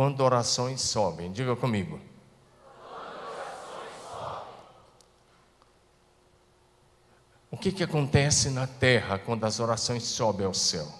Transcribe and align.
quando 0.00 0.20
orações 0.20 0.80
sobem. 0.80 1.30
Diga 1.30 1.54
comigo. 1.54 2.00
O 7.50 7.56
que, 7.58 7.70
que 7.70 7.84
acontece 7.84 8.48
na 8.48 8.66
terra 8.66 9.18
quando 9.18 9.44
as 9.44 9.60
orações 9.60 10.04
sobem 10.04 10.46
ao 10.46 10.54
céu? 10.54 10.90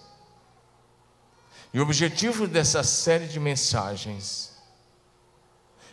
E 1.72 1.80
o 1.80 1.82
objetivo 1.82 2.46
dessa 2.46 2.82
série 2.82 3.26
de 3.26 3.40
mensagens 3.40 4.54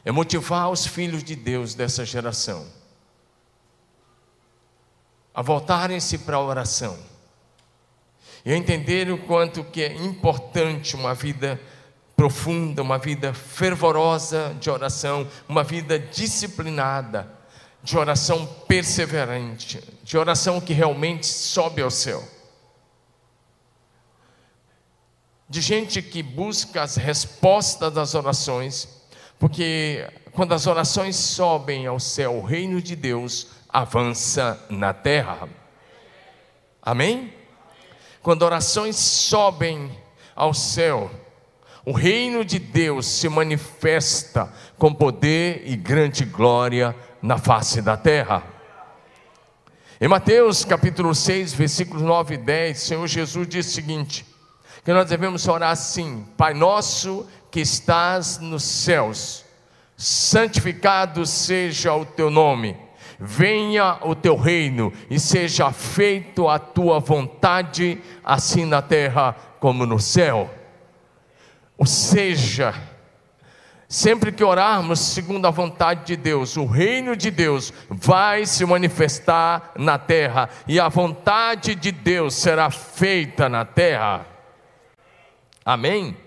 é 0.04 0.12
motivar 0.12 0.70
os 0.70 0.86
filhos 0.86 1.24
de 1.24 1.34
Deus 1.34 1.74
dessa 1.74 2.04
geração 2.04 2.68
a 5.34 5.42
voltarem-se 5.42 6.18
para 6.18 6.36
a 6.36 6.44
oração 6.44 7.00
e 8.44 8.52
a 8.52 8.58
entenderem 8.58 9.14
o 9.14 9.26
quanto 9.26 9.64
que 9.64 9.82
é 9.82 9.94
importante 9.96 10.94
uma 10.94 11.14
vida 11.14 11.58
profunda, 12.18 12.82
uma 12.82 12.98
vida 12.98 13.32
fervorosa 13.32 14.58
de 14.60 14.72
oração, 14.72 15.28
uma 15.48 15.64
vida 15.64 16.00
disciplinada, 16.00 17.32
de 17.84 17.96
oração 17.96 18.44
perseverante, 18.68 19.80
de 20.04 20.18
oração 20.18 20.60
que 20.60 20.74
realmente 20.74 21.28
sobe 21.28 21.80
ao 21.80 21.92
céu. 21.92 22.28
De 25.48 25.62
gente 25.62 26.02
que 26.02 26.24
busca 26.24 26.82
as 26.82 26.96
respostas 26.96 27.94
das 27.94 28.16
orações, 28.16 28.90
porque 29.38 30.12
quando 30.32 30.54
as 30.54 30.66
orações 30.66 31.16
sobem 31.16 31.86
ao 31.86 32.00
céu, 32.00 32.38
o 32.38 32.44
reino 32.44 32.82
de 32.82 32.96
Deus 32.96 33.50
avança 33.70 34.60
na 34.72 34.92
terra. 34.92 35.48
Amém? 36.82 37.32
Quando 38.24 38.42
orações 38.42 38.96
sobem 38.96 39.96
ao 40.36 40.52
céu, 40.52 41.12
o 41.88 41.94
reino 41.94 42.44
de 42.44 42.60
Deus 42.60 43.06
se 43.06 43.30
manifesta 43.30 44.52
com 44.78 44.94
poder 44.94 45.62
e 45.66 45.78
grande 45.78 46.26
glória 46.26 46.94
na 47.22 47.38
face 47.38 47.82
da 47.82 47.96
terra. 47.96 48.44
Em 50.02 50.06
Mateus 50.10 50.66
capítulo 50.66 51.16
6, 51.16 51.54
versículos 51.54 52.02
9 52.02 52.34
e 52.34 52.38
10, 52.40 52.78
o 52.78 52.86
Senhor 52.86 53.08
Jesus 53.08 53.48
diz 53.48 53.68
o 53.68 53.72
seguinte: 53.72 54.26
que 54.84 54.92
nós 54.92 55.08
devemos 55.08 55.48
orar 55.48 55.72
assim: 55.72 56.28
Pai 56.36 56.54
nosso 56.54 57.26
que 57.50 57.62
estás 57.62 58.38
nos 58.38 58.64
céus, 58.64 59.46
santificado 59.96 61.26
seja 61.26 61.94
o 61.94 62.06
teu 62.06 62.30
nome 62.30 62.76
venha 63.20 63.98
o 64.04 64.14
teu 64.14 64.36
reino 64.36 64.94
e 65.10 65.20
seja 65.20 65.72
feito 65.72 66.48
a 66.48 66.60
tua 66.60 67.00
vontade, 67.00 68.00
assim 68.24 68.64
na 68.64 68.80
terra 68.80 69.36
como 69.60 69.88
no 69.88 70.00
céu. 70.00 70.48
Ou 71.78 71.86
seja, 71.86 72.74
sempre 73.88 74.32
que 74.32 74.44
orarmos 74.44 75.00
segundo 75.00 75.46
a 75.46 75.52
vontade 75.52 76.06
de 76.06 76.16
Deus, 76.16 76.58
o 76.58 76.66
reino 76.66 77.16
de 77.16 77.30
Deus 77.30 77.72
vai 77.90 78.46
se 78.46 78.66
manifestar 78.66 79.72
na 79.78 79.98
terra 79.98 80.50
e 80.68 80.80
a 80.80 80.90
vontade 80.90 81.76
de 81.76 81.92
Deus 81.92 82.34
será 82.34 82.72
feita 82.72 83.48
na 83.48 83.64
terra. 83.64 84.26
Amém? 85.64 86.18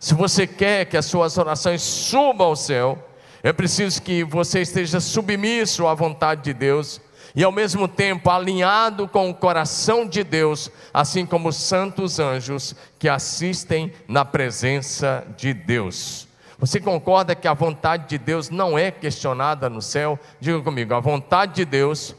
Se 0.00 0.14
você 0.14 0.46
quer 0.46 0.86
que 0.86 0.96
as 0.96 1.06
suas 1.06 1.38
orações 1.38 1.82
subam 1.82 2.48
ao 2.48 2.56
céu, 2.56 2.98
é 3.42 3.52
preciso 3.52 4.02
que 4.02 4.24
você 4.24 4.62
esteja 4.62 4.98
submisso 4.98 5.86
à 5.86 5.94
vontade 5.94 6.42
de 6.42 6.52
Deus 6.52 7.00
e 7.36 7.44
ao 7.44 7.52
mesmo 7.52 7.86
tempo 7.86 8.30
alinhado 8.30 9.06
com 9.06 9.28
o 9.28 9.34
coração 9.34 10.06
de 10.06 10.24
Deus, 10.24 10.70
assim 10.92 11.26
como 11.26 11.50
os 11.50 11.56
santos 11.56 12.18
anjos 12.18 12.74
que 12.98 13.10
assistem 13.10 13.92
na 14.08 14.24
presença 14.24 15.22
de 15.36 15.52
Deus. 15.52 16.26
Você 16.58 16.80
concorda 16.80 17.34
que 17.34 17.46
a 17.46 17.52
vontade 17.52 18.08
de 18.08 18.16
Deus 18.16 18.48
não 18.48 18.78
é 18.78 18.90
questionada 18.90 19.68
no 19.68 19.82
céu? 19.82 20.18
Diga 20.40 20.62
comigo, 20.62 20.94
a 20.94 21.00
vontade 21.00 21.56
de 21.56 21.66
Deus 21.66 22.16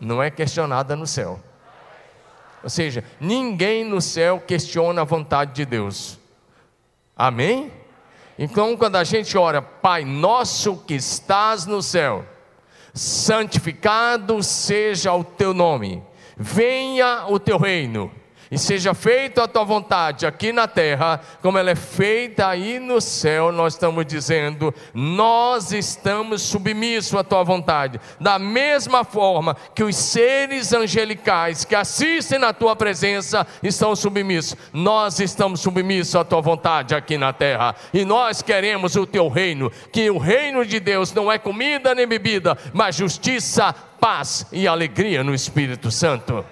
não 0.00 0.20
é 0.20 0.32
questionada 0.32 0.96
no 0.96 1.06
céu. 1.06 1.38
Ou 2.64 2.68
seja, 2.68 3.04
ninguém 3.20 3.84
no 3.84 4.00
céu 4.00 4.42
questiona 4.44 5.02
a 5.02 5.04
vontade 5.04 5.52
de 5.52 5.64
Deus. 5.64 6.18
Amém? 7.16 7.72
Então, 8.36 8.76
quando 8.76 8.96
a 8.96 9.04
gente 9.04 9.38
ora, 9.38 9.62
Pai 9.62 10.04
nosso 10.04 10.76
que 10.78 10.94
estás 10.94 11.66
no 11.66 11.80
céu, 11.80 12.24
santificado 12.94 14.42
seja 14.42 15.12
o 15.12 15.24
teu 15.24 15.54
nome, 15.54 16.02
venha 16.36 17.26
o 17.28 17.38
teu 17.38 17.58
reino 17.58 18.10
e 18.50 18.58
seja 18.58 18.92
feita 18.94 19.44
a 19.44 19.48
tua 19.48 19.62
vontade 19.62 20.26
aqui 20.26 20.52
na 20.52 20.66
terra, 20.66 21.20
como 21.40 21.56
ela 21.56 21.70
é 21.70 21.76
feita 21.76 22.48
aí 22.48 22.80
no 22.80 23.00
céu, 23.00 23.52
nós 23.52 23.74
estamos 23.74 24.04
dizendo, 24.04 24.74
nós 24.92 25.70
estamos 25.72 26.42
submissos 26.42 27.14
à 27.14 27.22
tua 27.22 27.44
vontade, 27.44 28.00
da 28.20 28.38
mesma 28.38 29.04
forma 29.04 29.56
que 29.74 29.84
os 29.84 29.94
seres 29.94 30.72
angelicais 30.72 31.64
que 31.64 31.74
assistem 31.74 32.38
na 32.38 32.52
tua 32.52 32.74
presença 32.74 33.46
estão 33.62 33.94
submissos, 33.94 34.56
nós 34.72 35.20
estamos 35.20 35.60
submissos 35.60 36.16
à 36.16 36.24
tua 36.24 36.40
vontade 36.40 36.94
aqui 36.94 37.16
na 37.16 37.32
terra, 37.32 37.76
e 37.94 38.04
nós 38.04 38.42
queremos 38.42 38.96
o 38.96 39.06
teu 39.06 39.28
reino, 39.28 39.70
que 39.92 40.10
o 40.10 40.18
reino 40.18 40.66
de 40.66 40.80
Deus 40.80 41.12
não 41.12 41.30
é 41.30 41.38
comida 41.38 41.94
nem 41.94 42.06
bebida, 42.06 42.58
mas 42.72 42.96
justiça, 42.96 43.72
paz 43.72 44.46
e 44.50 44.66
alegria 44.66 45.22
no 45.22 45.34
Espírito 45.34 45.90
Santo. 45.90 46.44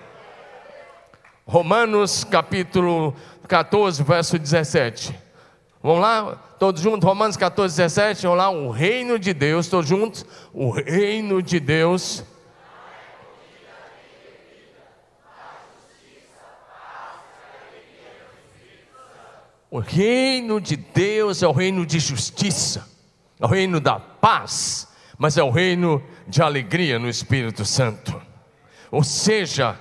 Romanos 1.49 2.25
capítulo 2.25 3.17
14, 3.49 4.03
verso 4.03 4.39
17. 4.39 5.19
Vamos 5.83 6.03
lá, 6.03 6.37
todos 6.59 6.83
juntos, 6.83 7.09
Romanos 7.09 7.39
14, 7.39 7.75
17. 7.75 8.25
Vamos 8.25 8.37
lá, 8.37 8.51
o 8.51 8.71
reino 8.71 9.19
de 9.19 9.33
Deus, 9.33 9.67
todos 9.67 9.89
juntos. 9.89 10.27
O 10.53 10.71
reino 10.71 11.41
de 11.43 11.59
Deus. 11.59 12.23
O 19.71 19.79
reino 19.79 20.61
de 20.61 20.77
Deus 20.77 21.43
é 21.43 21.49
o 21.49 21.53
reino 21.53 21.87
de 21.87 21.99
justiça, 21.99 22.87
é 23.41 23.47
o 23.47 23.49
reino 23.49 23.81
da 23.81 23.99
paz, 23.99 24.87
mas 25.17 25.39
é 25.39 25.43
o 25.43 25.51
reino 25.51 26.03
de 26.27 26.43
alegria 26.43 26.99
no 26.99 27.09
Espírito 27.09 27.65
Santo. 27.65 28.21
Ou 28.91 29.03
seja, 29.03 29.79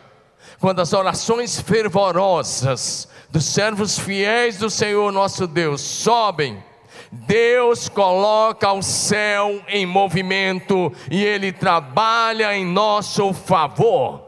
quando 0.59 0.81
as 0.81 0.93
orações 0.93 1.59
fervorosas 1.59 3.07
dos 3.29 3.45
servos 3.45 3.99
fiéis 3.99 4.57
do 4.57 4.69
Senhor 4.69 5.11
nosso 5.11 5.45
Deus 5.45 5.81
sobem, 5.81 6.63
Deus 7.11 7.87
coloca 7.87 8.71
o 8.71 8.81
céu 8.81 9.61
em 9.67 9.85
movimento 9.85 10.91
e 11.09 11.23
Ele 11.23 11.51
trabalha 11.51 12.55
em 12.55 12.65
nosso 12.65 13.33
favor. 13.33 14.25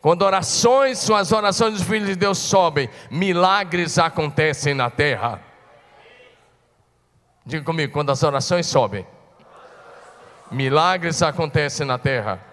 Quando 0.00 0.22
orações, 0.22 1.10
as 1.10 1.32
orações 1.32 1.74
dos 1.74 1.82
filhos 1.82 2.08
de 2.08 2.16
Deus 2.16 2.38
sobem, 2.38 2.88
milagres 3.10 3.98
acontecem 3.98 4.74
na 4.74 4.88
terra. 4.88 5.42
Diga 7.44 7.64
comigo, 7.64 7.92
quando 7.92 8.10
as 8.10 8.22
orações 8.22 8.66
sobem, 8.66 9.06
milagres 10.50 11.22
acontecem 11.22 11.86
na 11.86 11.98
terra. 11.98 12.49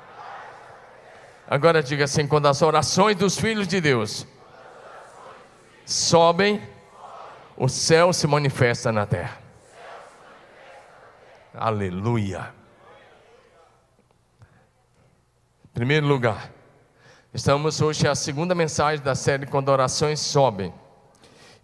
Agora 1.50 1.82
diga 1.82 2.04
assim: 2.04 2.28
quando 2.28 2.48
as 2.48 2.62
orações 2.62 3.16
dos 3.16 3.40
filhos 3.40 3.68
de 3.68 3.80
Deus 3.80 4.28
sobem, 5.86 6.62
o 7.56 7.70
céu 7.70 8.12
se 8.12 8.28
manifesta 8.28 8.92
na 8.92 9.06
terra. 9.06 9.38
Aleluia. 11.54 12.54
Primeiro 15.74 16.06
lugar, 16.06 16.52
estamos 17.34 17.82
hoje 17.82 18.08
a 18.08 18.16
segunda 18.16 18.54
mensagem 18.54 19.04
da 19.04 19.16
série 19.16 19.46
Quando 19.46 19.70
Orações 19.70 20.20
Sobem. 20.20 20.74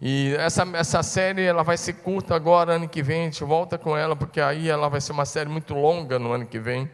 E 0.00 0.34
essa, 0.38 0.62
essa 0.74 1.02
série 1.02 1.42
ela 1.42 1.62
vai 1.62 1.76
ser 1.76 1.94
curta 1.94 2.34
agora, 2.34 2.74
ano 2.74 2.88
que 2.88 3.02
vem, 3.02 3.22
a 3.22 3.24
gente 3.24 3.44
volta 3.44 3.76
com 3.76 3.96
ela, 3.96 4.16
porque 4.16 4.40
aí 4.40 4.68
ela 4.68 4.88
vai 4.88 5.00
ser 5.00 5.12
uma 5.12 5.24
série 5.24 5.48
muito 5.48 5.74
longa 5.74 6.18
no 6.18 6.32
ano 6.32 6.46
que 6.46 6.58
vem 6.58 6.90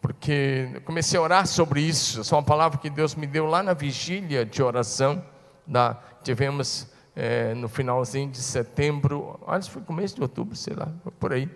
porque 0.00 0.70
eu 0.74 0.80
comecei 0.80 1.18
a 1.18 1.22
orar 1.22 1.46
sobre 1.46 1.80
isso. 1.80 2.20
Essa 2.20 2.34
é 2.34 2.38
uma 2.38 2.44
palavra 2.44 2.78
que 2.78 2.88
Deus 2.88 3.14
me 3.14 3.26
deu 3.26 3.46
lá 3.46 3.62
na 3.62 3.74
vigília 3.74 4.44
de 4.44 4.62
oração. 4.62 5.22
Da, 5.66 5.96
tivemos 6.22 6.88
é, 7.14 7.54
no 7.54 7.68
finalzinho 7.68 8.30
de 8.30 8.38
setembro, 8.38 9.38
acho 9.46 9.68
que 9.68 9.74
foi 9.74 9.82
começo 9.82 10.16
de 10.16 10.22
outubro, 10.22 10.56
sei 10.56 10.74
lá, 10.74 10.88
por 11.18 11.32
aí. 11.32 11.48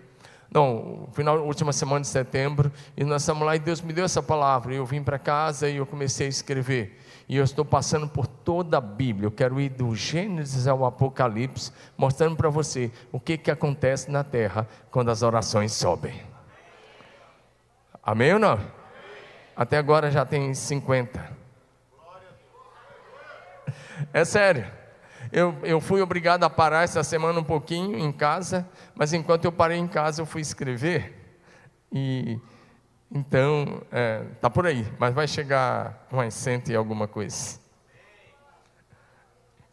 Não, 0.51 1.09
final, 1.11 1.39
última 1.39 1.73
semana 1.73 2.01
de 2.01 2.07
setembro, 2.07 2.71
e 2.95 3.03
nós 3.03 3.23
estamos 3.23 3.45
lá 3.45 3.55
e 3.55 3.59
Deus 3.59 3.81
me 3.81 3.91
deu 3.91 4.05
essa 4.05 4.21
palavra. 4.21 4.73
E 4.73 4.77
eu 4.77 4.85
vim 4.85 5.03
para 5.03 5.19
casa 5.19 5.67
e 5.67 5.77
eu 5.77 5.85
comecei 5.85 6.27
a 6.27 6.29
escrever. 6.29 7.01
E 7.27 7.35
eu 7.35 7.43
estou 7.43 7.65
passando 7.65 8.07
por 8.07 8.27
toda 8.27 8.77
a 8.77 8.81
Bíblia. 8.81 9.25
Eu 9.25 9.31
quero 9.31 9.59
ir 9.59 9.69
do 9.69 9.93
Gênesis 9.95 10.67
ao 10.67 10.85
Apocalipse, 10.85 11.71
mostrando 11.97 12.35
para 12.35 12.49
você 12.49 12.91
o 13.11 13.19
que, 13.19 13.37
que 13.37 13.49
acontece 13.49 14.09
na 14.09 14.23
terra 14.23 14.67
quando 14.91 15.09
as 15.09 15.23
orações 15.23 15.73
sobem. 15.73 16.34
Amém 18.05 18.33
ou 18.33 18.39
não? 18.39 18.59
Até 19.55 19.79
agora 19.79 20.11
já 20.11 20.23
tem 20.23 20.53
50. 20.53 21.35
É 24.13 24.23
sério. 24.23 24.71
Eu, 25.31 25.57
eu 25.63 25.81
fui 25.81 26.01
obrigado 26.01 26.43
a 26.43 26.49
parar 26.49 26.83
essa 26.83 27.03
semana 27.03 27.39
um 27.39 27.43
pouquinho 27.43 27.97
em 27.97 28.11
casa, 28.11 28.69
mas 28.93 29.11
enquanto 29.11 29.45
eu 29.45 29.51
parei 29.51 29.79
em 29.79 29.87
casa, 29.87 30.21
eu 30.21 30.25
fui 30.27 30.41
escrever. 30.41 31.15
E 31.91 32.39
então, 33.11 33.81
é, 33.91 34.23
tá 34.39 34.51
por 34.51 34.67
aí, 34.67 34.85
mas 34.99 35.13
vai 35.13 35.27
chegar 35.27 36.05
mais 36.11 36.35
cento 36.35 36.69
e 36.69 36.75
alguma 36.75 37.07
coisa. 37.07 37.59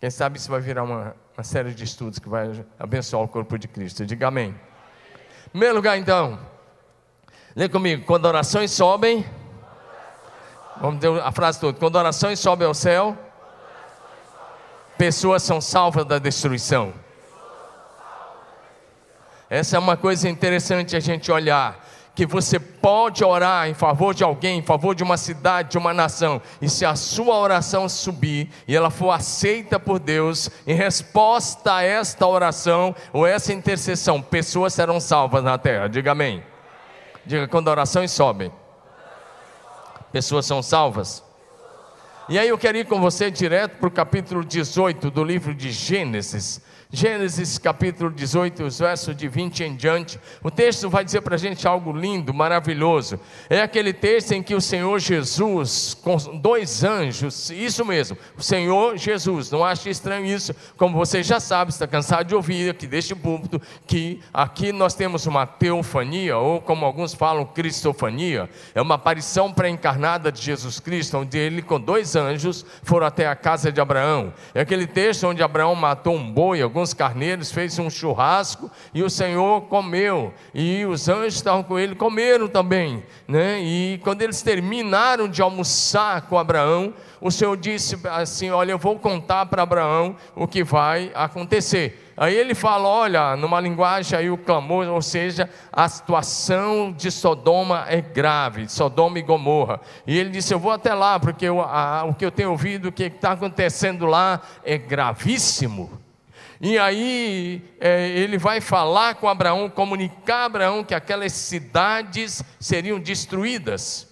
Quem 0.00 0.11
sabe 0.11 0.38
isso 0.38 0.50
vai 0.50 0.61
virar 0.61 0.84
uma, 0.84 1.14
uma 1.37 1.44
série 1.44 1.75
de 1.75 1.84
estudos 1.84 2.19
que 2.19 2.31
vai 2.31 2.64
abençoar 2.79 3.23
o 3.23 3.29
corpo 3.29 3.58
de 3.58 3.69
Cristo. 3.69 4.06
Diga 4.06 4.29
amém. 4.29 4.58
Primeiro 5.50 5.75
lugar, 5.75 5.99
então, 5.99 6.38
lê 7.55 7.69
comigo: 7.69 8.05
quando 8.05 8.25
orações 8.25 8.71
sobem, 8.71 9.25
vamos 10.81 11.01
ter 11.01 11.21
a 11.21 11.33
frase 11.33 11.61
toda: 11.61 11.79
quando 11.79 11.97
orações 11.97 12.39
sobem 12.41 12.67
ao 12.67 12.75
céu, 12.75 13.17
pessoas 14.97 15.43
são 15.43 15.61
salvas 15.61 16.05
da 16.05 16.19
destruição. 16.19 16.93
Essa 19.49 19.77
é 19.77 19.79
uma 19.79 19.97
coisa 19.97 20.29
interessante 20.29 20.97
a 20.97 21.01
gente 21.01 21.31
olhar 21.31 21.85
que 22.15 22.27
você 22.27 22.59
pode 22.59 23.25
orar 23.25 23.69
em 23.69 23.75
favor 23.75 24.15
de 24.15 24.23
alguém, 24.23 24.59
em 24.59 24.63
favor 24.63 24.95
de 24.95 25.03
uma 25.03 25.17
cidade, 25.17 25.71
de 25.71 25.79
uma 25.79 25.95
nação, 25.95 26.41
e 26.61 26.69
se 26.69 26.85
a 26.85 26.95
sua 26.95 27.37
oração 27.39 27.89
subir 27.89 28.51
e 28.69 28.77
ela 28.77 28.91
for 28.91 29.11
aceita 29.11 29.79
por 29.81 29.99
Deus, 29.99 30.51
em 30.67 30.75
resposta 30.75 31.75
a 31.75 31.83
esta 31.83 32.27
oração 32.27 32.95
ou 33.13 33.27
essa 33.27 33.53
intercessão, 33.53 34.21
pessoas 34.21 34.75
serão 34.75 35.01
salvas 35.01 35.43
na 35.43 35.57
terra. 35.57 35.89
Diga 35.89 36.13
amém. 36.13 36.43
Diga 37.25 37.47
quando 37.47 37.69
orações 37.69 38.11
sobem, 38.11 38.53
pessoas 40.11 40.45
são 40.45 40.63
salvas. 40.63 41.23
E 42.29 42.39
aí 42.39 42.49
eu 42.49 42.59
quero 42.59 42.79
ir 42.79 42.87
com 42.87 43.01
você 43.01 43.31
direto 43.31 43.79
para 43.79 43.89
o 43.89 43.91
capítulo 43.91 44.45
18 44.45 45.11
do 45.11 45.25
livro 45.25 45.55
de 45.55 45.71
Gênesis. 45.71 46.61
Gênesis 46.94 47.56
capítulo 47.56 48.11
18, 48.11 48.65
os 48.65 48.79
versos 48.79 49.17
de 49.17 49.27
20 49.27 49.65
em 49.65 49.75
diante. 49.75 50.21
O 50.43 50.50
texto 50.50 50.91
vai 50.91 51.03
dizer 51.03 51.23
para 51.23 51.37
a 51.37 51.39
gente 51.39 51.67
algo 51.67 51.91
lindo, 51.91 52.35
maravilhoso. 52.35 53.19
É 53.49 53.62
aquele 53.62 53.94
texto 53.94 54.33
em 54.33 54.43
que 54.43 54.55
o 54.55 54.61
Senhor 54.61 54.99
Jesus, 54.99 55.94
com 55.94 56.19
dois 56.37 56.85
anjos, 56.85 57.49
isso 57.49 57.83
mesmo, 57.83 58.19
o 58.37 58.43
Senhor 58.43 58.99
Jesus, 58.99 59.50
não 59.50 59.65
ache 59.65 59.89
estranho 59.89 60.27
isso, 60.27 60.55
como 60.77 60.94
você 60.94 61.23
já 61.23 61.41
sabe, 61.41 61.71
está 61.71 61.87
cansado 61.87 62.27
de 62.27 62.35
ouvir 62.35 62.69
aqui 62.69 62.87
deste 62.87 63.15
púlpito, 63.15 63.59
que 63.87 64.21
aqui 64.31 64.71
nós 64.71 64.93
temos 64.93 65.25
uma 65.25 65.47
teofania, 65.47 66.37
ou 66.37 66.61
como 66.61 66.85
alguns 66.85 67.15
falam, 67.15 67.47
cristofania, 67.47 68.50
é 68.75 68.83
uma 68.83 68.97
aparição 68.97 69.50
pré-encarnada 69.50 70.31
de 70.31 70.43
Jesus 70.43 70.79
Cristo, 70.79 71.17
onde 71.17 71.39
ele 71.39 71.62
com 71.62 71.81
dois 71.81 72.15
anjos 72.17 72.67
foram 72.83 73.06
até 73.06 73.27
a 73.27 73.35
casa 73.35 73.73
de 73.73 73.81
Abraão. 73.81 74.35
É 74.55 74.61
aquele 74.61 74.87
texto 74.87 75.27
onde 75.27 75.43
Abraão 75.43 75.75
matou 75.75 76.15
um 76.15 76.31
boi, 76.31 76.61
alguns 76.61 76.81
alguns 76.82 76.93
carneiros, 76.93 77.52
fez 77.52 77.79
um 77.79 77.88
churrasco 77.88 78.70
e 78.93 79.02
o 79.02 79.08
Senhor 79.08 79.62
comeu. 79.62 80.34
E 80.52 80.84
os 80.84 81.08
anjos 81.08 81.37
estavam 81.37 81.62
com 81.62 81.79
ele 81.79 81.94
comeram 81.94 82.49
também. 82.49 83.02
Né? 83.26 83.61
E 83.61 84.00
quando 84.02 84.23
eles 84.23 84.43
terminaram 84.43 85.29
de 85.29 85.40
almoçar 85.40 86.23
com 86.23 86.37
Abraão, 86.37 86.93
o 87.20 87.31
Senhor 87.31 87.56
disse 87.56 87.96
assim: 88.11 88.50
Olha, 88.50 88.73
eu 88.73 88.79
vou 88.79 88.99
contar 88.99 89.46
para 89.46 89.62
Abraão 89.62 90.17
o 90.34 90.46
que 90.46 90.64
vai 90.64 91.11
acontecer. 91.14 92.12
Aí 92.17 92.34
ele 92.34 92.55
fala: 92.55 92.88
olha, 92.88 93.37
numa 93.37 93.61
linguagem 93.61 94.19
aí 94.19 94.31
o 94.31 94.37
clamor, 94.37 94.87
ou 94.87 95.00
seja, 95.00 95.49
a 95.73 95.88
situação 95.88 96.93
de 96.93 97.11
Sodoma 97.11 97.84
é 97.88 98.00
grave, 98.00 98.69
Sodoma 98.69 99.19
e 99.19 99.23
Gomorra. 99.23 99.81
E 100.06 100.19
ele 100.19 100.31
disse: 100.31 100.52
eu 100.52 100.58
vou 100.58 100.73
até 100.73 100.93
lá, 100.93 101.19
porque 101.19 101.44
eu, 101.46 101.61
a, 101.61 102.05
o 102.05 102.14
que 102.14 102.25
eu 102.25 102.31
tenho 102.31 102.50
ouvido, 102.50 102.88
o 102.88 102.93
que 102.93 103.05
está 103.05 103.32
acontecendo 103.32 104.05
lá 104.06 104.40
é 104.64 104.76
gravíssimo. 104.76 106.02
E 106.64 106.79
aí 106.79 107.61
é, 107.81 108.09
ele 108.11 108.38
vai 108.38 108.61
falar 108.61 109.17
com 109.17 109.29
Abraão, 109.29 109.69
comunicar 109.69 110.43
a 110.43 110.44
Abraão 110.44 110.85
que 110.85 110.94
aquelas 110.94 111.32
cidades 111.32 112.41
seriam 112.61 113.00
destruídas. 113.00 114.06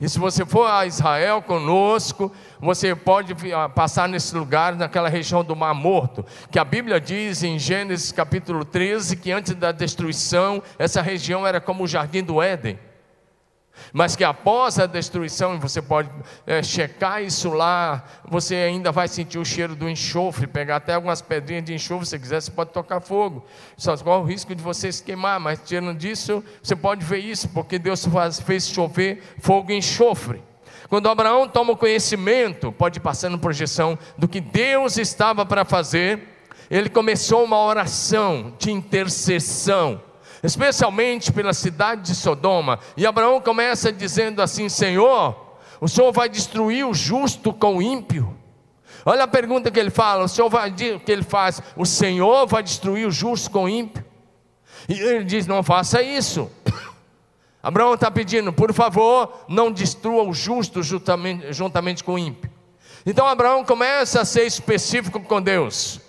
E 0.00 0.08
se 0.08 0.18
você 0.18 0.46
for 0.46 0.66
a 0.66 0.86
Israel 0.86 1.42
conosco, 1.42 2.32
você 2.58 2.94
pode 2.94 3.36
passar 3.74 4.08
nesse 4.08 4.34
lugar, 4.34 4.74
naquela 4.74 5.10
região 5.10 5.44
do 5.44 5.54
Mar 5.54 5.74
Morto, 5.74 6.24
que 6.50 6.58
a 6.58 6.64
Bíblia 6.64 6.98
diz 6.98 7.42
em 7.42 7.58
Gênesis 7.58 8.10
capítulo 8.10 8.64
13 8.64 9.16
que 9.16 9.30
antes 9.30 9.54
da 9.54 9.70
destruição, 9.70 10.62
essa 10.78 11.02
região 11.02 11.46
era 11.46 11.60
como 11.60 11.84
o 11.84 11.86
jardim 11.86 12.24
do 12.24 12.40
Éden. 12.40 12.78
Mas 13.92 14.16
que 14.16 14.24
após 14.24 14.78
a 14.78 14.86
destruição, 14.86 15.58
você 15.58 15.80
pode 15.80 16.10
é, 16.46 16.62
checar 16.62 17.22
isso 17.22 17.50
lá, 17.50 18.04
você 18.28 18.56
ainda 18.56 18.90
vai 18.90 19.08
sentir 19.08 19.38
o 19.38 19.44
cheiro 19.44 19.74
do 19.74 19.88
enxofre, 19.88 20.46
pegar 20.46 20.76
até 20.76 20.94
algumas 20.94 21.22
pedrinhas 21.22 21.64
de 21.64 21.74
enxofre, 21.74 22.06
se 22.06 22.18
quiser, 22.18 22.40
você 22.40 22.50
pode 22.50 22.70
tocar 22.70 23.00
fogo. 23.00 23.44
Só 23.76 23.96
corre 23.96 24.22
o 24.22 24.24
risco 24.24 24.54
de 24.54 24.62
você 24.62 24.90
se 24.90 25.02
queimar, 25.02 25.38
mas 25.38 25.60
tirando 25.64 25.96
disso, 25.96 26.42
você 26.62 26.74
pode 26.74 27.04
ver 27.04 27.18
isso, 27.18 27.48
porque 27.50 27.78
Deus 27.78 28.04
faz, 28.04 28.40
fez 28.40 28.68
chover 28.68 29.22
fogo 29.38 29.70
e 29.70 29.76
enxofre. 29.76 30.42
Quando 30.88 31.08
Abraão 31.08 31.48
toma 31.48 31.76
conhecimento, 31.76 32.70
pode 32.70 32.98
ir 32.98 33.02
passando 33.02 33.38
projeção 33.38 33.98
do 34.18 34.28
que 34.28 34.40
Deus 34.40 34.96
estava 34.98 35.46
para 35.46 35.64
fazer, 35.64 36.28
ele 36.70 36.88
começou 36.88 37.44
uma 37.44 37.58
oração 37.58 38.54
de 38.58 38.70
intercessão 38.70 40.00
especialmente 40.44 41.32
pela 41.32 41.54
cidade 41.54 42.02
de 42.02 42.14
Sodoma. 42.14 42.78
E 42.96 43.06
Abraão 43.06 43.40
começa 43.40 43.90
dizendo 43.90 44.42
assim: 44.42 44.68
Senhor, 44.68 45.34
o 45.80 45.88
Senhor 45.88 46.12
vai 46.12 46.28
destruir 46.28 46.86
o 46.86 46.92
justo 46.92 47.52
com 47.52 47.78
o 47.78 47.82
ímpio? 47.82 48.36
Olha 49.06 49.24
a 49.24 49.28
pergunta 49.28 49.70
que 49.70 49.80
ele 49.80 49.90
fala: 49.90 50.24
o 50.24 50.28
Senhor 50.28 50.48
vai 50.50 50.70
que 50.70 51.10
ele 51.10 51.24
faz? 51.24 51.62
O 51.74 51.86
Senhor 51.86 52.46
vai 52.46 52.62
destruir 52.62 53.06
o 53.06 53.10
justo 53.10 53.50
com 53.50 53.64
o 53.64 53.68
ímpio? 53.68 54.04
E 54.88 55.00
ele 55.00 55.24
diz: 55.24 55.46
não 55.46 55.62
faça 55.62 56.02
isso. 56.02 56.50
Abraão 57.62 57.94
está 57.94 58.10
pedindo, 58.10 58.52
por 58.52 58.74
favor, 58.74 59.46
não 59.48 59.72
destrua 59.72 60.22
o 60.22 60.34
justo 60.34 60.82
juntamente, 60.82 61.50
juntamente 61.54 62.04
com 62.04 62.14
o 62.14 62.18
ímpio. 62.18 62.50
Então 63.06 63.26
Abraão 63.26 63.64
começa 63.64 64.20
a 64.20 64.24
ser 64.26 64.44
específico 64.44 65.18
com 65.20 65.40
Deus. 65.40 66.00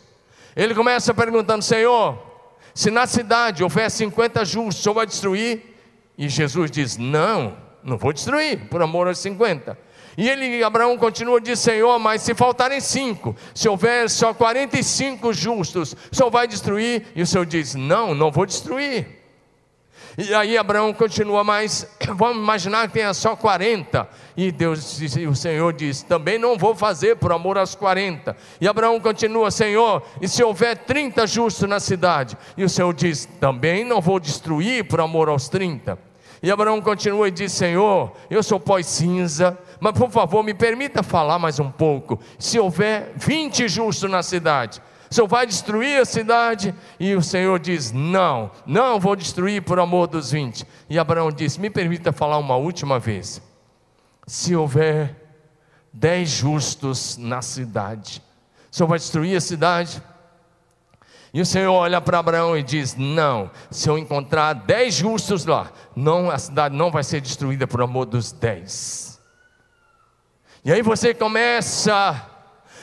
Ele 0.53 0.75
começa 0.75 1.13
perguntando: 1.13 1.63
Senhor, 1.63 2.34
se 2.75 2.91
na 2.91 3.07
cidade 3.07 3.63
houver 3.63 3.89
50 3.89 4.43
justos, 4.43 4.81
o 4.81 4.83
Senhor 4.83 4.93
vai 4.93 5.05
destruir? 5.05 5.77
E 6.17 6.27
Jesus 6.27 6.69
diz: 6.69 6.97
Não, 6.97 7.55
não 7.81 7.97
vou 7.97 8.11
destruir, 8.11 8.67
por 8.69 8.81
amor 8.81 9.07
aos 9.07 9.17
50. 9.19 9.77
E 10.17 10.29
ele, 10.29 10.61
Abraão 10.61 10.97
continua 10.97 11.39
diz: 11.39 11.57
Senhor, 11.59 11.97
mas 11.99 12.21
se 12.21 12.35
faltarem 12.35 12.81
cinco, 12.81 13.33
se 13.53 13.69
houver 13.69 14.09
só 14.09 14.33
45 14.33 15.31
justos, 15.31 15.95
o 16.11 16.15
Senhor 16.15 16.29
vai 16.29 16.47
destruir? 16.49 17.07
E 17.15 17.21
o 17.21 17.27
Senhor 17.27 17.45
diz: 17.45 17.75
Não, 17.75 18.13
não 18.13 18.29
vou 18.29 18.45
destruir. 18.45 19.14
E 20.17 20.33
aí 20.33 20.57
Abraão 20.57 20.93
continua, 20.93 21.43
mas 21.43 21.85
vamos 22.15 22.37
imaginar 22.37 22.87
que 22.87 22.93
tenha 22.93 23.13
só 23.13 23.35
40. 23.35 24.07
E 24.37 24.51
Deus 24.51 25.01
o 25.29 25.35
Senhor 25.35 25.73
diz: 25.73 26.01
também 26.03 26.39
não 26.39 26.57
vou 26.57 26.73
fazer 26.73 27.17
por 27.17 27.31
amor 27.33 27.57
aos 27.57 27.75
40. 27.75 28.35
E 28.61 28.67
Abraão 28.67 28.99
continua, 28.99 29.51
Senhor, 29.51 30.01
e 30.21 30.27
se 30.27 30.41
houver 30.41 30.77
30 30.77 31.27
justos 31.27 31.67
na 31.67 31.79
cidade? 31.79 32.37
E 32.55 32.63
o 32.63 32.69
Senhor 32.69 32.93
diz: 32.93 33.25
também 33.39 33.83
não 33.83 33.99
vou 33.99 34.19
destruir 34.19 34.85
por 34.87 35.01
amor 35.01 35.27
aos 35.27 35.49
30. 35.49 35.99
E 36.41 36.49
Abraão 36.49 36.79
continua 36.79 37.27
e 37.27 37.31
diz: 37.31 37.51
Senhor, 37.51 38.13
eu 38.29 38.41
sou 38.41 38.59
pós-cinza, 38.59 39.57
mas 39.81 39.97
por 39.97 40.09
favor 40.09 40.43
me 40.43 40.53
permita 40.53 41.03
falar 41.03 41.39
mais 41.39 41.59
um 41.59 41.69
pouco. 41.69 42.19
Se 42.39 42.57
houver 42.57 43.11
20 43.17 43.67
justos 43.67 44.09
na 44.09 44.23
cidade, 44.23 44.81
Senhor 45.15 45.27
vai 45.27 45.47
destruir 45.47 46.01
a 46.01 46.05
cidade? 46.05 46.75
E 46.99 47.15
o 47.15 47.21
Senhor 47.21 47.57
diz: 47.59 47.91
Não, 47.91 48.51
não 48.65 48.99
vou 48.99 49.15
destruir 49.15 49.61
por 49.61 49.79
amor 49.79 50.07
dos 50.07 50.31
vinte. 50.31 50.65
E 50.89 50.99
Abraão 50.99 51.31
diz: 51.31 51.57
Me 51.57 51.69
permita 51.69 52.11
falar 52.11 52.37
uma 52.37 52.55
última 52.55 52.99
vez. 52.99 53.41
Se 54.27 54.55
houver 54.55 55.15
dez 55.93 56.29
justos 56.29 57.15
na 57.17 57.41
cidade, 57.41 58.21
o 58.69 58.75
Senhor 58.75 58.87
vai 58.87 58.99
destruir 58.99 59.37
a 59.37 59.41
cidade? 59.41 60.03
E 61.33 61.39
o 61.39 61.45
Senhor 61.45 61.71
olha 61.71 62.01
para 62.01 62.19
Abraão 62.19 62.57
e 62.57 62.61
diz: 62.61 62.95
Não, 62.95 63.49
se 63.71 63.87
eu 63.89 63.97
encontrar 63.97 64.53
dez 64.53 64.95
justos 64.95 65.45
lá, 65.45 65.71
não, 65.95 66.29
a 66.29 66.37
cidade 66.37 66.75
não 66.75 66.91
vai 66.91 67.03
ser 67.03 67.21
destruída 67.21 67.65
por 67.65 67.81
amor 67.81 68.05
dos 68.05 68.33
dez. 68.33 69.17
E 70.63 70.73
aí 70.73 70.81
você 70.81 71.13
começa 71.13 72.21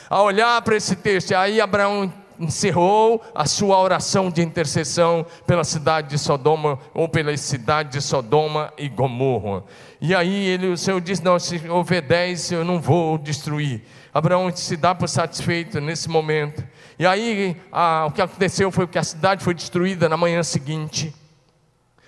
a 0.09 0.21
olhar 0.21 0.61
para 0.61 0.75
esse 0.75 0.95
texto. 0.95 1.31
E 1.31 1.35
aí 1.35 1.59
Abraão 1.59 2.11
encerrou 2.39 3.21
a 3.33 3.45
sua 3.45 3.77
oração 3.79 4.29
de 4.29 4.41
intercessão 4.41 5.25
pela 5.45 5.63
cidade 5.63 6.09
de 6.09 6.17
Sodoma 6.17 6.79
ou 6.93 7.07
pela 7.07 7.35
cidade 7.37 7.91
de 7.91 8.01
Sodoma 8.01 8.73
e 8.77 8.89
Gomorra. 8.89 9.63
E 10.01 10.13
aí 10.13 10.45
ele, 10.47 10.67
o 10.67 10.77
Senhor 10.77 10.99
diz: 10.99 11.21
Não, 11.21 11.39
se 11.39 11.67
houver 11.69 12.01
dez, 12.01 12.51
eu 12.51 12.65
não 12.65 12.79
vou 12.79 13.17
destruir. 13.17 13.81
Abraão 14.13 14.55
se 14.55 14.77
dá 14.77 14.93
por 14.93 15.09
satisfeito 15.09 15.79
nesse 15.81 16.09
momento. 16.09 16.63
E 16.99 17.05
aí 17.05 17.57
a, 17.71 18.05
o 18.07 18.11
que 18.11 18.21
aconteceu 18.21 18.71
foi 18.71 18.85
que 18.85 18.99
a 18.99 19.03
cidade 19.03 19.43
foi 19.43 19.53
destruída 19.53 20.07
na 20.07 20.17
manhã 20.17 20.43
seguinte. 20.43 21.13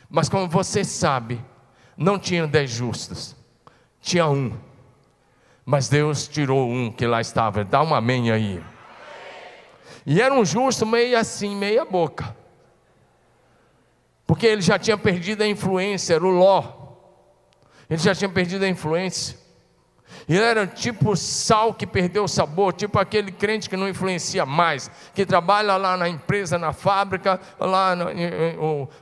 Mas 0.10 0.30
como 0.30 0.48
você 0.48 0.84
sabe, 0.84 1.44
não 1.98 2.20
tinha 2.20 2.46
dez 2.46 2.70
justos, 2.70 3.36
tinha 4.02 4.28
um. 4.28 4.54
Mas 5.66 5.90
Deus 5.90 6.28
tirou 6.28 6.70
um 6.70 6.92
que 6.92 7.08
lá 7.08 7.20
estava. 7.20 7.64
Dá 7.64 7.82
um 7.82 7.96
amém 7.96 8.30
aí. 8.30 8.62
E 10.06 10.22
era 10.22 10.34
um 10.34 10.46
justo 10.46 10.86
meio 10.86 11.18
assim, 11.18 11.56
meia 11.56 11.84
boca. 11.84 12.36
Porque 14.28 14.46
ele 14.46 14.62
já 14.62 14.78
tinha 14.78 14.98
perdido 14.98 15.42
a 15.42 15.48
influência, 15.48 16.16
era 16.16 16.26
o 16.26 16.30
Ló. 16.30 16.64
Ele 17.90 18.00
já 18.00 18.14
tinha 18.14 18.30
perdido 18.30 18.64
a 18.64 18.68
influência. 18.68 19.38
Ele 20.28 20.42
era 20.42 20.66
tipo 20.66 21.16
sal 21.16 21.74
que 21.74 21.86
perdeu 21.86 22.24
o 22.24 22.28
sabor, 22.28 22.74
tipo 22.74 22.98
aquele 22.98 23.32
crente 23.32 23.70
que 23.70 23.78
não 23.78 23.88
influencia 23.88 24.46
mais, 24.46 24.90
que 25.14 25.26
trabalha 25.26 25.78
lá 25.78 25.96
na 25.96 26.10
empresa, 26.10 26.58
na 26.58 26.74
fábrica, 26.74 27.40
lá 27.60 27.96
no, 27.96 28.06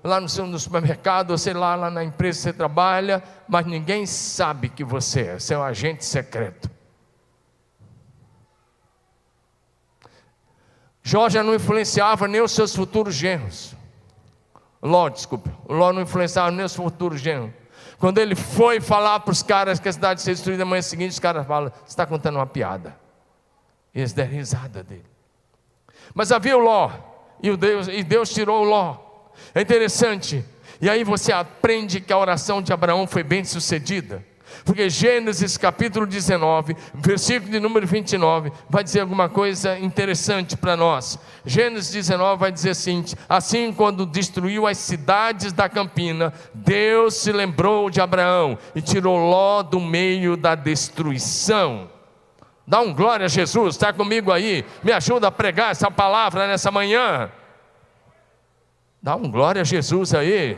lá 0.03 0.19
no, 0.19 0.59
supermercado, 0.59 1.31
ou 1.31 1.37
sei 1.37 1.53
lá, 1.53 1.75
lá 1.75 1.89
na 1.89 2.03
empresa 2.03 2.41
você 2.41 2.53
trabalha, 2.53 3.23
mas 3.47 3.65
ninguém 3.65 4.05
sabe 4.05 4.69
que 4.69 4.83
você 4.83 5.21
é, 5.21 5.39
você 5.39 5.53
é 5.53 5.57
um 5.57 5.63
agente 5.63 6.03
secreto. 6.03 6.69
Jorge 11.03 11.41
não 11.43 11.53
influenciava 11.53 12.27
nem 12.27 12.41
os 12.41 12.53
seus 12.53 12.73
futuros 12.73 13.13
genros. 13.13 13.75
Ló, 14.81 15.09
desculpe. 15.09 15.51
Ló 15.67 15.91
não 15.91 16.01
influenciava 16.01 16.49
nem 16.49 16.65
os 16.65 16.75
futuros 16.75 17.19
genros. 17.19 17.51
Quando 17.99 18.17
ele 18.17 18.35
foi 18.35 18.79
falar 18.79 19.19
para 19.19 19.31
os 19.31 19.43
caras 19.43 19.79
que 19.79 19.89
a 19.89 19.93
cidade 19.93 20.21
ia 20.21 20.25
ser 20.25 20.31
destruída 20.31 20.63
amanhã 20.63 20.81
seguinte, 20.81 21.11
os 21.11 21.19
caras 21.19 21.45
falam: 21.45 21.71
Você 21.71 21.89
está 21.89 22.05
contando 22.05 22.37
uma 22.37 22.47
piada. 22.47 22.97
E 23.93 23.99
eles 23.99 24.13
deram 24.13 24.31
risada 24.31 24.81
dele. 24.81 25.05
Mas 26.13 26.31
havia 26.31 26.57
o 26.57 26.59
Ló, 26.59 26.89
e, 27.41 27.51
o 27.51 27.57
Deus, 27.57 27.87
e 27.87 28.03
Deus 28.03 28.33
tirou 28.33 28.61
o 28.61 28.65
Ló. 28.65 28.97
É 29.53 29.61
interessante. 29.61 30.43
E 30.81 30.89
aí 30.89 31.03
você 31.03 31.31
aprende 31.31 32.01
que 32.01 32.11
a 32.11 32.17
oração 32.17 32.61
de 32.61 32.73
Abraão 32.73 33.07
foi 33.07 33.23
bem 33.23 33.43
sucedida. 33.43 34.25
Porque 34.63 34.89
Gênesis 34.89 35.57
capítulo 35.57 36.05
19, 36.05 36.75
versículo 36.95 37.51
de 37.51 37.59
número 37.59 37.85
29, 37.85 38.51
vai 38.69 38.83
dizer 38.83 39.01
alguma 39.01 39.29
coisa 39.29 39.77
interessante 39.79 40.55
para 40.57 40.75
nós. 40.75 41.17
Gênesis 41.45 41.91
19 41.91 42.39
vai 42.39 42.51
dizer 42.51 42.71
assim: 42.71 43.03
Assim, 43.27 43.73
quando 43.73 44.05
destruiu 44.05 44.67
as 44.67 44.77
cidades 44.77 45.51
da 45.53 45.67
campina, 45.67 46.33
Deus 46.53 47.15
se 47.15 47.31
lembrou 47.31 47.89
de 47.89 48.01
Abraão 48.01 48.57
e 48.75 48.81
tirou 48.81 49.17
Ló 49.17 49.63
do 49.63 49.79
meio 49.79 50.37
da 50.37 50.55
destruição. 50.55 51.89
Dá 52.65 52.79
um 52.79 52.93
glória 52.93 53.25
a 53.25 53.29
Jesus, 53.29 53.75
está 53.75 53.91
comigo 53.91 54.31
aí? 54.31 54.65
Me 54.81 54.91
ajuda 54.91 55.27
a 55.27 55.31
pregar 55.31 55.71
essa 55.71 55.91
palavra 55.91 56.47
nessa 56.47 56.71
manhã. 56.71 57.29
Dá 59.01 59.17
um 59.17 59.29
glória 59.29 59.61
a 59.61 59.65
Jesus 59.65 60.13
aí. 60.13 60.57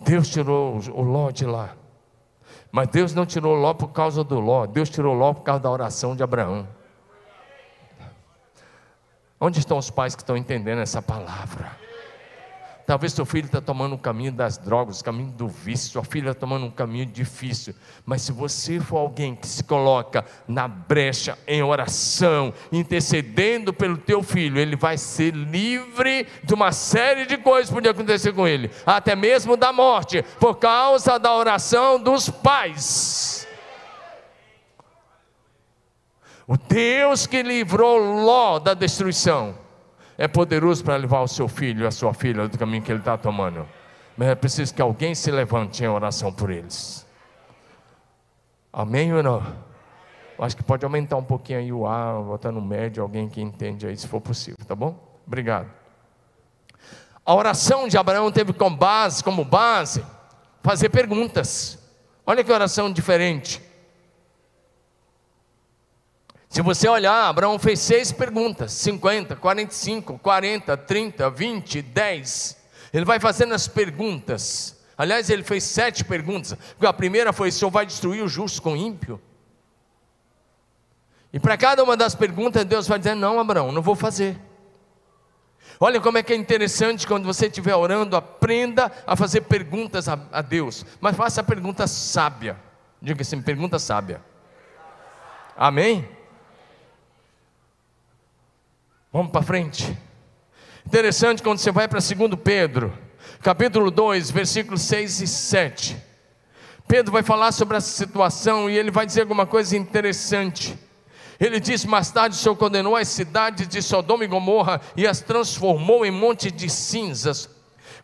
Deus 0.00 0.28
tirou 0.28 0.78
o 0.92 1.02
Ló 1.02 1.30
de 1.30 1.46
lá. 1.46 1.74
Mas 2.70 2.88
Deus 2.88 3.14
não 3.14 3.24
tirou 3.24 3.54
Ló 3.54 3.72
por 3.74 3.88
causa 3.88 4.22
do 4.22 4.38
Ló, 4.38 4.66
Deus 4.66 4.90
tirou 4.90 5.14
Ló 5.14 5.32
por 5.32 5.42
causa 5.42 5.62
da 5.62 5.70
oração 5.70 6.14
de 6.14 6.22
Abraão. 6.22 6.68
Onde 9.40 9.58
estão 9.58 9.78
os 9.78 9.90
pais 9.90 10.14
que 10.14 10.22
estão 10.22 10.36
entendendo 10.36 10.80
essa 10.80 11.02
palavra? 11.02 11.85
Talvez 12.86 13.12
seu 13.12 13.26
filho 13.26 13.46
está 13.46 13.60
tomando 13.60 13.96
o 13.96 13.98
caminho 13.98 14.30
das 14.30 14.56
drogas, 14.56 15.00
o 15.00 15.04
caminho 15.04 15.32
do 15.32 15.48
vício, 15.48 15.90
sua 15.90 16.04
filha 16.04 16.30
está 16.30 16.40
tomando 16.40 16.66
um 16.66 16.70
caminho 16.70 17.04
difícil. 17.04 17.74
Mas 18.04 18.22
se 18.22 18.30
você 18.30 18.78
for 18.78 18.98
alguém 18.98 19.34
que 19.34 19.48
se 19.48 19.64
coloca 19.64 20.24
na 20.46 20.68
brecha 20.68 21.36
em 21.48 21.64
oração, 21.64 22.54
intercedendo 22.70 23.72
pelo 23.72 23.96
teu 23.98 24.22
filho, 24.22 24.60
ele 24.60 24.76
vai 24.76 24.96
ser 24.96 25.34
livre 25.34 26.28
de 26.44 26.54
uma 26.54 26.70
série 26.70 27.26
de 27.26 27.36
coisas 27.36 27.68
que 27.68 27.74
podiam 27.74 27.90
acontecer 27.90 28.32
com 28.32 28.46
ele, 28.46 28.70
até 28.86 29.16
mesmo 29.16 29.56
da 29.56 29.72
morte, 29.72 30.22
por 30.38 30.54
causa 30.54 31.18
da 31.18 31.34
oração 31.34 31.98
dos 31.98 32.30
pais. 32.30 33.48
O 36.46 36.56
Deus 36.56 37.26
que 37.26 37.42
livrou 37.42 37.98
Ló 37.98 38.60
da 38.60 38.74
destruição 38.74 39.65
é 40.18 40.26
poderoso 40.26 40.82
para 40.82 40.96
levar 40.96 41.20
o 41.20 41.28
seu 41.28 41.48
filho, 41.48 41.86
a 41.86 41.90
sua 41.90 42.14
filha, 42.14 42.48
do 42.48 42.58
caminho 42.58 42.82
que 42.82 42.90
ele 42.90 43.00
está 43.00 43.18
tomando. 43.18 43.66
Mas 44.16 44.28
é 44.28 44.34
preciso 44.34 44.74
que 44.74 44.80
alguém 44.80 45.14
se 45.14 45.30
levante 45.30 45.84
em 45.84 45.88
oração 45.88 46.32
por 46.32 46.50
eles. 46.50 47.06
Amém 48.72 49.12
ou 49.12 49.22
não? 49.22 49.42
Acho 50.38 50.56
que 50.56 50.62
pode 50.62 50.84
aumentar 50.84 51.16
um 51.16 51.24
pouquinho 51.24 51.58
aí 51.58 51.72
o 51.72 51.86
ar, 51.86 52.22
botar 52.22 52.52
no 52.52 52.60
médio, 52.60 53.02
alguém 53.02 53.28
que 53.28 53.40
entende 53.40 53.86
aí, 53.86 53.96
se 53.96 54.06
for 54.06 54.20
possível, 54.20 54.64
tá 54.66 54.74
bom? 54.74 54.98
Obrigado. 55.26 55.70
A 57.24 57.34
oração 57.34 57.88
de 57.88 57.98
Abraão 57.98 58.30
teve 58.30 58.52
como 58.52 58.76
base, 58.76 59.24
como 59.24 59.44
base, 59.44 60.04
fazer 60.62 60.90
perguntas. 60.90 61.78
Olha 62.26 62.44
que 62.44 62.52
oração 62.52 62.92
diferente. 62.92 63.65
Se 66.56 66.62
você 66.62 66.88
olhar, 66.88 67.28
Abraão 67.28 67.58
fez 67.58 67.80
seis 67.80 68.10
perguntas: 68.10 68.72
50, 68.72 69.36
45, 69.36 70.18
40, 70.18 70.74
30, 70.74 71.28
20, 71.28 71.82
10. 71.82 72.56
Ele 72.94 73.04
vai 73.04 73.20
fazendo 73.20 73.52
as 73.52 73.68
perguntas. 73.68 74.82
Aliás, 74.96 75.28
ele 75.28 75.42
fez 75.42 75.64
sete 75.64 76.02
perguntas. 76.02 76.56
A 76.80 76.92
primeira 76.94 77.30
foi: 77.30 77.50
o 77.50 77.52
Senhor 77.52 77.70
vai 77.70 77.84
destruir 77.84 78.22
o 78.24 78.28
justo 78.28 78.62
com 78.62 78.72
o 78.72 78.76
ímpio? 78.76 79.20
E 81.30 81.38
para 81.38 81.58
cada 81.58 81.84
uma 81.84 81.94
das 81.94 82.14
perguntas, 82.14 82.64
Deus 82.64 82.88
vai 82.88 82.98
dizer: 82.98 83.14
Não, 83.14 83.38
Abraão, 83.38 83.70
não 83.70 83.82
vou 83.82 83.94
fazer. 83.94 84.40
Olha 85.78 86.00
como 86.00 86.16
é 86.16 86.22
que 86.22 86.32
é 86.32 86.36
interessante 86.36 87.06
quando 87.06 87.26
você 87.26 87.48
estiver 87.48 87.76
orando, 87.76 88.16
aprenda 88.16 88.90
a 89.06 89.14
fazer 89.14 89.42
perguntas 89.42 90.08
a, 90.08 90.18
a 90.32 90.40
Deus, 90.40 90.86
mas 91.02 91.14
faça 91.14 91.42
a 91.42 91.44
pergunta 91.44 91.86
sábia. 91.86 92.56
Diga 93.02 93.20
assim: 93.20 93.42
pergunta 93.42 93.78
sábia. 93.78 94.22
Amém? 95.54 96.15
Vamos 99.16 99.32
para 99.32 99.40
frente. 99.40 99.96
Interessante 100.84 101.42
quando 101.42 101.56
você 101.56 101.72
vai 101.72 101.88
para 101.88 102.00
2 102.00 102.34
Pedro, 102.44 102.92
capítulo 103.40 103.90
2, 103.90 104.30
versículos 104.30 104.82
6 104.82 105.22
e 105.22 105.26
7. 105.26 105.96
Pedro 106.86 107.10
vai 107.12 107.22
falar 107.22 107.50
sobre 107.52 107.78
essa 107.78 107.88
situação 107.88 108.68
e 108.68 108.76
ele 108.76 108.90
vai 108.90 109.06
dizer 109.06 109.22
alguma 109.22 109.46
coisa 109.46 109.74
interessante. 109.74 110.78
Ele 111.40 111.58
diz: 111.58 111.86
Mais 111.86 112.10
tarde 112.10 112.36
o 112.36 112.38
Senhor 112.38 112.56
condenou 112.56 112.94
as 112.94 113.08
cidades 113.08 113.66
de 113.66 113.80
Sodoma 113.80 114.22
e 114.22 114.26
Gomorra 114.28 114.82
e 114.94 115.06
as 115.06 115.22
transformou 115.22 116.04
em 116.04 116.10
monte 116.10 116.50
de 116.50 116.68
cinzas, 116.68 117.48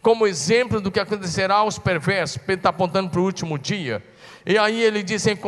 como 0.01 0.27
exemplo 0.27 0.81
do 0.81 0.91
que 0.91 0.99
acontecerá 0.99 1.57
aos 1.57 1.79
perversos. 1.79 2.39
Pedro 2.39 2.55
está 2.55 2.71
apontando 2.71 3.11
para 3.11 3.21
o 3.21 3.25
último 3.25 3.59
dia. 3.59 4.03
E 4.45 4.59
aí 4.59 4.83
ele 4.83 5.03
diz 5.03 5.27
em, 5.27 5.39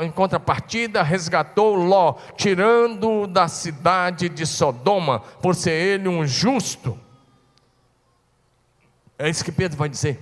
em 0.00 0.10
contrapartida: 0.10 1.02
resgatou 1.02 1.74
Ló, 1.74 2.14
tirando 2.36 3.26
da 3.26 3.48
cidade 3.48 4.28
de 4.28 4.46
Sodoma, 4.46 5.20
por 5.20 5.54
ser 5.54 5.72
ele 5.72 6.08
um 6.08 6.26
justo. 6.26 6.98
É 9.18 9.28
isso 9.28 9.44
que 9.44 9.52
Pedro 9.52 9.76
vai 9.76 9.88
dizer. 9.88 10.18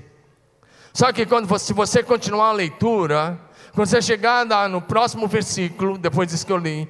Só 0.92 1.12
que 1.12 1.25
quando 1.25 1.47
você, 1.47 1.66
se 1.66 1.73
você 1.73 2.02
continuar 2.02 2.49
a 2.49 2.52
leitura, 2.52 3.38
quando 3.73 3.87
você 3.87 4.02
chegar 4.02 4.44
no 4.68 4.82
próximo 4.82 5.26
versículo, 5.26 5.97
depois 5.97 6.28
disso 6.28 6.44
que 6.44 6.52
eu 6.52 6.59
li, 6.59 6.88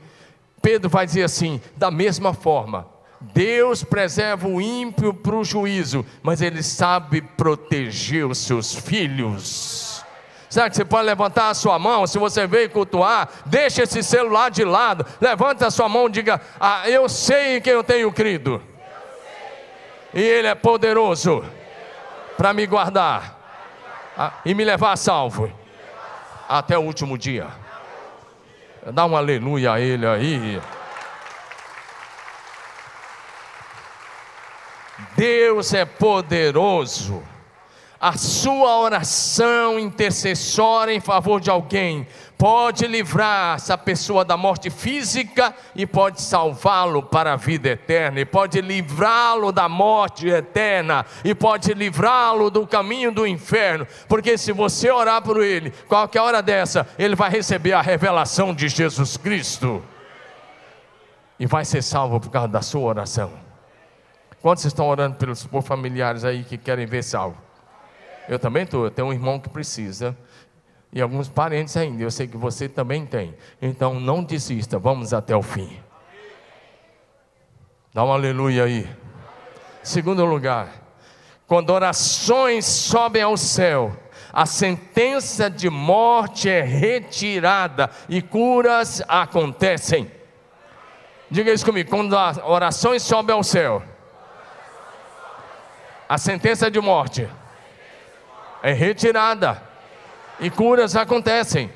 Pedro 0.61 0.88
vai 0.88 1.04
dizer 1.04 1.25
assim: 1.25 1.61
da 1.76 1.90
mesma 1.90 2.33
forma, 2.33 2.87
Deus 3.21 3.85
preserva 3.85 4.49
o 4.49 4.61
ímpio 4.61 5.12
para 5.12 5.37
o 5.37 5.45
juízo, 5.45 6.04
mas 6.23 6.40
ele 6.40 6.62
sabe 6.62 7.21
proteger 7.21 8.26
os 8.26 8.38
seus 8.38 8.75
filhos. 8.75 9.91
Será 10.52 10.68
que 10.68 10.76
você 10.76 10.85
pode 10.85 11.06
levantar 11.06 11.49
a 11.49 11.54
sua 11.54 11.78
mão? 11.78 12.06
Se 12.06 12.18
você 12.18 12.47
veio 12.47 12.68
cultuar, 12.68 13.26
deixa 13.47 13.85
esse 13.85 14.02
celular 14.02 14.50
de 14.50 14.66
lado. 14.66 15.02
Levanta 15.18 15.66
a 15.66 15.71
sua 15.71 15.88
mão 15.88 16.09
e 16.09 16.11
diga: 16.11 16.42
ah, 16.61 16.87
Eu 16.90 17.09
sei 17.09 17.56
em 17.56 17.61
quem 17.62 17.73
eu 17.73 17.82
tenho 17.82 18.12
crido. 18.12 18.62
E 20.12 20.21
Ele 20.21 20.49
é 20.49 20.54
poderoso 20.54 21.42
para 22.37 22.52
me 22.52 22.66
guardar 22.66 23.35
e 24.44 24.54
me 24.54 24.62
levar 24.62 24.94
salvo 24.99 25.50
até 26.47 26.76
o 26.76 26.82
último 26.82 27.16
dia. 27.16 27.47
Dá 28.92 29.06
um 29.06 29.16
aleluia 29.16 29.73
a 29.73 29.80
Ele 29.80 30.06
aí. 30.06 30.61
Deus 35.16 35.73
é 35.73 35.87
poderoso 35.87 37.32
a 38.02 38.18
sua 38.18 38.80
oração 38.80 39.78
intercessória 39.78 40.92
em 40.92 40.99
favor 40.99 41.40
de 41.40 41.49
alguém 41.49 42.04
pode 42.37 42.85
livrar 42.88 43.54
essa 43.54 43.78
pessoa 43.78 44.25
da 44.25 44.37
morte 44.37 44.71
física 44.71 45.54
e 45.73 45.87
pode 45.87 46.21
salvá-lo 46.21 47.04
para 47.04 47.35
a 47.35 47.37
vida 47.37 47.68
eterna, 47.68 48.18
e 48.18 48.25
pode 48.25 48.61
livrá-lo 48.61 49.52
da 49.52 49.68
morte 49.68 50.26
eterna, 50.26 51.06
e 51.25 51.32
pode 51.32 51.73
livrá-lo 51.75 52.50
do 52.50 52.66
caminho 52.66 53.12
do 53.12 53.25
inferno, 53.25 53.87
porque 54.09 54.37
se 54.37 54.50
você 54.50 54.90
orar 54.90 55.23
por 55.23 55.40
ele, 55.40 55.71
qualquer 55.87 56.23
hora 56.23 56.42
dessa, 56.42 56.88
ele 56.99 57.14
vai 57.14 57.30
receber 57.30 57.73
a 57.73 57.80
revelação 57.80 58.52
de 58.52 58.68
Jesus 58.68 59.16
Cristo 59.16 59.80
e 61.38 61.47
vai 61.47 61.64
ser 61.64 61.82
salvo 61.82 62.18
por 62.18 62.30
causa 62.30 62.49
da 62.49 62.62
sua 62.62 62.80
oração. 62.80 63.30
Quantos 64.40 64.64
estão 64.64 64.88
orando 64.88 65.14
pelos 65.14 65.47
por 65.47 65.62
familiares 65.62 66.25
aí 66.25 66.42
que 66.42 66.59
querem 66.59 66.85
ver 66.85 67.04
salvo? 67.04 67.51
Eu 68.29 68.38
também 68.38 68.64
estou. 68.64 68.85
Eu 68.85 68.91
tenho 68.91 69.09
um 69.09 69.12
irmão 69.12 69.38
que 69.38 69.49
precisa. 69.49 70.17
e 70.93 71.00
alguns 71.00 71.29
parentes 71.29 71.76
ainda. 71.76 72.02
Eu 72.02 72.11
sei 72.11 72.26
que 72.26 72.37
você 72.37 72.69
também 72.69 73.07
tem. 73.07 73.35
Então 73.61 73.99
não 73.99 74.23
desista, 74.23 74.79
vamos 74.79 75.14
até 75.14 75.35
o 75.35 75.43
fim. 75.43 75.81
Dá 77.95 78.05
um 78.05 78.12
aleluia 78.12 78.64
aí. 78.64 78.88
Segundo 79.83 80.25
lugar, 80.25 80.69
quando 81.47 81.71
orações 81.71 82.64
sobem 82.64 83.23
ao 83.23 83.37
céu, 83.37 83.95
a 84.33 84.47
sentença 84.47 85.50
de 85.50 85.69
morte 85.69 86.49
é 86.49 86.62
retirada 86.62 87.91
e 88.09 88.23
curas 88.23 89.02
acontecem. 89.07 90.11
Diga 91.31 91.52
isso 91.52 91.64
comigo: 91.64 91.91
quando 91.91 92.14
orações 92.45 93.02
sobem 93.02 93.35
ao 93.35 93.43
céu, 93.43 93.83
a 96.09 96.17
sentença 96.17 96.71
de 96.71 96.81
morte 96.81 97.29
é 98.62 98.73
retirada 98.73 99.61
e 100.38 100.49
curas 100.49 100.97
acontecem, 100.97 101.71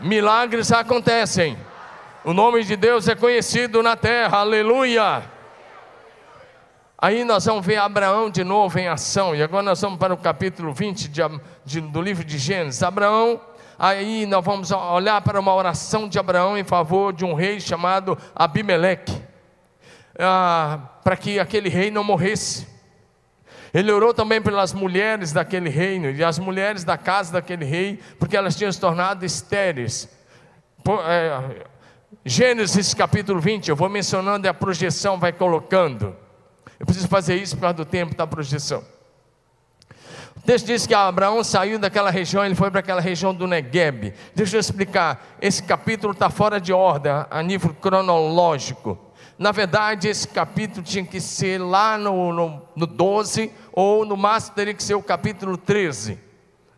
milagres 0.00 0.72
acontecem. 0.72 1.56
O 2.24 2.32
nome 2.32 2.64
de 2.64 2.74
Deus 2.74 3.06
é 3.06 3.14
conhecido 3.14 3.82
na 3.82 3.96
terra, 3.96 4.38
aleluia. 4.38 5.22
Aí 6.96 7.22
nós 7.22 7.44
vamos 7.44 7.66
ver 7.66 7.76
Abraão 7.76 8.30
de 8.30 8.42
novo 8.42 8.78
em 8.78 8.88
ação, 8.88 9.36
e 9.36 9.42
agora 9.42 9.62
nós 9.62 9.80
vamos 9.80 9.98
para 9.98 10.14
o 10.14 10.16
capítulo 10.16 10.72
20 10.72 11.08
de, 11.08 11.20
de, 11.62 11.80
do 11.82 12.00
livro 12.00 12.24
de 12.24 12.38
Gênesis. 12.38 12.82
Abraão, 12.82 13.38
aí 13.78 14.24
nós 14.24 14.42
vamos 14.42 14.70
olhar 14.70 15.20
para 15.20 15.38
uma 15.38 15.54
oração 15.54 16.08
de 16.08 16.18
Abraão 16.18 16.56
em 16.56 16.64
favor 16.64 17.12
de 17.12 17.22
um 17.22 17.34
rei 17.34 17.60
chamado 17.60 18.16
Abimeleque, 18.34 19.20
ah, 20.18 20.78
para 21.04 21.16
que 21.16 21.38
aquele 21.38 21.68
rei 21.68 21.90
não 21.90 22.02
morresse. 22.02 22.73
Ele 23.74 23.90
orou 23.90 24.14
também 24.14 24.40
pelas 24.40 24.72
mulheres 24.72 25.32
daquele 25.32 25.68
reino 25.68 26.08
e 26.08 26.22
as 26.22 26.38
mulheres 26.38 26.84
da 26.84 26.96
casa 26.96 27.32
daquele 27.32 27.64
rei, 27.64 27.98
porque 28.20 28.36
elas 28.36 28.54
tinham 28.54 28.70
se 28.70 28.78
tornado 28.78 29.26
estéreis. 29.26 30.08
É, 31.08 31.66
Gênesis 32.24 32.94
capítulo 32.94 33.40
20, 33.40 33.68
eu 33.68 33.74
vou 33.74 33.88
mencionando 33.88 34.46
e 34.46 34.48
a 34.48 34.54
projeção 34.54 35.18
vai 35.18 35.32
colocando. 35.32 36.14
Eu 36.78 36.86
preciso 36.86 37.08
fazer 37.08 37.34
isso 37.34 37.56
por 37.56 37.62
causa 37.62 37.74
do 37.74 37.84
tempo 37.84 38.14
da 38.14 38.28
projeção. 38.28 38.84
O 40.36 40.40
texto 40.42 40.66
diz 40.66 40.86
que 40.86 40.94
Abraão 40.94 41.42
saiu 41.42 41.76
daquela 41.76 42.10
região, 42.10 42.44
ele 42.44 42.54
foi 42.54 42.70
para 42.70 42.78
aquela 42.78 43.00
região 43.00 43.34
do 43.34 43.46
Negueb. 43.46 44.14
Deixa 44.36 44.56
eu 44.56 44.60
explicar, 44.60 45.36
esse 45.40 45.62
capítulo 45.62 46.12
está 46.12 46.30
fora 46.30 46.60
de 46.60 46.72
ordem 46.72 47.12
a 47.28 47.42
nível 47.42 47.74
cronológico. 47.74 48.98
Na 49.38 49.50
verdade, 49.50 50.08
esse 50.08 50.28
capítulo 50.28 50.82
tinha 50.82 51.04
que 51.04 51.20
ser 51.20 51.58
lá 51.60 51.98
no, 51.98 52.32
no, 52.32 52.62
no 52.76 52.86
12, 52.86 53.50
ou 53.76 54.04
no 54.04 54.16
máximo 54.16 54.54
teria 54.54 54.72
que 54.72 54.82
ser 54.82 54.94
o 54.94 55.02
capítulo 55.02 55.56
13 55.56 56.16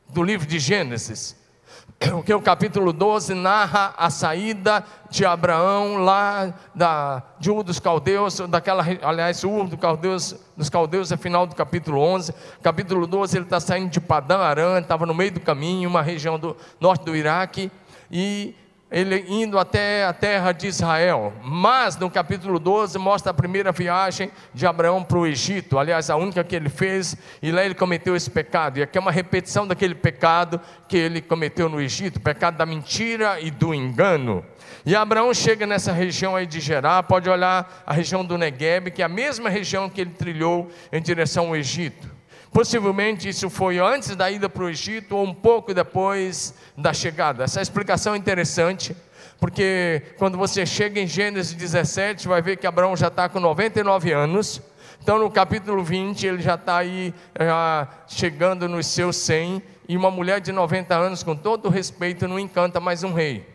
do 0.08 0.22
livro 0.22 0.46
de 0.46 0.58
Gênesis. 0.58 1.36
Porque 2.00 2.32
o 2.32 2.40
capítulo 2.40 2.90
12 2.90 3.34
narra 3.34 3.94
a 3.98 4.08
saída 4.08 4.82
de 5.10 5.26
Abraão 5.26 5.98
lá 5.98 6.54
da, 6.74 7.22
de 7.38 7.50
Ur 7.50 7.62
dos 7.62 7.78
Caldeus, 7.78 8.40
daquela, 8.48 8.82
aliás, 9.02 9.44
Ur 9.44 9.68
dos 9.68 9.78
Caldeus, 9.78 10.36
dos 10.56 10.70
Caldeus 10.70 11.12
é 11.12 11.18
final 11.18 11.46
do 11.46 11.54
capítulo 11.54 12.00
11. 12.00 12.32
Capítulo 12.62 13.06
12 13.06 13.36
ele 13.36 13.44
está 13.44 13.60
saindo 13.60 13.90
de 13.90 14.00
Padã 14.00 14.38
Aram, 14.38 14.78
estava 14.78 15.04
no 15.04 15.12
meio 15.12 15.32
do 15.32 15.40
caminho, 15.40 15.90
uma 15.90 16.00
região 16.00 16.38
do 16.38 16.56
norte 16.80 17.04
do 17.04 17.14
Iraque, 17.14 17.70
e 18.10 18.54
ele 18.90 19.24
indo 19.28 19.58
até 19.58 20.04
a 20.04 20.12
terra 20.12 20.52
de 20.52 20.66
Israel. 20.66 21.32
Mas 21.42 21.96
no 21.96 22.10
capítulo 22.10 22.58
12 22.58 22.98
mostra 22.98 23.30
a 23.30 23.34
primeira 23.34 23.72
viagem 23.72 24.30
de 24.54 24.66
Abraão 24.66 25.02
para 25.02 25.18
o 25.18 25.26
Egito, 25.26 25.78
aliás, 25.78 26.08
a 26.08 26.16
única 26.16 26.44
que 26.44 26.54
ele 26.54 26.68
fez, 26.68 27.16
e 27.42 27.50
lá 27.50 27.64
ele 27.64 27.74
cometeu 27.74 28.14
esse 28.14 28.30
pecado. 28.30 28.78
E 28.78 28.82
aqui 28.82 28.96
é 28.96 29.00
uma 29.00 29.10
repetição 29.10 29.66
daquele 29.66 29.94
pecado 29.94 30.60
que 30.88 30.96
ele 30.96 31.20
cometeu 31.20 31.68
no 31.68 31.80
Egito, 31.80 32.20
pecado 32.20 32.56
da 32.56 32.66
mentira 32.66 33.40
e 33.40 33.50
do 33.50 33.74
engano. 33.74 34.44
E 34.84 34.94
Abraão 34.94 35.34
chega 35.34 35.66
nessa 35.66 35.92
região 35.92 36.36
aí 36.36 36.46
de 36.46 36.60
Gerar, 36.60 37.02
pode 37.02 37.28
olhar 37.28 37.82
a 37.84 37.92
região 37.92 38.24
do 38.24 38.38
Negueb, 38.38 38.90
que 38.92 39.02
é 39.02 39.04
a 39.04 39.08
mesma 39.08 39.48
região 39.48 39.90
que 39.90 40.00
ele 40.00 40.10
trilhou 40.10 40.70
em 40.92 41.02
direção 41.02 41.48
ao 41.48 41.56
Egito. 41.56 42.15
Possivelmente 42.52 43.28
isso 43.28 43.50
foi 43.50 43.78
antes 43.78 44.14
da 44.16 44.30
ida 44.30 44.48
para 44.48 44.64
o 44.64 44.68
Egito 44.68 45.16
ou 45.16 45.24
um 45.24 45.34
pouco 45.34 45.74
depois 45.74 46.54
da 46.76 46.92
chegada. 46.92 47.44
Essa 47.44 47.60
explicação 47.60 48.14
é 48.14 48.16
interessante, 48.16 48.96
porque 49.38 50.02
quando 50.18 50.38
você 50.38 50.64
chega 50.64 51.00
em 51.00 51.06
Gênesis 51.06 51.52
17, 51.52 52.28
vai 52.28 52.40
ver 52.40 52.56
que 52.56 52.66
Abraão 52.66 52.96
já 52.96 53.08
está 53.08 53.28
com 53.28 53.40
99 53.40 54.12
anos. 54.12 54.62
Então, 55.02 55.18
no 55.18 55.30
capítulo 55.30 55.84
20, 55.84 56.26
ele 56.26 56.42
já 56.42 56.54
está 56.54 56.78
aí 56.78 57.14
já 57.38 57.88
chegando 58.08 58.68
nos 58.68 58.86
seus 58.86 59.16
100. 59.16 59.62
E 59.88 59.96
uma 59.96 60.10
mulher 60.10 60.40
de 60.40 60.50
90 60.50 60.96
anos, 60.96 61.22
com 61.22 61.36
todo 61.36 61.68
respeito, 61.68 62.26
não 62.26 62.40
encanta 62.40 62.80
mais 62.80 63.04
um 63.04 63.12
rei. 63.12 63.46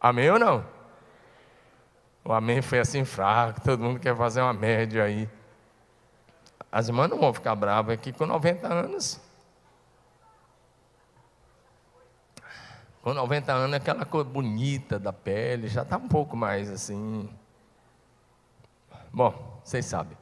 Amém 0.00 0.30
ou 0.30 0.38
não? 0.38 0.64
O 2.24 2.32
amém 2.32 2.60
foi 2.60 2.80
assim 2.80 3.04
fraco, 3.04 3.60
todo 3.60 3.84
mundo 3.84 4.00
quer 4.00 4.16
fazer 4.16 4.40
uma 4.40 4.52
média 4.52 5.04
aí. 5.04 5.28
As 6.76 6.88
irmãs 6.88 7.08
não 7.08 7.18
vão 7.18 7.32
ficar 7.32 7.54
bravas 7.54 7.94
aqui 7.94 8.12
com 8.12 8.26
90 8.26 8.68
anos. 8.68 9.18
Com 13.00 13.14
90 13.14 13.50
anos, 13.50 13.76
aquela 13.76 14.04
cor 14.04 14.24
bonita 14.24 14.98
da 14.98 15.10
pele 15.10 15.68
já 15.68 15.80
está 15.80 15.96
um 15.96 16.06
pouco 16.06 16.36
mais 16.36 16.70
assim. 16.70 17.30
Bom, 19.10 19.58
vocês 19.64 19.86
sabem. 19.86 20.18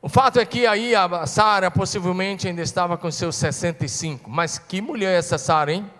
O 0.00 0.08
fato 0.08 0.38
é 0.38 0.46
que 0.46 0.68
aí 0.68 0.94
a 0.94 1.26
Sara 1.26 1.68
possivelmente 1.68 2.46
ainda 2.46 2.62
estava 2.62 2.96
com 2.96 3.10
seus 3.10 3.34
65. 3.34 4.30
Mas 4.30 4.56
que 4.56 4.80
mulher 4.80 5.16
é 5.16 5.18
essa 5.18 5.36
Sara, 5.36 5.72
hein? 5.72 5.90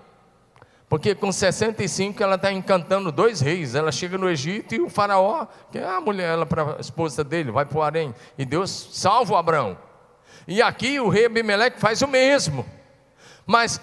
Porque 0.88 1.14
com 1.14 1.30
65 1.30 2.22
ela 2.22 2.36
está 2.36 2.50
encantando 2.50 3.12
dois 3.12 3.40
reis. 3.40 3.74
Ela 3.74 3.92
chega 3.92 4.16
no 4.16 4.28
Egito 4.28 4.74
e 4.74 4.80
o 4.80 4.88
faraó, 4.88 5.46
que 5.70 5.78
é 5.78 5.84
a 5.84 6.00
mulher, 6.00 6.32
ela 6.32 6.46
para 6.46 6.76
a 6.76 6.80
esposa 6.80 7.22
dele, 7.22 7.50
vai 7.50 7.66
para 7.66 7.78
o 7.78 7.82
harém. 7.82 8.14
E 8.38 8.44
Deus 8.44 8.88
salva 8.92 9.34
o 9.34 9.36
Abraão. 9.36 9.76
E 10.46 10.62
aqui 10.62 10.98
o 10.98 11.08
rei 11.08 11.26
Abimeleque 11.26 11.78
faz 11.78 12.00
o 12.00 12.08
mesmo. 12.08 12.64
Mas 13.46 13.80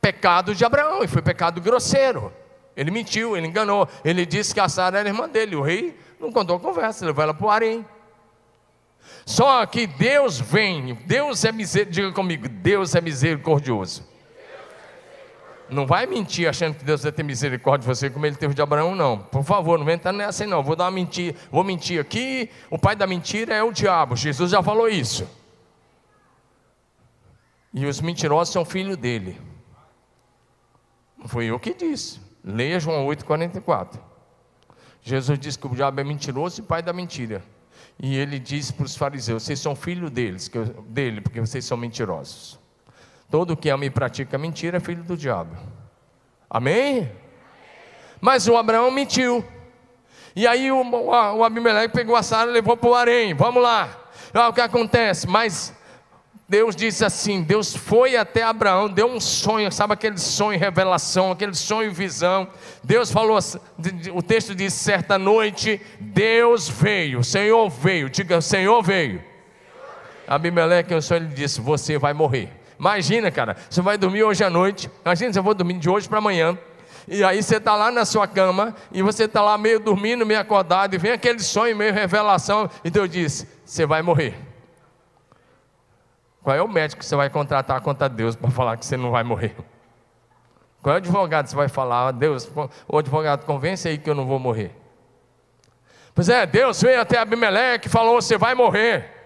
pecado 0.00 0.52
de 0.52 0.64
Abraão, 0.64 1.04
e 1.04 1.06
foi 1.06 1.22
pecado 1.22 1.60
grosseiro. 1.60 2.32
Ele 2.76 2.90
mentiu, 2.90 3.36
ele 3.36 3.46
enganou. 3.46 3.88
Ele 4.04 4.26
disse 4.26 4.52
que 4.52 4.58
a 4.58 4.68
Sara 4.68 4.98
era 4.98 5.08
irmã 5.08 5.28
dele. 5.28 5.54
O 5.54 5.62
rei 5.62 5.96
não 6.18 6.32
contou 6.32 6.56
a 6.56 6.60
conversa, 6.60 7.06
levou 7.06 7.22
ela 7.22 7.34
para 7.34 7.46
o 7.46 7.50
harém. 7.50 7.86
Só 9.24 9.64
que 9.66 9.86
Deus 9.86 10.40
vem, 10.40 10.94
Deus 11.06 11.44
é 11.44 11.52
misericordioso, 11.52 12.06
diga 12.06 12.14
comigo, 12.14 12.48
Deus 12.48 12.94
é 12.94 13.00
misericordioso. 13.00 14.11
Não 15.70 15.86
vai 15.86 16.06
mentir 16.06 16.48
achando 16.48 16.74
que 16.74 16.84
Deus 16.84 17.02
vai 17.02 17.12
ter 17.12 17.22
misericórdia 17.22 17.88
de 17.88 17.94
você 17.94 18.10
como 18.10 18.26
ele 18.26 18.36
teve 18.36 18.54
de 18.54 18.60
Abraão, 18.60 18.94
não. 18.94 19.18
Por 19.18 19.42
favor, 19.42 19.78
não 19.78 19.86
vem 19.86 19.94
entrar 19.94 20.12
nessa 20.12 20.44
aí, 20.44 20.50
não. 20.50 20.62
Vou 20.62 20.76
dar 20.76 20.84
uma 20.84 20.90
mentira, 20.90 21.36
vou 21.50 21.64
mentir 21.64 22.00
aqui. 22.00 22.50
O 22.70 22.78
pai 22.78 22.94
da 22.94 23.06
mentira 23.06 23.54
é 23.54 23.62
o 23.62 23.72
diabo. 23.72 24.16
Jesus 24.16 24.50
já 24.50 24.62
falou 24.62 24.88
isso. 24.88 25.26
E 27.72 27.86
os 27.86 28.00
mentirosos 28.00 28.52
são 28.52 28.64
filhos 28.64 28.96
dele. 28.96 29.40
Não 31.16 31.26
foi 31.26 31.46
eu 31.46 31.58
que 31.58 31.72
disse. 31.72 32.20
Leia 32.44 32.78
João 32.78 33.06
8,44. 33.06 33.98
Jesus 35.00 35.38
disse 35.38 35.58
que 35.58 35.66
o 35.66 35.74
diabo 35.74 36.00
é 36.00 36.04
mentiroso 36.04 36.60
e 36.60 36.64
pai 36.64 36.82
da 36.82 36.92
mentira. 36.92 37.42
E 37.98 38.16
ele 38.16 38.38
disse 38.38 38.72
para 38.72 38.84
os 38.84 38.96
fariseus: 38.96 39.42
Vocês 39.42 39.58
são 39.58 39.74
filhos 39.74 40.10
deles, 40.10 40.50
dele, 40.86 41.20
porque 41.20 41.40
vocês 41.40 41.64
são 41.64 41.76
mentirosos. 41.76 42.58
Todo 43.32 43.56
que 43.56 43.70
ama 43.70 43.86
e 43.86 43.90
pratica 43.90 44.36
mentira 44.36 44.76
é 44.76 44.80
filho 44.80 45.02
do 45.02 45.16
diabo. 45.16 45.56
Amém? 46.50 47.10
Mas 48.20 48.46
o 48.46 48.58
Abraão 48.58 48.90
mentiu. 48.90 49.42
E 50.36 50.46
aí 50.46 50.70
o, 50.70 50.82
o, 50.82 51.42
Abimeleque 51.42 51.94
pegou 51.94 52.14
a 52.14 52.22
Sara 52.22 52.50
e 52.50 52.52
levou 52.52 52.76
para 52.76 52.90
o 52.90 52.94
harém. 52.94 53.32
Vamos 53.32 53.62
lá. 53.62 53.88
Ah, 54.34 54.50
o 54.50 54.52
que 54.52 54.60
acontece? 54.60 55.26
Mas 55.26 55.74
Deus 56.46 56.76
disse 56.76 57.06
assim: 57.06 57.42
Deus 57.42 57.74
foi 57.74 58.18
até 58.18 58.42
Abraão, 58.42 58.86
deu 58.86 59.06
um 59.06 59.18
sonho, 59.18 59.72
sabe 59.72 59.94
aquele 59.94 60.18
sonho, 60.18 60.60
revelação, 60.60 61.32
aquele 61.32 61.54
sonho, 61.54 61.90
visão. 61.90 62.46
Deus 62.84 63.10
falou, 63.10 63.38
o 64.12 64.22
texto 64.22 64.54
diz: 64.54 64.74
certa 64.74 65.18
noite, 65.18 65.80
Deus 65.98 66.68
veio, 66.68 67.20
o 67.20 67.24
Senhor 67.24 67.70
veio, 67.70 68.10
diga, 68.10 68.36
o 68.36 68.42
Senhor 68.42 68.82
veio. 68.82 69.24
Abimeleque, 70.28 70.94
o 70.94 71.00
sonho, 71.00 71.24
ele 71.24 71.34
disse: 71.34 71.62
Você 71.62 71.96
vai 71.96 72.12
morrer. 72.12 72.60
Imagina, 72.82 73.30
cara, 73.30 73.56
você 73.70 73.80
vai 73.80 73.96
dormir 73.96 74.24
hoje 74.24 74.42
à 74.42 74.50
noite. 74.50 74.90
Imagina, 75.04 75.32
você 75.32 75.40
vai 75.40 75.54
dormir 75.54 75.78
de 75.78 75.88
hoje 75.88 76.08
para 76.08 76.18
amanhã. 76.18 76.58
E 77.06 77.22
aí 77.22 77.40
você 77.40 77.58
está 77.58 77.76
lá 77.76 77.92
na 77.92 78.04
sua 78.04 78.26
cama 78.26 78.74
e 78.90 79.00
você 79.02 79.26
está 79.26 79.40
lá 79.40 79.56
meio 79.56 79.78
dormindo, 79.78 80.26
meio 80.26 80.40
acordado, 80.40 80.92
e 80.92 80.98
vem 80.98 81.12
aquele 81.12 81.38
sonho, 81.38 81.76
meio 81.76 81.94
revelação, 81.94 82.68
e 82.82 82.90
Deus 82.90 83.08
diz: 83.08 83.46
Você 83.64 83.86
vai 83.86 84.02
morrer. 84.02 84.34
Qual 86.42 86.56
é 86.56 86.60
o 86.60 86.66
médico 86.66 86.98
que 86.98 87.06
você 87.06 87.14
vai 87.14 87.30
contratar 87.30 87.80
contra 87.82 88.08
Deus 88.08 88.34
para 88.34 88.50
falar 88.50 88.76
que 88.76 88.84
você 88.84 88.96
não 88.96 89.12
vai 89.12 89.22
morrer? 89.22 89.54
Qual 90.82 90.92
é 90.92 90.96
o 90.96 90.98
advogado 90.98 91.44
que 91.44 91.50
você 91.50 91.56
vai 91.56 91.68
falar? 91.68 92.10
Deus, 92.10 92.50
o 92.88 92.98
advogado, 92.98 93.44
convence 93.44 93.86
aí 93.86 93.96
que 93.96 94.10
eu 94.10 94.14
não 94.16 94.26
vou 94.26 94.40
morrer. 94.40 94.74
Pois 96.12 96.28
é, 96.28 96.44
Deus 96.46 96.82
veio 96.82 97.00
até 97.00 97.16
Abimeleque 97.16 97.86
e 97.86 97.90
falou: 97.90 98.20
Você 98.20 98.36
vai 98.36 98.56
morrer. 98.56 99.21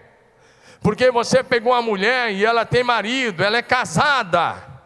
Porque 0.81 1.11
você 1.11 1.43
pegou 1.43 1.73
uma 1.73 1.81
mulher 1.81 2.31
e 2.31 2.45
ela 2.45 2.65
tem 2.65 2.83
marido, 2.83 3.43
ela 3.43 3.57
é 3.57 3.61
casada. 3.61 4.77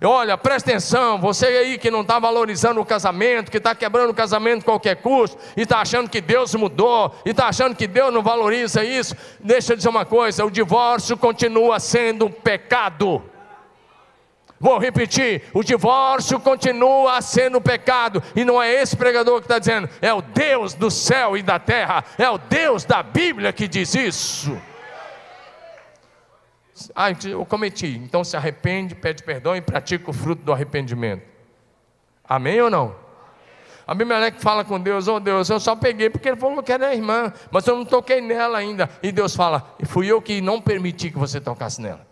Olha, 0.00 0.38
presta 0.38 0.70
atenção, 0.70 1.18
você 1.18 1.46
aí 1.46 1.78
que 1.78 1.90
não 1.90 2.02
está 2.02 2.20
valorizando 2.20 2.80
o 2.80 2.86
casamento, 2.86 3.50
que 3.50 3.56
está 3.56 3.74
quebrando 3.74 4.10
o 4.10 4.14
casamento 4.14 4.60
a 4.60 4.64
qualquer 4.64 4.96
custo, 4.96 5.36
e 5.56 5.62
está 5.62 5.80
achando 5.80 6.08
que 6.08 6.20
Deus 6.20 6.54
mudou, 6.54 7.12
e 7.26 7.30
está 7.30 7.48
achando 7.48 7.74
que 7.74 7.86
Deus 7.88 8.14
não 8.14 8.22
valoriza 8.22 8.84
isso, 8.84 9.16
deixa 9.40 9.72
eu 9.72 9.76
dizer 9.76 9.88
uma 9.88 10.04
coisa: 10.04 10.44
o 10.44 10.50
divórcio 10.50 11.16
continua 11.16 11.80
sendo 11.80 12.26
um 12.26 12.30
pecado. 12.30 13.20
Vou 14.60 14.78
repetir: 14.78 15.42
o 15.52 15.64
divórcio 15.64 16.38
continua 16.38 17.20
sendo 17.20 17.60
pecado, 17.60 18.22
e 18.36 18.44
não 18.44 18.62
é 18.62 18.72
esse 18.72 18.96
pregador 18.96 19.40
que 19.40 19.46
está 19.46 19.58
dizendo, 19.58 19.88
é 20.00 20.14
o 20.14 20.22
Deus 20.22 20.74
do 20.74 20.92
céu 20.92 21.36
e 21.36 21.42
da 21.42 21.58
terra, 21.58 22.04
é 22.16 22.30
o 22.30 22.38
Deus 22.38 22.84
da 22.84 23.02
Bíblia 23.02 23.52
que 23.52 23.66
diz 23.66 23.92
isso. 23.96 24.56
Ah, 26.94 27.10
eu 27.10 27.44
cometi. 27.44 27.96
Então 27.96 28.22
se 28.22 28.36
arrepende, 28.36 28.94
pede 28.94 29.22
perdão 29.22 29.56
e 29.56 29.60
pratica 29.60 30.10
o 30.10 30.12
fruto 30.12 30.42
do 30.42 30.52
arrependimento. 30.52 31.22
Amém 32.24 32.60
ou 32.60 32.70
não? 32.70 32.94
A 33.86 33.92
Abimeleque 33.92 34.40
fala 34.40 34.64
com 34.64 34.78
Deus, 34.78 35.08
oh 35.08 35.18
Deus, 35.18 35.48
eu 35.48 35.58
só 35.58 35.74
peguei 35.74 36.10
porque 36.10 36.28
ele 36.28 36.36
falou 36.36 36.62
que 36.62 36.70
era 36.70 36.94
irmã, 36.94 37.32
mas 37.50 37.66
eu 37.66 37.74
não 37.74 37.86
toquei 37.86 38.20
nela 38.20 38.58
ainda. 38.58 38.90
E 39.02 39.10
Deus 39.10 39.34
fala, 39.34 39.74
fui 39.86 40.06
eu 40.06 40.20
que 40.20 40.42
não 40.42 40.60
permiti 40.60 41.10
que 41.10 41.18
você 41.18 41.40
tocasse 41.40 41.80
nela. 41.80 42.06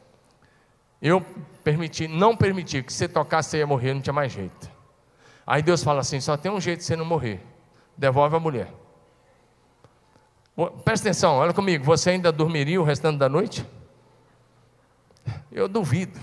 Eu 1.02 1.20
permiti, 1.62 2.09
não 2.09 2.35
permiti 2.35 2.83
que 2.83 2.92
você 2.92 3.07
tocasse, 3.07 3.50
você 3.50 3.59
ia 3.59 3.66
morrer, 3.66 3.92
não 3.92 4.00
tinha 4.00 4.12
mais 4.12 4.33
jeito. 4.33 4.70
Aí 5.46 5.62
Deus 5.62 5.85
fala 5.85 6.00
assim: 6.00 6.20
só 6.20 6.37
tem 6.37 6.50
um 6.50 6.61
jeito 6.61 6.81
de 6.81 6.85
você 6.85 6.96
não 6.96 7.05
morrer. 7.05 7.40
Devolve 7.96 8.37
a 8.37 8.40
mulher. 8.40 8.72
Presta 10.85 11.09
atenção, 11.09 11.35
olha 11.35 11.52
comigo, 11.52 11.85
você 11.85 12.11
ainda 12.11 12.33
dormiria 12.33 12.81
o 12.81 12.85
restante 12.85 13.18
da 13.18 13.29
noite? 13.29 13.64
Eu 15.50 15.68
duvido. 15.68 16.18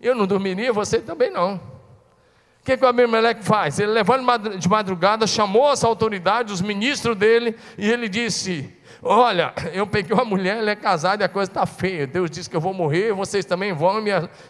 Eu 0.00 0.14
não 0.14 0.26
dormiria, 0.26 0.72
você 0.72 1.00
também 1.00 1.30
não. 1.30 1.56
O 1.56 2.64
que, 2.64 2.76
que 2.76 2.84
o 2.84 2.88
Abimeleque 2.88 3.42
faz? 3.42 3.78
Ele 3.78 3.92
levando 3.92 4.58
de 4.58 4.68
madrugada, 4.68 5.26
chamou 5.26 5.68
as 5.68 5.82
autoridades, 5.82 6.52
os 6.52 6.60
ministros 6.60 7.16
dele, 7.16 7.56
e 7.76 7.90
ele 7.90 8.08
disse: 8.08 8.70
Olha, 9.02 9.54
eu 9.72 9.86
peguei 9.86 10.12
uma 10.12 10.24
mulher, 10.24 10.58
ela 10.58 10.70
é 10.70 10.76
casada 10.76 11.22
e 11.22 11.26
a 11.26 11.28
coisa 11.28 11.50
está 11.50 11.64
feia. 11.64 12.06
Deus 12.06 12.30
disse 12.30 12.50
que 12.50 12.56
eu 12.56 12.60
vou 12.60 12.74
morrer, 12.74 13.12
vocês 13.12 13.44
também 13.44 13.72
vão, 13.72 14.02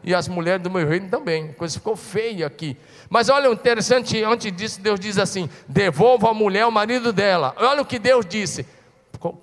e 0.02 0.14
as 0.14 0.26
mulheres 0.26 0.62
do 0.62 0.70
meu 0.70 0.86
reino 0.86 1.08
também. 1.08 1.50
A 1.50 1.54
coisa 1.54 1.74
ficou 1.74 1.94
feia 1.96 2.46
aqui. 2.46 2.76
Mas 3.08 3.28
olha 3.28 3.50
o 3.50 3.52
interessante, 3.52 4.22
antes 4.22 4.50
disso, 4.52 4.80
Deus 4.80 4.98
diz 4.98 5.18
assim: 5.18 5.48
devolva 5.68 6.30
a 6.30 6.34
mulher 6.34 6.62
ao 6.62 6.70
marido 6.70 7.12
dela. 7.12 7.54
Olha 7.56 7.82
o 7.82 7.86
que 7.86 7.98
Deus 7.98 8.26
disse. 8.26 8.66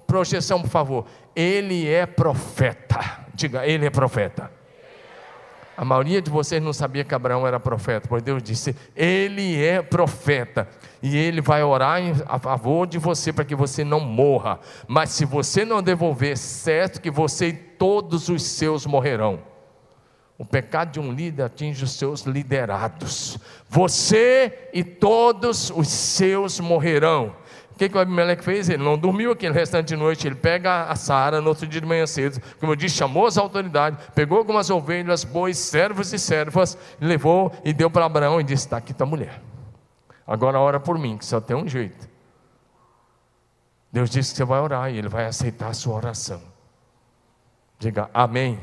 Projeção, 0.08 0.62
por 0.62 0.69
favor. 0.69 1.05
Ele 1.36 1.88
é 1.88 2.05
profeta. 2.05 3.24
Diga, 3.36 3.65
ele 3.65 3.86
é 3.86 3.89
profeta. 3.89 4.50
A 5.78 5.84
maioria 5.84 6.21
de 6.21 6.30
vocês 6.32 6.63
não 6.63 6.71
sabia 6.71 7.04
que 7.04 7.13
Abraão 7.13 7.45
era 7.45 7.60
profeta, 7.60 8.08
pois 8.08 8.24
Deus 8.24 8.41
disse: 8.41 8.74
Ele 8.95 9.62
é 9.62 9.82
profeta 9.82 10.69
e 11.04 11.17
ele 11.17 11.41
vai 11.41 11.62
orar 11.63 12.00
a 12.28 12.39
favor 12.39 12.88
de 12.88 12.98
você 12.98 13.34
para 13.34 13.43
que 13.43 13.54
você 13.54 13.84
não 13.84 14.00
morra. 14.00 14.60
Mas 14.88 15.10
se 15.10 15.26
você 15.26 15.65
não 15.65 15.84
devolver, 15.84 16.38
certo 16.38 17.02
que 17.02 17.12
você 17.12 17.48
e 17.48 17.54
todos 17.54 18.30
os 18.30 18.41
seus 18.41 18.86
morrerão. 18.86 19.39
O 20.38 20.45
pecado 20.45 20.91
de 20.91 21.00
um 21.00 21.12
líder 21.12 21.43
atinge 21.43 21.84
os 21.84 21.91
seus 21.91 22.21
liderados. 22.21 23.38
Você 23.69 24.69
e 24.74 24.84
todos 24.84 25.69
os 25.69 25.88
seus 25.89 26.60
morrerão. 26.60 27.36
O 27.75 27.77
que, 27.77 27.89
que 27.89 27.97
o 27.97 27.99
Abimeleque 27.99 28.41
fez? 28.41 28.69
Ele 28.69 28.81
não 28.81 28.97
dormiu 28.97 29.33
aquele 29.33 29.53
restante 29.53 29.89
de 29.89 29.97
noite. 29.97 30.25
Ele 30.25 30.35
pega 30.35 30.85
a 30.85 30.95
Sara 30.95 31.41
no 31.41 31.49
outro 31.49 31.67
dia 31.67 31.81
de 31.81 31.85
manhã 31.85 32.07
cedo, 32.07 32.41
como 32.57 32.71
eu 32.71 32.75
disse, 32.75 32.95
chamou 32.95 33.27
as 33.27 33.38
autoridades, 33.38 33.99
pegou 34.15 34.38
algumas 34.38 34.69
ovelhas, 34.69 35.25
bois, 35.25 35.57
servos 35.57 36.13
e 36.13 36.17
servas, 36.17 36.77
levou 37.01 37.51
e 37.65 37.73
deu 37.73 37.91
para 37.91 38.05
Abraão 38.05 38.39
e 38.39 38.45
disse: 38.45 38.65
Está 38.65 38.77
aqui 38.77 38.93
tua 38.93 39.05
mulher. 39.05 39.41
Agora 40.25 40.57
ora 40.57 40.79
por 40.79 40.97
mim, 40.97 41.17
que 41.17 41.25
só 41.25 41.41
tem 41.41 41.53
um 41.53 41.67
jeito. 41.67 42.07
Deus 43.91 44.09
disse 44.09 44.31
que 44.31 44.38
você 44.38 44.45
vai 44.45 44.61
orar 44.61 44.89
e 44.89 44.97
Ele 44.97 45.09
vai 45.09 45.25
aceitar 45.25 45.67
a 45.67 45.73
sua 45.73 45.95
oração. 45.95 46.41
Diga 47.77 48.09
amém. 48.13 48.57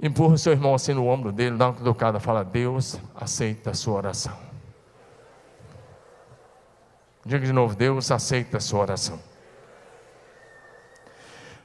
Empurra 0.00 0.34
o 0.34 0.38
seu 0.38 0.52
irmão 0.52 0.76
assim 0.76 0.94
no 0.94 1.08
ombro 1.08 1.32
dele, 1.32 1.56
dá 1.56 1.66
uma 1.66 1.74
cutucada, 1.74 2.20
fala: 2.20 2.44
Deus 2.44 3.00
aceita 3.16 3.70
a 3.70 3.74
sua 3.74 3.94
oração. 3.94 4.51
Diga 7.24 7.46
de 7.46 7.52
novo: 7.52 7.74
Deus 7.76 8.10
aceita 8.10 8.56
a 8.56 8.60
sua 8.60 8.80
oração. 8.80 9.18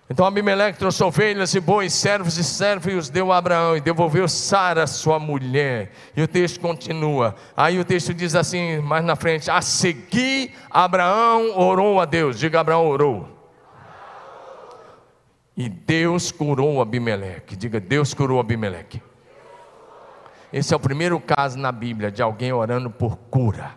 Então 0.10 0.26
Abimeleque 0.26 0.80
trouxe 0.80 1.04
ovelhas 1.04 1.54
e 1.54 1.60
bois, 1.60 1.94
servos 1.94 2.38
e 2.38 2.44
servos 2.44 2.94
e 2.94 2.96
os 2.96 3.10
deu 3.10 3.30
a 3.30 3.38
Abraão 3.38 3.76
e 3.76 3.82
devolveu 3.82 4.26
Sara, 4.28 4.88
sua 4.88 5.20
mulher. 5.20 5.92
E 6.16 6.22
o 6.22 6.28
texto 6.28 6.62
continua. 6.62 7.36
Aí 7.58 7.78
o 7.78 7.84
texto 7.84 8.14
diz 8.14 8.34
assim, 8.34 8.80
mais 8.80 9.04
na 9.04 9.18
frente: 9.18 9.52
A 9.52 9.62
seguir, 9.62 10.54
Abraão 10.70 11.58
orou 11.58 12.00
a 12.00 12.06
Deus. 12.06 12.40
Diga: 12.40 12.62
Abraão 12.62 12.88
orou. 12.88 13.36
E 15.58 15.68
Deus 15.68 16.32
curou 16.32 16.82
Abimeleque. 16.82 17.58
Diga: 17.58 17.80
Deus 17.80 18.14
curou 18.14 18.40
Abimeleque. 18.40 19.02
Esse 20.54 20.74
é 20.74 20.78
o 20.78 20.80
primeiro 20.80 21.20
caso 21.20 21.60
na 21.60 21.72
Bíblia 21.74 22.10
de 22.10 22.22
alguém 22.22 22.54
orando 22.54 22.90
por 22.90 23.18
cura. 23.18 23.76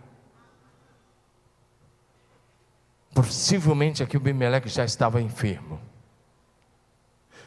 Possivelmente 3.15 4.03
aqui 4.03 4.17
o 4.17 4.21
Abimeleque 4.21 4.69
já 4.69 4.85
estava 4.85 5.21
enfermo. 5.21 5.81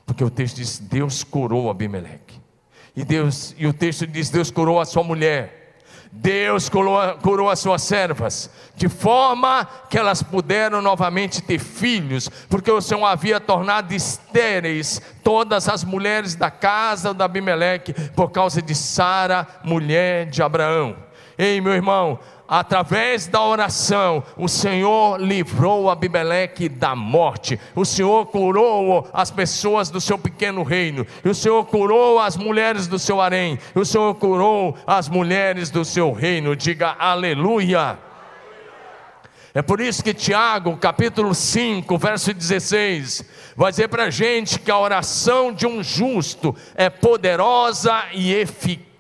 Porque 0.05 0.23
o 0.23 0.29
texto 0.29 0.57
diz: 0.57 0.79
Deus 0.79 1.23
curou 1.23 1.69
Abimeleque. 1.69 2.41
E, 2.95 3.03
Deus, 3.03 3.55
e 3.57 3.65
o 3.65 3.73
texto 3.73 4.05
diz: 4.05 4.29
Deus 4.29 4.51
curou 4.51 4.79
a 4.79 4.85
sua 4.85 5.03
mulher. 5.03 5.63
Deus 6.15 6.69
curou, 6.69 6.99
curou 7.23 7.49
as 7.49 7.57
suas 7.57 7.81
servas, 7.81 8.47
de 8.75 8.87
forma 8.87 9.67
que 9.89 9.97
elas 9.97 10.21
puderam 10.21 10.79
novamente 10.79 11.41
ter 11.41 11.57
filhos, 11.57 12.29
porque 12.47 12.69
o 12.69 12.79
Senhor 12.79 13.03
havia 13.03 13.39
tornado 13.39 13.95
estéreis 13.95 15.01
todas 15.23 15.67
as 15.67 15.83
mulheres 15.83 16.35
da 16.35 16.51
casa 16.51 17.15
de 17.15 17.23
Abimeleque, 17.23 17.93
por 18.11 18.29
causa 18.29 18.61
de 18.61 18.75
Sara, 18.75 19.47
mulher 19.63 20.27
de 20.27 20.43
Abraão. 20.43 20.95
Ei, 21.35 21.59
meu 21.59 21.73
irmão, 21.73 22.19
através 22.47 23.27
da 23.27 23.41
oração, 23.41 24.23
o 24.37 24.47
Senhor 24.47 25.19
livrou 25.19 25.89
Abimeleque 25.89 26.67
da 26.69 26.95
morte, 26.95 27.59
o 27.75 27.85
Senhor 27.85 28.25
curou 28.27 29.07
as 29.13 29.31
pessoas 29.31 29.89
do 29.89 30.01
seu 30.01 30.17
pequeno 30.17 30.63
reino, 30.63 31.05
o 31.23 31.33
Senhor 31.33 31.65
curou 31.65 32.19
as 32.19 32.37
mulheres 32.37 32.87
do 32.87 32.99
seu 32.99 33.21
harém, 33.21 33.57
o 33.73 33.85
Senhor 33.85 34.13
curou 34.15 34.77
as 34.85 35.09
mulheres 35.09 35.69
do 35.69 35.83
seu 35.85 36.11
reino. 36.11 36.55
Diga 36.55 36.95
aleluia. 36.97 37.97
É 39.55 39.61
por 39.61 39.79
isso 39.79 40.03
que 40.03 40.15
Tiago, 40.15 40.75
capítulo 40.77 41.35
5, 41.35 41.95
verso 41.99 42.33
16, 42.33 43.23
vai 43.55 43.69
dizer 43.69 43.87
para 43.87 44.05
a 44.05 44.09
gente 44.09 44.59
que 44.59 44.71
a 44.71 44.79
oração 44.79 45.53
de 45.53 45.67
um 45.67 45.83
justo 45.83 46.55
é 46.73 46.89
poderosa 46.89 48.03
e 48.13 48.33
eficaz 48.33 48.92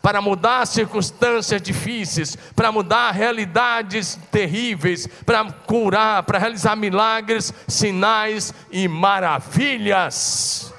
para 0.00 0.20
mudar 0.20 0.66
circunstâncias 0.66 1.60
difíceis, 1.60 2.36
para 2.54 2.72
mudar 2.72 3.12
realidades 3.12 4.18
terríveis, 4.30 5.06
para 5.26 5.44
curar, 5.52 6.22
para 6.22 6.38
realizar 6.38 6.76
milagres, 6.76 7.52
sinais 7.66 8.54
e 8.70 8.88
maravilhas. 8.88 10.72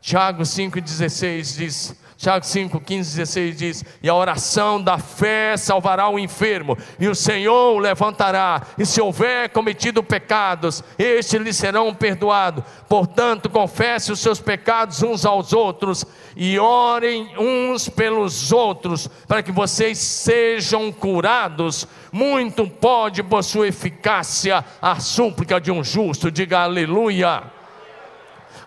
Tiago 0.00 0.42
5,16 0.42 1.56
diz: 1.56 2.01
Tiago 2.22 2.46
5, 2.46 2.80
15, 2.80 3.16
16 3.16 3.56
diz: 3.56 3.84
E 4.00 4.08
a 4.08 4.14
oração 4.14 4.80
da 4.80 4.96
fé 4.96 5.56
salvará 5.56 6.08
o 6.08 6.20
enfermo, 6.20 6.78
e 7.00 7.08
o 7.08 7.16
Senhor 7.16 7.74
o 7.74 7.80
levantará, 7.80 8.62
e 8.78 8.86
se 8.86 9.00
houver 9.00 9.48
cometido 9.48 10.04
pecados, 10.04 10.84
estes 10.96 11.40
lhe 11.40 11.52
serão 11.52 11.92
perdoados. 11.92 12.62
Portanto, 12.88 13.50
confesse 13.50 14.12
os 14.12 14.20
seus 14.20 14.38
pecados 14.38 15.02
uns 15.02 15.26
aos 15.26 15.52
outros, 15.52 16.04
e 16.36 16.60
orem 16.60 17.28
uns 17.36 17.88
pelos 17.88 18.52
outros, 18.52 19.08
para 19.26 19.42
que 19.42 19.50
vocês 19.50 19.98
sejam 19.98 20.92
curados. 20.92 21.88
Muito 22.12 22.68
pode, 22.68 23.24
por 23.24 23.42
sua 23.42 23.66
eficácia, 23.66 24.64
a 24.80 25.00
súplica 25.00 25.60
de 25.60 25.72
um 25.72 25.82
justo. 25.82 26.30
Diga 26.30 26.60
aleluia. 26.60 27.42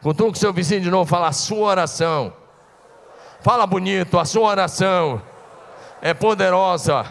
Contudo, 0.03 0.33
que 0.33 0.39
seu 0.39 0.51
vizinho 0.51 0.81
de 0.81 0.91
novo 0.91 1.09
fala 1.09 1.29
a 1.29 1.31
sua 1.31 1.69
oração 1.69 2.33
Fala 3.45 3.67
bonito, 3.67 4.17
a 4.17 4.25
sua 4.25 4.49
oração 4.49 5.21
é 6.01 6.15
poderosa 6.15 7.05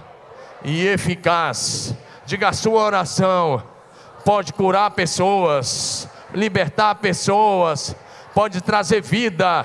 e 0.64 0.84
eficaz. 0.84 1.94
Diga 2.26 2.48
a 2.48 2.52
sua 2.52 2.82
oração 2.82 3.62
pode 4.24 4.52
curar 4.52 4.90
pessoas, 4.90 6.08
libertar 6.34 6.96
pessoas, 6.96 7.94
pode 8.34 8.60
trazer 8.60 9.00
vida 9.00 9.64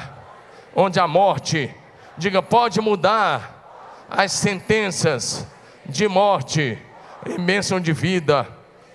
onde 0.75 0.99
a 0.99 1.08
morte. 1.08 1.73
Diga, 2.15 2.39
pode 2.39 2.79
mudar 2.79 4.05
as 4.08 4.32
sentenças 4.32 5.47
de 5.88 6.08
morte 6.08 6.77
em 7.25 7.43
bênção 7.43 7.79
de 7.79 7.93
vida 7.93 8.47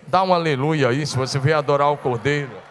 Dá 0.06 0.22
um 0.22 0.32
aleluia 0.32 0.90
aí 0.90 1.04
se 1.04 1.16
você 1.16 1.38
vier 1.38 1.56
adorar 1.56 1.90
o 1.90 1.96
Cordeiro. 1.96 2.63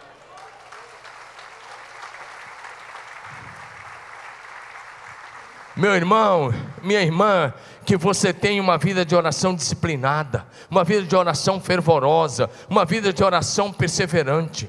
Meu 5.76 5.94
irmão, 5.94 6.54
minha 6.82 7.02
irmã, 7.02 7.52
que 7.84 7.96
você 7.96 8.32
tenha 8.32 8.62
uma 8.62 8.78
vida 8.78 9.04
de 9.04 9.14
oração 9.16 9.54
disciplinada, 9.54 10.46
uma 10.70 10.84
vida 10.84 11.02
de 11.02 11.16
oração 11.16 11.60
fervorosa, 11.60 12.48
uma 12.70 12.84
vida 12.84 13.12
de 13.12 13.24
oração 13.24 13.72
perseverante 13.72 14.68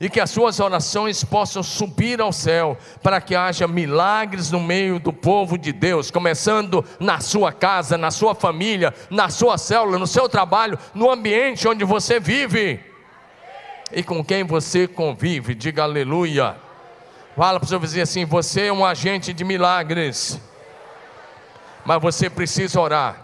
e 0.00 0.08
que 0.08 0.20
as 0.20 0.30
suas 0.30 0.60
orações 0.60 1.24
possam 1.24 1.62
subir 1.62 2.20
ao 2.20 2.32
céu, 2.32 2.76
para 3.02 3.20
que 3.20 3.34
haja 3.34 3.66
milagres 3.66 4.50
no 4.50 4.60
meio 4.60 4.98
do 4.98 5.12
povo 5.12 5.58
de 5.58 5.72
Deus, 5.72 6.10
começando 6.10 6.84
na 7.00 7.20
sua 7.20 7.52
casa, 7.52 7.98
na 7.98 8.10
sua 8.10 8.34
família, 8.34 8.94
na 9.10 9.28
sua 9.28 9.58
célula, 9.58 9.98
no 9.98 10.06
seu 10.06 10.28
trabalho, 10.28 10.78
no 10.94 11.10
ambiente 11.10 11.66
onde 11.66 11.84
você 11.84 12.20
vive 12.20 12.80
e 13.92 14.02
com 14.02 14.24
quem 14.24 14.44
você 14.44 14.86
convive. 14.86 15.54
Diga 15.54 15.82
aleluia. 15.82 16.67
Fala 17.38 17.60
para 17.60 17.66
o 17.66 17.68
seu 17.68 17.78
vizinho 17.78 18.02
assim: 18.02 18.24
você 18.24 18.66
é 18.66 18.72
um 18.72 18.84
agente 18.84 19.32
de 19.32 19.44
milagres, 19.44 20.40
mas 21.84 22.02
você 22.02 22.28
precisa 22.28 22.80
orar. 22.80 23.16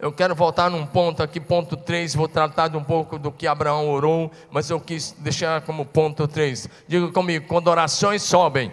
Eu 0.00 0.10
quero 0.10 0.34
voltar 0.34 0.70
num 0.70 0.86
ponto 0.86 1.22
aqui, 1.22 1.38
ponto 1.38 1.76
3, 1.76 2.14
vou 2.14 2.26
tratar 2.26 2.68
de 2.68 2.78
um 2.78 2.82
pouco 2.82 3.18
do 3.18 3.30
que 3.30 3.46
Abraão 3.46 3.90
orou, 3.90 4.30
mas 4.50 4.70
eu 4.70 4.80
quis 4.80 5.14
deixar 5.18 5.60
como 5.60 5.84
ponto 5.84 6.26
3. 6.26 6.66
Diga 6.88 7.12
comigo, 7.12 7.46
quando 7.46 7.68
orações 7.68 8.22
sobem. 8.22 8.72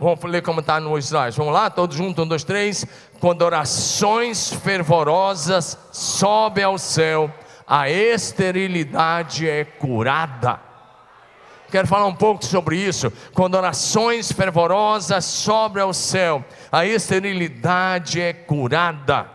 Vamos 0.00 0.20
ler 0.24 0.42
como 0.42 0.58
está 0.58 0.80
no 0.80 0.98
slide. 0.98 1.36
Vamos 1.36 1.54
lá, 1.54 1.70
todos 1.70 1.96
juntos, 1.96 2.24
um, 2.24 2.26
dois, 2.26 2.42
três. 2.42 2.84
Quando 3.20 3.42
orações 3.42 4.52
fervorosas 4.52 5.78
sobem 5.92 6.64
ao 6.64 6.76
céu, 6.76 7.32
a 7.64 7.88
esterilidade 7.88 9.48
é 9.48 9.64
curada. 9.64 10.71
Quero 11.72 11.88
falar 11.88 12.04
um 12.04 12.14
pouco 12.14 12.44
sobre 12.44 12.76
isso. 12.76 13.10
Quando 13.32 13.54
orações 13.54 14.30
fervorosas 14.30 15.24
sobem 15.24 15.82
ao 15.82 15.94
céu, 15.94 16.44
a 16.70 16.84
esterilidade 16.84 18.20
é 18.20 18.34
curada. 18.34 19.26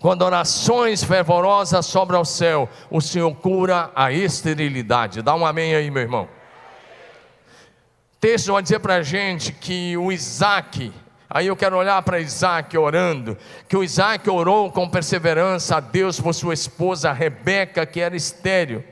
Quando 0.00 0.22
orações 0.22 1.04
fervorosas 1.04 1.86
sobram 1.86 2.18
ao 2.18 2.24
céu, 2.24 2.68
o 2.90 3.00
Senhor 3.00 3.32
cura 3.36 3.92
a 3.94 4.10
esterilidade. 4.10 5.22
Dá 5.22 5.36
um 5.36 5.46
amém 5.46 5.72
aí, 5.72 5.88
meu 5.88 6.02
irmão. 6.02 6.24
O 6.24 8.20
texto 8.20 8.52
vai 8.52 8.60
dizer 8.60 8.80
para 8.80 8.96
a 8.96 9.02
gente 9.02 9.52
que 9.52 9.96
o 9.96 10.10
Isaac, 10.10 10.92
aí 11.30 11.46
eu 11.46 11.54
quero 11.54 11.76
olhar 11.76 12.02
para 12.02 12.18
Isaac 12.18 12.76
orando, 12.76 13.38
que 13.68 13.76
o 13.76 13.84
Isaac 13.84 14.28
orou 14.28 14.72
com 14.72 14.90
perseverança 14.90 15.76
a 15.76 15.80
Deus 15.80 16.18
por 16.20 16.34
sua 16.34 16.54
esposa 16.54 17.12
Rebeca, 17.12 17.86
que 17.86 18.00
era 18.00 18.16
estéril. 18.16 18.82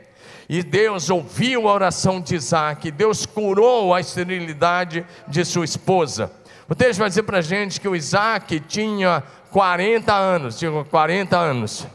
E 0.49 0.63
Deus 0.63 1.11
ouviu 1.11 1.69
a 1.69 1.75
oração 1.75 2.21
de 2.21 2.37
Isaac, 2.37 2.91
Deus 2.91 3.27
curou 3.27 3.93
a 3.93 4.01
esterilidade 4.01 5.05
de 5.27 5.45
sua 5.45 5.65
esposa. 5.65 6.31
O 6.69 6.75
texto 6.75 7.01
vai 7.01 7.09
dizer 7.09 7.25
para 7.25 7.39
a 7.39 7.43
gente 7.43 7.81
que 7.81 7.89
o 7.89 7.97
Isaac 7.97 8.61
tinha 8.61 9.23
40 9.51 10.15
anos, 10.15 10.59
digo 10.59 10.85
40 10.85 11.37
anos. 11.37 11.87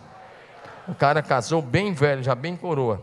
O 0.88 0.96
cara 0.96 1.22
casou 1.22 1.62
bem 1.62 1.94
velho, 1.94 2.24
já 2.24 2.36
bem 2.36 2.56
coroa. 2.56 3.02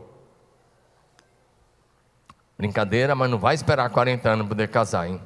Brincadeira, 2.59 3.15
mas 3.15 3.31
não 3.31 3.39
vai 3.39 3.55
esperar 3.55 3.89
40 3.89 4.29
anos 4.29 4.47
para 4.47 4.55
poder 4.55 4.69
casar, 4.69 5.09
hein? 5.09 5.21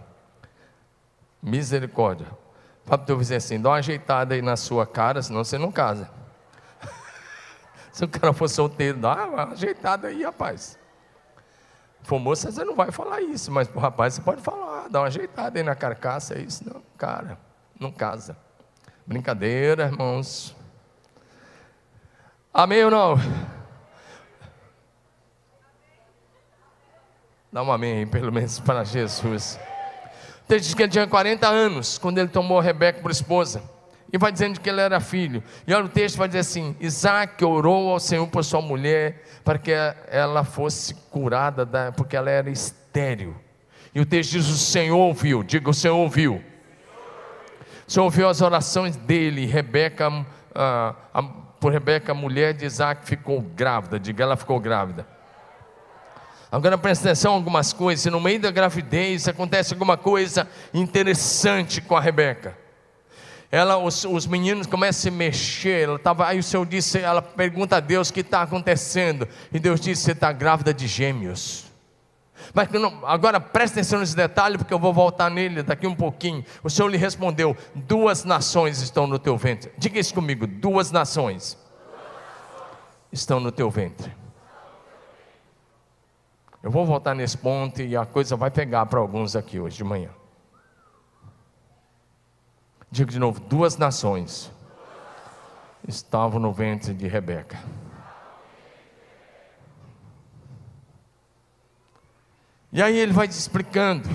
Misericórdia. 1.43 2.27
Fala 2.85 2.99
para 2.99 3.05
o 3.05 3.07
teu 3.07 3.19
vizinho 3.19 3.39
assim, 3.39 3.61
dá 3.61 3.71
uma 3.71 3.77
ajeitada 3.77 4.35
aí 4.35 4.43
na 4.43 4.57
sua 4.57 4.87
cara, 4.87 5.23
senão 5.23 5.43
você 5.43 5.57
não 5.57 5.73
casa. 5.73 6.22
Se 7.93 8.05
o 8.05 8.09
cara 8.09 8.33
for 8.33 8.49
solteiro, 8.49 8.99
dá 8.99 9.27
uma 9.27 9.53
ajeitada 9.53 10.09
aí, 10.09 10.25
rapaz. 10.25 10.79
For 12.03 12.19
moça, 12.19 12.51
você 12.51 12.65
não 12.65 12.75
vai 12.75 12.91
falar 12.91 13.21
isso, 13.21 13.53
mas 13.53 13.69
o 13.73 13.79
rapaz 13.79 14.15
você 14.15 14.23
pode 14.23 14.41
falar, 14.41 14.89
dá 14.89 15.01
uma 15.01 15.07
ajeitada 15.07 15.59
aí 15.59 15.63
na 15.63 15.75
carcaça, 15.75 16.35
é 16.35 16.41
isso 16.41 16.65
não, 16.69 16.83
cara, 16.97 17.39
não 17.79 17.93
casa. 17.93 18.37
Brincadeira, 19.07 19.85
irmãos. 19.85 20.57
Amém 22.53 22.85
ou 22.85 22.91
não? 22.91 23.17
Dá 27.53 27.63
um 27.63 27.71
amém 27.71 28.07
pelo 28.07 28.33
menos 28.33 28.59
para 28.59 28.83
Jesus. 28.83 29.61
Texto 30.49 30.65
diz 30.65 30.75
que 30.75 30.83
ele 30.83 30.93
tinha 30.93 31.07
40 31.07 31.47
anos 31.47 31.99
quando 31.99 32.19
ele 32.19 32.29
tomou 32.29 32.59
Rebeca 32.59 33.01
por 33.01 33.11
esposa. 33.11 33.63
E 34.13 34.19
vai 34.19 34.31
dizendo 34.31 34.61
que 34.61 34.69
ele 34.69 34.81
era 34.81 35.01
filho. 35.01 35.43
E 35.67 35.73
olha 35.73 35.87
o 35.87 35.89
texto 35.89 36.19
vai 36.19 36.29
dizer 36.29 36.41
assim: 36.41 36.77
Isaac 36.79 37.43
orou 37.43 37.91
ao 37.91 37.99
Senhor 37.99 38.27
por 38.27 38.45
sua 38.45 38.61
mulher, 38.61 39.25
para 39.43 39.59
que 39.59 39.73
ela 40.09 40.45
fosse 40.45 40.95
curada, 41.11 41.67
porque 41.97 42.15
ela 42.15 42.31
era 42.31 42.51
estéril. 42.51 43.35
E 43.95 44.01
o 44.01 44.07
texto 44.07 44.33
diz: 44.33 44.49
O 44.49 44.59
Senhor 44.59 44.99
ouviu, 44.99 45.43
diga 45.43 45.71
o 45.71 45.75
Senhor 45.75 45.97
ouviu. 45.97 46.45
O 47.87 47.91
Senhor 47.91 48.05
ouviu 48.05 48.29
as 48.29 48.43
orações 48.43 48.97
dele, 48.97 49.47
Rebeca, 49.47 50.11
ah, 50.55 50.95
a, 51.13 51.23
por 51.23 51.73
Rebeca, 51.73 52.13
a 52.13 52.15
mulher 52.15 52.53
de 52.53 52.67
Isaac, 52.67 53.07
ficou 53.07 53.41
grávida, 53.41 53.99
diga 53.99 54.23
ela 54.23 54.37
ficou 54.37 54.61
grávida. 54.61 55.07
Agora 56.51 56.77
presta 56.77 57.09
atenção 57.09 57.33
algumas 57.33 57.73
coisas, 57.73 58.13
no 58.13 58.21
meio 58.21 58.39
da 58.39 58.51
gravidez 58.51 59.27
acontece 59.27 59.73
alguma 59.73 59.97
coisa 59.97 60.47
interessante 60.75 61.81
com 61.81 61.97
a 61.97 62.01
Rebeca. 62.01 62.62
Ela, 63.55 63.77
os, 63.77 64.07
os 64.07 64.27
meninos 64.27 64.67
começam 64.67 64.99
a 64.99 65.03
se 65.03 65.11
mexer, 65.11 65.87
ela 65.87 65.99
tava, 65.99 66.27
aí 66.27 66.39
o 66.39 66.43
Senhor 66.43 66.65
disse, 66.65 66.99
ela 66.99 67.21
pergunta 67.21 67.77
a 67.77 67.81
Deus 67.81 68.09
o 68.09 68.13
que 68.15 68.21
está 68.21 68.41
acontecendo, 68.41 69.29
e 69.53 69.59
Deus 69.61 69.79
disse, 69.79 70.05
você 70.05 70.13
está 70.13 70.33
grávida 70.33 70.73
de 70.73 70.87
gêmeos. 70.87 71.71
Mas 72.55 72.69
agora 73.05 73.39
preste 73.39 73.75
atenção 73.75 74.01
nesse 74.01 74.17
detalhe, 74.17 74.57
porque 74.57 74.73
eu 74.73 74.79
vou 74.79 74.93
voltar 74.93 75.31
nele 75.31 75.63
daqui 75.63 75.87
um 75.87 75.95
pouquinho. 75.95 76.43
O 76.65 76.71
Senhor 76.71 76.89
lhe 76.89 76.97
respondeu: 76.97 77.57
duas 77.75 78.25
nações 78.25 78.81
estão 78.81 79.07
no 79.07 79.19
teu 79.19 79.37
ventre. 79.37 79.71
Diga 79.79 80.01
isso 80.01 80.13
comigo: 80.13 80.45
duas 80.47 80.91
nações 80.91 81.57
estão 83.13 83.39
no 83.39 83.53
teu 83.53 83.71
ventre. 83.71 84.13
Eu 86.63 86.71
vou 86.71 86.85
voltar 86.85 87.15
nesse 87.15 87.39
ponto 87.39 87.81
e 87.81 87.97
a 87.97 88.05
coisa 88.05 88.35
vai 88.35 88.51
pegar 88.51 88.87
para 88.87 88.99
alguns 88.99 89.37
aqui 89.37 89.61
hoje 89.61 89.77
de 89.77 89.85
manhã. 89.85 90.11
Digo 92.93 93.11
de 93.11 93.19
novo: 93.19 93.41
duas 93.41 93.79
nações 93.79 94.53
estavam 95.89 96.39
no 96.39 96.53
ventre 96.53 96.93
de 96.93 97.09
Rebeca. 97.09 97.59
E 102.71 102.83
aí 102.83 102.97
ele 102.97 103.13
vai 103.13 103.27
te 103.27 103.33
explicando. 103.33 104.09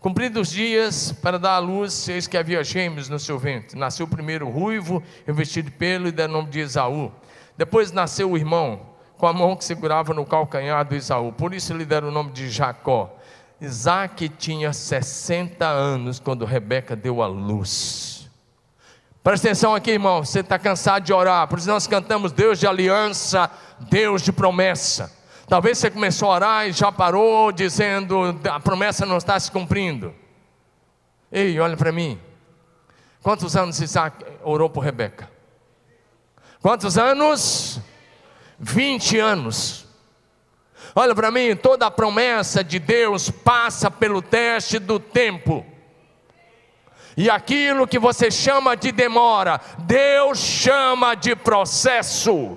Cumpridos 0.00 0.48
os 0.48 0.54
dias 0.54 1.12
para 1.12 1.38
dar 1.38 1.54
à 1.54 1.58
luz, 1.58 2.06
eis 2.10 2.26
que 2.26 2.36
havia 2.36 2.62
gêmeos 2.62 3.08
no 3.08 3.18
seu 3.18 3.38
ventre. 3.38 3.78
Nasceu 3.78 4.06
primeiro 4.06 4.50
ruivo, 4.50 5.02
revestido 5.26 5.70
de 5.70 5.76
pelo, 5.76 6.06
e 6.06 6.12
deram 6.12 6.34
nome 6.34 6.50
de 6.50 6.60
Esaú. 6.60 7.10
Depois 7.56 7.90
nasceu 7.90 8.30
o 8.30 8.36
irmão, 8.36 8.80
com 9.16 9.26
a 9.26 9.32
mão 9.32 9.56
que 9.56 9.64
segurava 9.64 10.12
no 10.12 10.26
calcanhar 10.26 10.84
do 10.84 10.94
Esaú. 10.94 11.32
Por 11.32 11.54
isso 11.54 11.72
lhe 11.72 11.86
deram 11.86 12.08
o 12.08 12.12
nome 12.12 12.32
de 12.32 12.50
Jacó. 12.50 13.16
Isaac 13.64 14.28
tinha 14.28 14.72
60 14.72 15.66
anos 15.66 16.20
quando 16.20 16.44
Rebeca 16.44 16.94
deu 16.94 17.22
à 17.22 17.26
luz. 17.26 18.30
Presta 19.22 19.48
atenção 19.48 19.74
aqui, 19.74 19.92
irmão. 19.92 20.22
Você 20.22 20.40
está 20.40 20.58
cansado 20.58 21.04
de 21.04 21.12
orar. 21.12 21.48
Por 21.48 21.58
isso 21.58 21.68
nós 21.68 21.86
cantamos 21.86 22.30
Deus 22.30 22.60
de 22.60 22.66
aliança, 22.66 23.50
Deus 23.80 24.20
de 24.20 24.32
promessa. 24.32 25.10
Talvez 25.48 25.78
você 25.78 25.90
começou 25.90 26.30
a 26.30 26.34
orar 26.34 26.68
e 26.68 26.72
já 26.72 26.92
parou 26.92 27.50
dizendo 27.50 28.38
a 28.50 28.60
promessa 28.60 29.06
não 29.06 29.16
está 29.16 29.38
se 29.40 29.50
cumprindo. 29.50 30.14
Ei, 31.32 31.58
olha 31.58 31.76
para 31.76 31.90
mim. 31.90 32.20
Quantos 33.22 33.56
anos 33.56 33.80
Isaac 33.80 34.24
orou 34.42 34.68
por 34.68 34.84
Rebeca? 34.84 35.30
Quantos 36.60 36.98
anos? 36.98 37.80
20 38.58 39.18
anos. 39.18 39.83
Olha 40.96 41.14
para 41.14 41.30
mim, 41.30 41.56
toda 41.56 41.90
promessa 41.90 42.62
de 42.62 42.78
Deus 42.78 43.28
passa 43.28 43.90
pelo 43.90 44.22
teste 44.22 44.78
do 44.78 45.00
tempo. 45.00 45.66
E 47.16 47.28
aquilo 47.28 47.86
que 47.86 47.98
você 47.98 48.30
chama 48.30 48.76
de 48.76 48.92
demora, 48.92 49.60
Deus 49.78 50.38
chama 50.38 51.14
de 51.14 51.34
processo. 51.34 52.56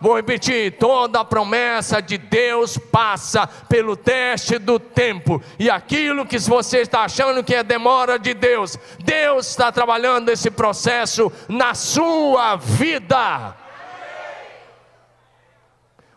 Vou 0.00 0.16
repetir: 0.16 0.78
toda 0.78 1.24
promessa 1.24 2.00
de 2.00 2.16
Deus 2.16 2.78
passa 2.78 3.46
pelo 3.46 3.94
teste 3.94 4.58
do 4.58 4.78
tempo, 4.78 5.42
e 5.58 5.68
aquilo 5.68 6.24
que 6.24 6.38
você 6.38 6.78
está 6.78 7.02
achando 7.02 7.44
que 7.44 7.54
é 7.54 7.62
demora 7.62 8.18
de 8.18 8.32
Deus, 8.32 8.78
Deus 8.98 9.48
está 9.48 9.70
trabalhando 9.70 10.30
esse 10.30 10.50
processo 10.50 11.30
na 11.48 11.74
sua 11.74 12.56
vida. 12.56 13.59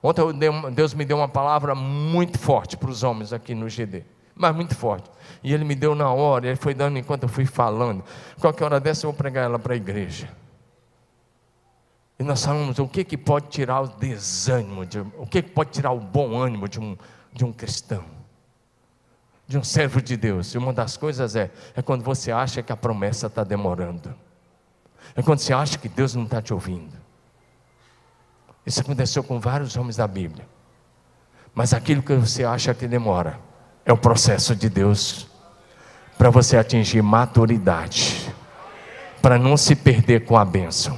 Ontem 0.04 0.22
Deus 0.74 0.94
me 0.94 1.06
deu 1.06 1.16
uma 1.16 1.30
palavra 1.30 1.74
muito 1.74 2.38
forte 2.38 2.76
para 2.76 2.90
os 2.90 3.04
homens 3.04 3.32
aqui 3.32 3.56
no 3.56 3.70
GD, 3.70 4.04
mas 4.36 4.54
muito 4.54 4.76
forte. 4.76 5.10
E 5.42 5.54
Ele 5.54 5.64
me 5.64 5.76
deu 5.76 5.96
na 5.96 6.12
hora, 6.12 6.48
Ele 6.48 6.58
foi 6.58 6.74
dando 6.74 7.00
enquanto 7.00 7.24
eu 7.24 7.30
fui 7.30 7.46
falando. 7.46 8.04
Qualquer 8.38 8.66
hora 8.66 8.80
dessa 8.82 9.06
eu 9.06 9.12
vou 9.12 9.18
pregar 9.18 9.46
ela 9.46 9.58
para 9.58 9.74
a 9.74 9.78
igreja. 9.78 10.30
E 12.20 12.24
nós 12.24 12.44
falamos 12.44 12.78
o 12.80 12.88
que, 12.88 13.06
que 13.06 13.18
pode 13.18 13.48
tirar 13.48 13.80
o 13.80 13.88
desânimo, 13.88 14.86
de, 14.86 15.00
o 15.00 15.26
que, 15.26 15.42
que 15.42 15.52
pode 15.52 15.72
tirar 15.72 15.92
o 15.92 16.00
bom 16.02 16.38
ânimo 16.38 16.68
de 16.68 16.82
um, 16.82 16.98
de 17.32 17.46
um 17.46 17.54
cristão, 17.54 18.04
de 19.48 19.58
um 19.58 19.64
servo 19.64 20.02
de 20.02 20.18
Deus. 20.18 20.54
E 20.54 20.58
uma 20.58 20.74
das 20.74 20.98
coisas 20.98 21.34
é, 21.34 21.50
é 21.76 21.82
quando 21.82 22.04
você 22.04 22.30
acha 22.30 22.62
que 22.62 22.74
a 22.74 22.78
promessa 22.78 23.28
está 23.28 23.44
demorando, 23.44 24.14
é 25.16 25.24
quando 25.24 25.40
você 25.40 25.54
acha 25.54 25.78
que 25.78 25.88
Deus 25.88 26.14
não 26.14 26.26
está 26.26 26.42
te 26.42 26.54
ouvindo. 26.54 27.03
Isso 28.66 28.82
aconteceu 28.82 29.24
com 29.24 29.40
vários 29.40 29.76
homens 29.76 29.98
da 29.98 30.08
Bíblia. 30.08 30.48
Mas 31.54 31.74
aquilo 31.74 32.02
que 32.02 32.16
você 32.16 32.44
acha 32.44 32.74
que 32.74 32.88
demora 32.88 33.40
é 33.86 33.94
o 33.94 33.98
processo 33.98 34.56
de 34.56 34.70
Deus 34.70 35.28
para 36.18 36.30
você 36.30 36.58
atingir 36.58 37.02
maturidade, 37.02 38.34
para 39.22 39.38
não 39.38 39.58
se 39.58 39.76
perder 39.76 40.26
com 40.26 40.38
a 40.38 40.46
bênção, 40.46 40.98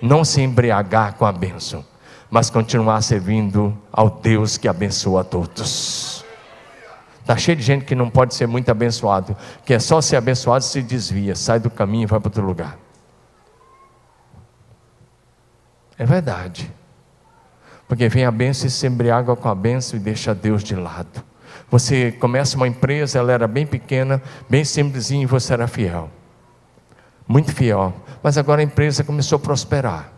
não 0.00 0.24
se 0.24 0.40
embriagar 0.40 1.14
com 1.14 1.24
a 1.24 1.32
bênção, 1.32 1.84
mas 2.30 2.50
continuar 2.50 3.02
servindo 3.02 3.76
ao 3.90 4.10
Deus 4.10 4.56
que 4.56 4.68
abençoa 4.68 5.22
a 5.22 5.24
todos. 5.24 6.24
Está 7.20 7.36
cheio 7.36 7.56
de 7.56 7.62
gente 7.62 7.84
que 7.84 7.94
não 7.94 8.10
pode 8.10 8.34
ser 8.34 8.46
muito 8.46 8.68
abençoado, 8.68 9.36
que 9.64 9.72
é 9.72 9.78
só 9.78 10.00
ser 10.00 10.16
abençoado 10.16 10.64
se 10.64 10.82
desvia, 10.82 11.36
sai 11.36 11.60
do 11.60 11.70
caminho 11.70 12.02
e 12.02 12.06
vai 12.06 12.18
para 12.18 12.28
outro 12.28 12.44
lugar. 12.44 12.76
É 15.96 16.04
verdade. 16.04 16.72
Porque 17.88 18.08
vem 18.08 18.24
a 18.24 18.30
bênção 18.30 18.66
e 18.66 18.70
se 18.70 18.86
embriaga 18.86 19.34
com 19.36 19.48
a 19.48 19.54
bênção 19.54 19.98
e 19.98 20.02
deixa 20.02 20.34
Deus 20.34 20.62
de 20.62 20.74
lado. 20.74 21.22
Você 21.70 22.12
começa 22.12 22.56
uma 22.56 22.68
empresa, 22.68 23.18
ela 23.18 23.32
era 23.32 23.48
bem 23.48 23.66
pequena, 23.66 24.22
bem 24.48 24.64
simplesinha 24.64 25.22
e 25.22 25.26
você 25.26 25.52
era 25.52 25.66
fiel. 25.66 26.10
Muito 27.26 27.52
fiel. 27.54 27.94
Mas 28.22 28.36
agora 28.36 28.60
a 28.60 28.64
empresa 28.64 29.02
começou 29.02 29.36
a 29.36 29.40
prosperar. 29.40 30.12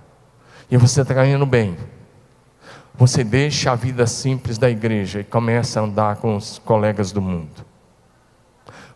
E 0.71 0.77
você 0.77 1.03
está 1.03 1.15
ganhando 1.15 1.47
bem. 1.47 1.77
Você 2.97 3.25
deixa 3.25 3.73
a 3.73 3.75
vida 3.75 4.07
simples 4.07 4.59
da 4.59 4.71
igreja 4.71 5.21
e 5.21 5.25
começa 5.25 5.81
a 5.81 5.85
andar 5.85 6.17
com 6.17 6.37
os 6.37 6.59
colegas 6.59 7.13
do 7.13 7.21
mundo. 7.21 7.65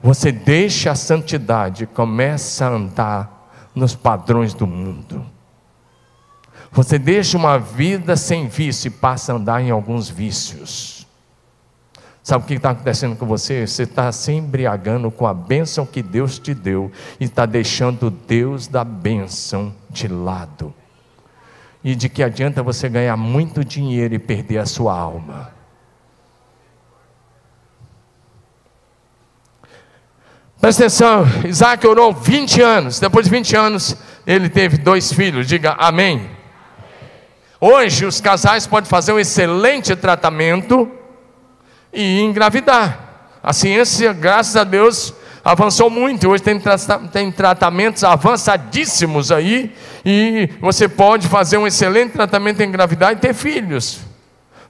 Você 0.00 0.30
deixa 0.30 0.92
a 0.92 0.94
santidade 0.94 1.84
e 1.84 1.86
começa 1.86 2.66
a 2.66 2.70
andar 2.70 3.50
nos 3.74 3.94
padrões 3.96 4.54
do 4.54 4.66
mundo. 4.66 5.24
Você 6.70 6.98
deixa 6.98 7.36
uma 7.36 7.58
vida 7.58 8.16
sem 8.16 8.46
vício 8.48 8.88
e 8.88 8.90
passa 8.90 9.32
a 9.32 9.36
andar 9.36 9.62
em 9.62 9.70
alguns 9.70 10.08
vícios. 10.08 11.06
Sabe 12.22 12.44
o 12.44 12.46
que 12.46 12.54
está 12.54 12.70
acontecendo 12.70 13.16
com 13.16 13.24
você? 13.24 13.66
Você 13.66 13.84
está 13.84 14.12
se 14.12 14.32
embriagando 14.32 15.10
com 15.10 15.26
a 15.26 15.32
bênção 15.32 15.86
que 15.86 16.02
Deus 16.02 16.38
te 16.38 16.52
deu 16.52 16.92
e 17.18 17.24
está 17.24 17.46
deixando 17.46 18.10
Deus 18.10 18.66
da 18.66 18.84
bênção 18.84 19.74
de 19.88 20.08
lado. 20.08 20.74
E 21.82 21.94
de 21.94 22.08
que 22.08 22.22
adianta 22.22 22.62
você 22.62 22.86
ganhar 22.86 23.16
muito 23.16 23.64
dinheiro 23.64 24.14
e 24.14 24.18
perder 24.18 24.58
a 24.58 24.66
sua 24.66 24.92
alma? 24.92 25.50
Presta 30.60 30.82
atenção, 30.82 31.24
Isaac 31.46 31.86
orou 31.86 32.12
20 32.12 32.60
anos, 32.60 33.00
depois 33.00 33.24
de 33.24 33.30
20 33.30 33.56
anos, 33.56 33.96
ele 34.26 34.50
teve 34.50 34.76
dois 34.76 35.10
filhos, 35.10 35.46
diga 35.46 35.72
amém. 35.78 36.37
Hoje, 37.60 38.06
os 38.06 38.20
casais 38.20 38.66
podem 38.66 38.88
fazer 38.88 39.12
um 39.12 39.18
excelente 39.18 39.96
tratamento 39.96 40.90
e 41.92 42.20
engravidar. 42.20 43.32
A 43.42 43.52
ciência, 43.52 44.12
graças 44.12 44.56
a 44.56 44.64
Deus, 44.64 45.12
avançou 45.44 45.90
muito. 45.90 46.28
Hoje 46.28 46.42
tem, 46.42 46.60
tem 47.12 47.32
tratamentos 47.32 48.04
avançadíssimos 48.04 49.32
aí, 49.32 49.74
e 50.04 50.48
você 50.60 50.88
pode 50.88 51.26
fazer 51.26 51.58
um 51.58 51.66
excelente 51.66 52.12
tratamento 52.12 52.62
e 52.62 52.66
engravidar 52.66 53.12
e 53.12 53.16
ter 53.16 53.34
filhos 53.34 54.07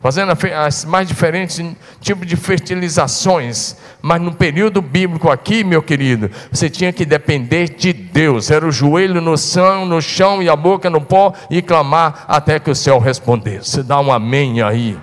fazendo 0.00 0.32
as 0.54 0.84
mais 0.84 1.08
diferentes 1.08 1.60
tipos 2.00 2.26
de 2.26 2.36
fertilizações. 2.36 3.76
Mas 4.00 4.20
no 4.20 4.32
período 4.32 4.80
bíblico 4.80 5.30
aqui, 5.30 5.64
meu 5.64 5.82
querido, 5.82 6.30
você 6.50 6.70
tinha 6.70 6.92
que 6.92 7.04
depender 7.04 7.70
de 7.70 7.92
Deus. 7.92 8.50
Era 8.50 8.66
o 8.66 8.70
joelho 8.70 9.20
no 9.20 9.36
chão, 9.36 9.84
no 9.84 10.00
chão 10.00 10.42
e 10.42 10.48
a 10.48 10.56
boca 10.56 10.88
no 10.88 11.00
pó 11.00 11.32
e 11.50 11.60
clamar 11.60 12.24
até 12.28 12.58
que 12.58 12.70
o 12.70 12.74
céu 12.74 12.98
respondesse. 12.98 13.82
Dá 13.82 14.00
um 14.00 14.12
amém 14.12 14.62
aí. 14.62 14.98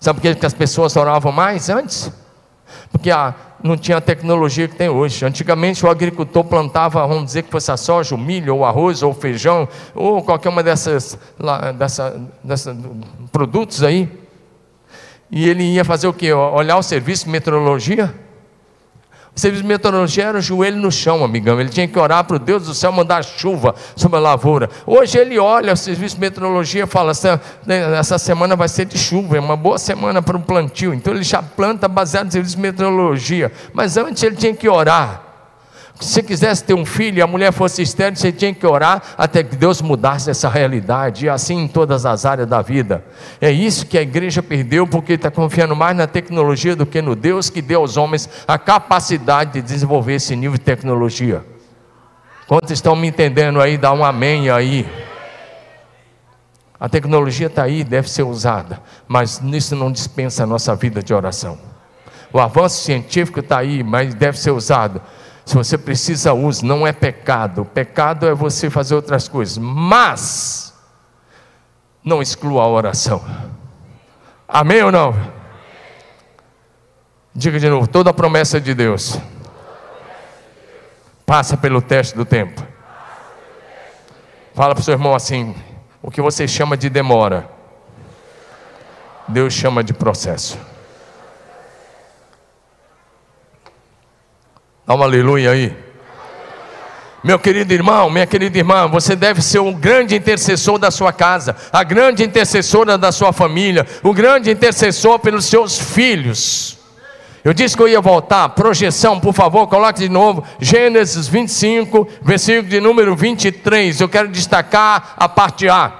Sabe 0.00 0.20
por 0.20 0.34
que 0.34 0.46
as 0.46 0.54
pessoas 0.54 0.96
oravam 0.96 1.32
mais 1.32 1.68
antes? 1.68 2.12
Porque 2.92 3.10
a, 3.10 3.34
não 3.62 3.76
tinha 3.76 3.96
a 3.98 4.00
tecnologia 4.00 4.68
que 4.68 4.76
tem 4.76 4.88
hoje. 4.88 5.24
Antigamente 5.24 5.84
o 5.84 5.90
agricultor 5.90 6.44
plantava, 6.44 7.06
vamos 7.06 7.24
dizer 7.26 7.42
que 7.42 7.50
fosse 7.50 7.70
a 7.70 7.76
soja, 7.76 8.14
o 8.14 8.18
milho, 8.18 8.56
ou 8.56 8.64
arroz, 8.64 9.02
ou 9.02 9.12
feijão, 9.12 9.68
ou 9.94 10.22
qualquer 10.22 10.48
uma 10.48 10.62
dessas, 10.62 11.18
dessa, 11.76 12.20
dessa, 12.42 12.76
produtos 13.32 13.82
aí. 13.82 14.08
E 15.30 15.48
ele 15.48 15.64
ia 15.64 15.84
fazer 15.84 16.06
o 16.06 16.12
quê? 16.12 16.32
Olhar 16.32 16.78
o 16.78 16.82
serviço 16.82 17.24
de 17.24 17.30
meteorologia 17.30 18.14
o 19.46 19.52
de 19.52 19.62
meteorologia 19.62 20.24
era 20.24 20.38
o 20.38 20.40
joelho 20.40 20.78
no 20.78 20.90
chão, 20.90 21.22
amigão. 21.22 21.60
Ele 21.60 21.68
tinha 21.68 21.86
que 21.86 21.98
orar 21.98 22.24
para 22.24 22.36
o 22.36 22.38
Deus 22.38 22.66
do 22.66 22.74
céu 22.74 22.90
mandar 22.90 23.22
chuva 23.22 23.74
sobre 23.94 24.18
a 24.18 24.20
lavoura. 24.20 24.68
Hoje 24.84 25.18
ele 25.18 25.38
olha 25.38 25.72
o 25.72 25.76
serviço 25.76 26.16
de 26.16 26.20
meteorologia 26.20 26.84
e 26.84 26.86
fala: 26.86 27.12
essa, 27.12 27.40
né, 27.64 27.96
essa 27.96 28.18
semana 28.18 28.56
vai 28.56 28.68
ser 28.68 28.86
de 28.86 28.98
chuva, 28.98 29.36
é 29.36 29.40
uma 29.40 29.56
boa 29.56 29.78
semana 29.78 30.20
para 30.20 30.36
um 30.36 30.40
plantio. 30.40 30.92
Então 30.92 31.12
ele 31.12 31.22
já 31.22 31.42
planta 31.42 31.86
baseado 31.86 32.26
no 32.26 32.32
serviço 32.32 32.56
de 32.56 32.62
meteorologia. 32.62 33.52
Mas 33.72 33.96
antes 33.96 34.22
ele 34.22 34.36
tinha 34.36 34.54
que 34.54 34.68
orar. 34.68 35.27
Se 36.00 36.22
quisesse 36.22 36.62
ter 36.62 36.74
um 36.74 36.86
filho 36.86 37.18
e 37.18 37.22
a 37.22 37.26
mulher 37.26 37.52
fosse 37.52 37.82
estéril, 37.82 38.16
você 38.16 38.30
tinha 38.30 38.54
que 38.54 38.64
orar 38.64 39.02
até 39.16 39.42
que 39.42 39.56
Deus 39.56 39.82
mudasse 39.82 40.30
essa 40.30 40.48
realidade, 40.48 41.26
e 41.26 41.28
assim 41.28 41.64
em 41.64 41.68
todas 41.68 42.06
as 42.06 42.24
áreas 42.24 42.48
da 42.48 42.62
vida. 42.62 43.04
É 43.40 43.50
isso 43.50 43.84
que 43.84 43.98
a 43.98 44.02
igreja 44.02 44.40
perdeu, 44.40 44.86
porque 44.86 45.14
está 45.14 45.30
confiando 45.30 45.74
mais 45.74 45.96
na 45.96 46.06
tecnologia 46.06 46.76
do 46.76 46.86
que 46.86 47.02
no 47.02 47.16
Deus 47.16 47.50
que 47.50 47.60
deu 47.60 47.80
aos 47.80 47.96
homens 47.96 48.28
a 48.46 48.56
capacidade 48.56 49.54
de 49.54 49.62
desenvolver 49.62 50.14
esse 50.14 50.36
nível 50.36 50.56
de 50.56 50.64
tecnologia. 50.64 51.44
Quantos 52.46 52.70
estão 52.70 52.94
me 52.94 53.08
entendendo 53.08 53.60
aí? 53.60 53.76
Dá 53.76 53.92
um 53.92 54.04
amém 54.04 54.48
aí. 54.50 54.88
A 56.78 56.88
tecnologia 56.88 57.48
está 57.48 57.64
aí, 57.64 57.82
deve 57.82 58.08
ser 58.08 58.22
usada, 58.22 58.80
mas 59.08 59.42
isso 59.52 59.74
não 59.74 59.90
dispensa 59.90 60.44
a 60.44 60.46
nossa 60.46 60.76
vida 60.76 61.02
de 61.02 61.12
oração. 61.12 61.58
O 62.32 62.38
avanço 62.38 62.84
científico 62.84 63.40
está 63.40 63.58
aí, 63.58 63.82
mas 63.82 64.14
deve 64.14 64.38
ser 64.38 64.52
usado 64.52 65.02
se 65.48 65.54
você 65.54 65.78
precisa, 65.78 66.34
use, 66.34 66.62
não 66.62 66.86
é 66.86 66.92
pecado. 66.92 67.64
Pecado 67.64 68.28
é 68.28 68.34
você 68.34 68.68
fazer 68.68 68.94
outras 68.94 69.28
coisas. 69.28 69.56
Mas, 69.56 70.74
não 72.04 72.20
exclua 72.20 72.64
a 72.64 72.68
oração. 72.68 73.24
Amém 74.46 74.82
ou 74.82 74.92
não? 74.92 75.16
Diga 77.34 77.58
de 77.58 77.66
novo: 77.66 77.86
toda 77.86 78.12
promessa 78.12 78.60
de 78.60 78.74
Deus 78.74 79.18
passa 81.24 81.56
pelo 81.56 81.80
teste 81.80 82.14
do 82.14 82.26
tempo. 82.26 82.62
Fala 84.52 84.74
para 84.74 84.82
o 84.82 84.84
seu 84.84 84.92
irmão 84.92 85.14
assim: 85.14 85.54
o 86.02 86.10
que 86.10 86.20
você 86.20 86.46
chama 86.46 86.76
de 86.76 86.90
demora, 86.90 87.48
Deus 89.26 89.54
chama 89.54 89.82
de 89.82 89.94
processo. 89.94 90.58
Dá 94.88 94.94
um 94.94 95.02
aleluia 95.02 95.50
aí. 95.50 95.76
Meu 97.22 97.38
querido 97.38 97.74
irmão, 97.74 98.08
minha 98.08 98.26
querida 98.26 98.56
irmã, 98.56 98.88
você 98.88 99.14
deve 99.14 99.42
ser 99.42 99.58
o 99.58 99.70
grande 99.74 100.16
intercessor 100.16 100.78
da 100.78 100.90
sua 100.90 101.12
casa, 101.12 101.54
a 101.70 101.84
grande 101.84 102.24
intercessora 102.24 102.96
da 102.96 103.12
sua 103.12 103.30
família, 103.30 103.86
o 104.02 104.14
grande 104.14 104.50
intercessor 104.50 105.18
pelos 105.18 105.44
seus 105.44 105.78
filhos. 105.78 106.78
Eu 107.44 107.52
disse 107.52 107.76
que 107.76 107.82
eu 107.82 107.88
ia 107.88 108.00
voltar, 108.00 108.48
projeção, 108.48 109.20
por 109.20 109.34
favor, 109.34 109.66
coloque 109.66 110.00
de 110.00 110.08
novo, 110.08 110.42
Gênesis 110.58 111.28
25, 111.28 112.08
versículo 112.22 112.66
de 112.66 112.80
número 112.80 113.14
23. 113.14 114.00
Eu 114.00 114.08
quero 114.08 114.28
destacar 114.28 115.12
a 115.18 115.28
parte 115.28 115.68
A. 115.68 115.92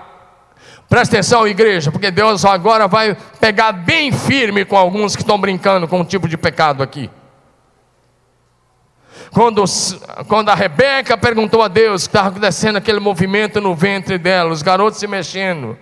Presta 0.89 1.17
atenção, 1.17 1.47
igreja, 1.47 1.93
porque 1.93 2.11
Deus 2.11 2.43
agora 2.43 2.89
vai 2.89 3.15
pegar 3.39 3.73
bem 3.73 4.11
firme 4.11 4.65
com 4.65 4.79
alguns 4.79 5.15
que 5.15 5.21
estão 5.21 5.39
brincando 5.39 5.87
com 5.87 6.01
um 6.01 6.05
tipo 6.07 6.27
de 6.27 6.39
pecado 6.39 6.83
aqui. 6.83 7.11
Quando, 9.33 9.65
quando 10.27 10.49
a 10.49 10.55
Rebeca 10.55 11.17
perguntou 11.17 11.63
a 11.63 11.69
Deus 11.69 12.07
que 12.07 12.09
estava 12.11 12.29
acontecendo 12.29 12.77
aquele 12.77 13.01
movimento 13.01 13.61
no 13.61 13.75
ventre 13.75 14.19
dela, 14.19 14.51
os 14.51 14.63
garotos 14.63 14.99
se 14.99 15.07
mexendo. 15.07 15.79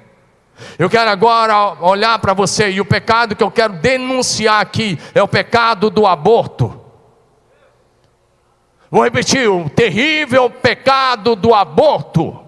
Eu 0.79 0.89
quero 0.89 1.11
agora 1.11 1.77
olhar 1.81 2.19
para 2.19 2.33
você, 2.33 2.71
e 2.71 2.81
o 2.81 2.85
pecado 2.85 3.37
que 3.37 3.43
eu 3.43 3.51
quero 3.51 3.75
denunciar 3.75 4.61
aqui 4.61 4.99
é 5.15 5.23
o 5.23 5.29
pecado 5.29 5.91
do 5.91 6.07
aborto. 6.07 6.81
Vou 8.91 9.05
repetir: 9.05 9.49
o 9.49 9.69
terrível 9.69 10.49
pecado 10.49 11.37
do 11.37 11.55
aborto. 11.55 12.46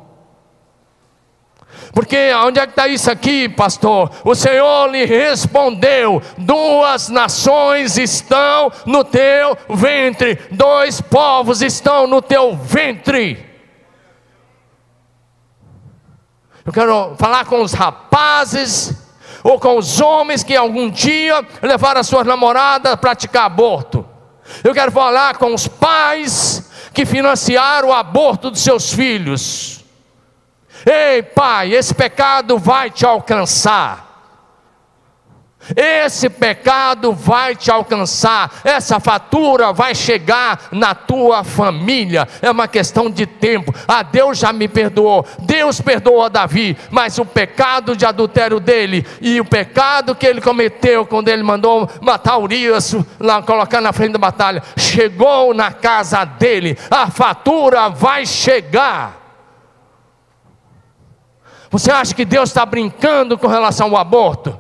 Porque 1.93 2.33
onde 2.35 2.61
é 2.61 2.67
que 2.67 2.73
está 2.73 2.87
isso 2.87 3.11
aqui, 3.11 3.49
pastor? 3.49 4.11
O 4.25 4.35
Senhor 4.35 4.89
lhe 4.91 5.05
respondeu: 5.05 6.23
duas 6.37 7.09
nações 7.09 7.97
estão 7.97 8.71
no 8.87 9.05
teu 9.05 9.57
ventre, 9.71 10.39
dois 10.51 11.01
povos 11.01 11.63
estão 11.63 12.07
no 12.07 12.21
teu 12.21 12.55
ventre. 12.57 13.47
Eu 16.65 16.73
quero 16.73 17.15
falar 17.17 17.47
com 17.47 17.63
os 17.63 17.73
rapazes 17.73 18.93
ou 19.43 19.59
com 19.59 19.79
os 19.79 20.01
homens 20.01 20.43
que 20.43 20.55
algum 20.55 20.91
dia 20.91 21.43
levaram 21.63 22.01
as 22.01 22.07
suas 22.07 22.27
namoradas 22.27 22.93
a 22.93 22.97
praticar 22.97 23.47
aborto. 23.47 24.07
Eu 24.63 24.75
quero 24.75 24.93
falar 24.93 25.39
com 25.39 25.55
os 25.55 25.67
pais 25.67 26.71
que 26.93 27.07
financiaram 27.07 27.89
o 27.89 27.93
aborto 27.93 28.51
dos 28.51 28.61
seus 28.61 28.93
filhos. 28.93 29.78
Ei, 30.87 31.23
pai, 31.23 31.75
esse 31.75 31.95
pecado 31.95 32.59
vai 32.59 32.91
te 32.91 33.05
alcançar. 33.05 34.09
Esse 35.77 36.31
pecado 36.31 37.13
vai 37.13 37.55
te 37.55 37.71
alcançar, 37.71 38.61
essa 38.65 38.99
fatura 39.01 39.73
vai 39.73 39.95
chegar 39.95 40.69
na 40.73 40.95
tua 40.95 41.45
família. 41.45 42.27
É 42.41 42.51
uma 42.51 42.67
questão 42.67 43.11
de 43.11 43.27
tempo. 43.27 43.75
Ah, 43.87 44.03
Deus 44.03 44.39
já 44.39 44.53
me 44.53 44.67
perdoou. 44.67 45.27
Deus 45.41 45.81
perdoou 45.81 46.23
a 46.23 46.29
Davi, 46.29 46.77
mas 46.91 47.19
o 47.19 47.25
pecado 47.25 47.97
de 47.97 48.07
adultério 48.07 48.61
dele 48.61 49.07
e 49.21 49.41
o 49.41 49.45
pecado 49.45 50.15
que 50.15 50.27
ele 50.27 50.41
cometeu 50.41 51.05
quando 51.05 51.29
ele 51.29 51.43
mandou 51.43 51.89
matar 52.01 52.39
Urias, 52.39 52.97
lá 53.21 53.43
colocar 53.43 53.81
na 53.81 53.93
frente 53.93 54.13
da 54.13 54.19
batalha, 54.19 54.63
chegou 54.77 55.53
na 55.53 55.73
casa 55.73 56.25
dele. 56.25 56.79
A 56.91 57.11
fatura 57.11 57.89
vai 57.89 58.25
chegar. 58.25 59.28
Você 61.71 61.91
acha 61.91 62.15
que 62.15 62.25
Deus 62.25 62.51
está 62.51 62.65
brincando 62.65 63.37
com 63.37 63.47
relação 63.47 63.89
ao 63.89 63.97
aborto? 63.97 64.59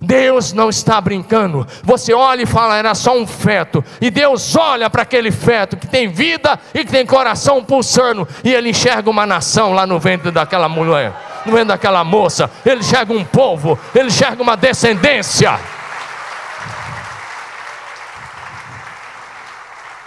Deus 0.00 0.52
não 0.52 0.68
está 0.68 1.00
brincando. 1.00 1.66
Você 1.82 2.14
olha 2.14 2.42
e 2.42 2.46
fala, 2.46 2.76
era 2.76 2.94
só 2.94 3.16
um 3.16 3.26
feto. 3.26 3.84
E 4.00 4.10
Deus 4.10 4.54
olha 4.56 4.88
para 4.88 5.02
aquele 5.02 5.30
feto 5.30 5.76
que 5.76 5.86
tem 5.86 6.08
vida 6.08 6.58
e 6.72 6.84
que 6.84 6.90
tem 6.90 7.04
coração 7.04 7.62
pulsando. 7.64 8.26
E 8.44 8.54
ele 8.54 8.70
enxerga 8.70 9.10
uma 9.10 9.26
nação 9.26 9.72
lá 9.72 9.86
no 9.86 9.98
ventre 9.98 10.30
daquela 10.30 10.68
mulher, 10.68 11.12
no 11.44 11.52
ventre 11.52 11.68
daquela 11.68 12.04
moça. 12.04 12.50
Ele 12.64 12.80
enxerga 12.80 13.12
um 13.12 13.24
povo, 13.24 13.78
ele 13.94 14.08
enxerga 14.08 14.42
uma 14.42 14.56
descendência. 14.56 15.58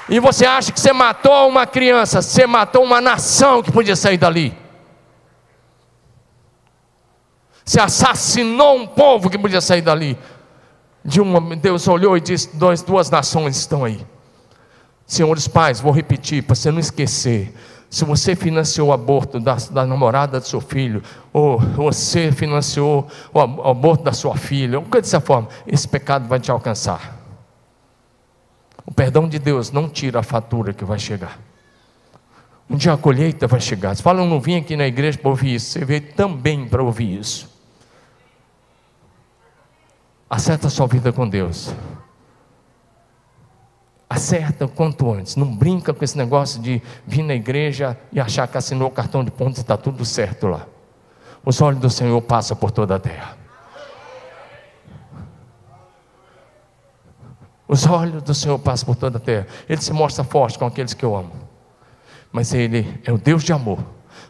E 0.08 0.20
você 0.20 0.46
acha 0.46 0.72
que 0.72 0.80
você 0.80 0.92
matou 0.92 1.48
uma 1.48 1.66
criança, 1.66 2.22
você 2.22 2.46
matou 2.48 2.84
uma 2.84 3.00
nação 3.00 3.62
que 3.62 3.72
podia 3.72 3.96
sair 3.96 4.18
dali. 4.18 4.61
Se 7.72 7.80
assassinou 7.80 8.76
um 8.76 8.86
povo 8.86 9.30
que 9.30 9.38
podia 9.38 9.62
sair 9.62 9.82
dali. 9.82 10.18
De 11.06 11.22
uma, 11.22 11.56
Deus 11.56 11.88
olhou 11.88 12.18
e 12.18 12.20
disse: 12.20 12.54
duas, 12.54 12.82
duas 12.82 13.10
nações 13.10 13.56
estão 13.56 13.86
aí. 13.86 14.06
Senhores 15.08 15.48
pais, 15.48 15.80
vou 15.80 15.94
repetir 15.94 16.44
para 16.44 16.54
você 16.54 16.70
não 16.70 16.82
esquecer. 16.82 17.56
Se 17.90 18.04
você 18.04 18.36
financiou 18.36 18.90
o 18.90 18.92
aborto 18.92 19.40
da, 19.40 19.56
da 19.56 19.86
namorada 19.86 20.42
do 20.42 20.46
seu 20.46 20.60
filho, 20.60 21.02
ou 21.32 21.60
você 21.60 22.30
financiou 22.34 23.08
o 23.34 23.40
aborto 23.40 24.04
da 24.04 24.12
sua 24.12 24.36
filha, 24.36 24.78
ou 24.78 24.86
dessa 24.88 25.22
forma, 25.22 25.48
esse 25.66 25.88
pecado 25.88 26.28
vai 26.28 26.42
te 26.42 26.52
alcançar. 26.52 27.20
O 28.86 28.94
perdão 28.94 29.30
de 29.30 29.40
Deus 29.40 29.72
não 29.72 29.88
tira 29.88 30.20
a 30.20 30.24
fatura 30.24 30.74
que 30.74 30.84
vai 30.84 31.00
chegar. 31.00 31.40
Um 32.70 32.76
dia 32.76 32.92
a 32.92 32.98
colheita 32.98 33.48
vai 33.48 33.62
chegar. 33.62 33.96
Você 33.96 34.04
fala, 34.04 34.20
eu 34.20 34.26
não 34.26 34.42
vim 34.42 34.58
aqui 34.58 34.76
na 34.76 34.88
igreja 34.88 35.18
para 35.18 35.30
ouvir 35.30 35.56
isso. 35.56 35.72
Você 35.72 35.86
veio 35.86 36.02
também 36.02 36.68
para 36.68 36.84
ouvir 36.84 37.18
isso. 37.18 37.51
Acerta 40.32 40.68
a 40.68 40.70
sua 40.70 40.88
vida 40.88 41.12
com 41.12 41.28
Deus. 41.28 41.76
Acerta 44.10 44.64
o 44.64 44.70
quanto 44.70 45.12
antes. 45.12 45.36
Não 45.36 45.54
brinca 45.54 45.94
com 45.94 46.06
esse 46.06 46.18
negócio 46.18 46.62
de 46.62 46.82
vir 47.06 47.22
na 47.22 47.36
igreja 47.36 48.00
e 48.14 48.20
achar 48.20 48.48
que 48.48 48.58
assinou 48.58 48.88
o 48.88 48.92
cartão 48.92 49.26
de 49.26 49.30
pontos 49.30 49.58
e 49.58 49.62
está 49.62 49.76
tudo 49.76 50.06
certo 50.06 50.48
lá. 50.48 50.66
Os 51.44 51.60
olhos 51.60 51.82
do 51.82 51.90
Senhor 51.90 52.22
passam 52.22 52.56
por 52.56 52.72
toda 52.72 52.96
a 52.96 53.00
terra. 53.00 53.38
Os 57.68 57.86
olhos 57.86 58.24
do 58.24 58.34
Senhor 58.34 58.58
passam 58.58 58.86
por 58.86 58.96
toda 58.96 59.18
a 59.18 59.22
terra. 59.22 59.48
Ele 59.68 59.82
se 59.82 59.92
mostra 59.92 60.24
forte 60.24 60.58
com 60.58 60.66
aqueles 60.66 60.94
que 60.94 61.04
eu 61.04 61.14
amo. 61.14 61.34
Mas 62.32 62.54
Ele 62.54 63.02
é 63.04 63.12
o 63.12 63.18
Deus 63.18 63.44
de 63.44 63.52
amor. 63.52 63.80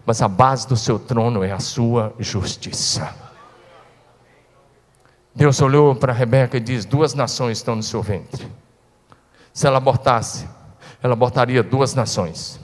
Mas 0.04 0.20
a 0.24 0.28
base 0.28 0.68
do 0.68 0.76
seu 0.76 0.98
trono 0.98 1.44
é 1.44 1.52
a 1.52 1.60
sua 1.60 2.12
justiça. 2.18 3.31
Deus 5.34 5.62
olhou 5.62 5.96
para 5.96 6.12
Rebeca 6.12 6.58
e 6.58 6.60
disse: 6.60 6.88
Duas 6.88 7.14
nações 7.14 7.58
estão 7.58 7.76
no 7.76 7.84
seu 7.84 8.02
ventre. 8.02 8.52
Se 9.54 9.66
ela 9.66 9.78
abortasse, 9.78 10.48
ela 11.02 11.14
abortaria 11.14 11.64
duas 11.64 11.94
nações. 11.94 12.60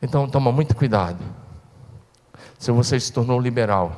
Então 0.00 0.28
toma 0.28 0.50
muito 0.50 0.74
cuidado. 0.74 1.22
Se 2.58 2.70
você 2.70 2.98
se 2.98 3.12
tornou 3.12 3.40
liberal, 3.40 3.92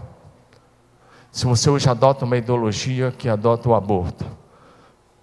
se 1.30 1.46
você 1.46 1.70
hoje 1.70 1.88
adota 1.88 2.24
uma 2.24 2.36
ideologia 2.36 3.12
que 3.12 3.28
adota 3.28 3.68
o 3.68 3.74
aborto, 3.74 4.26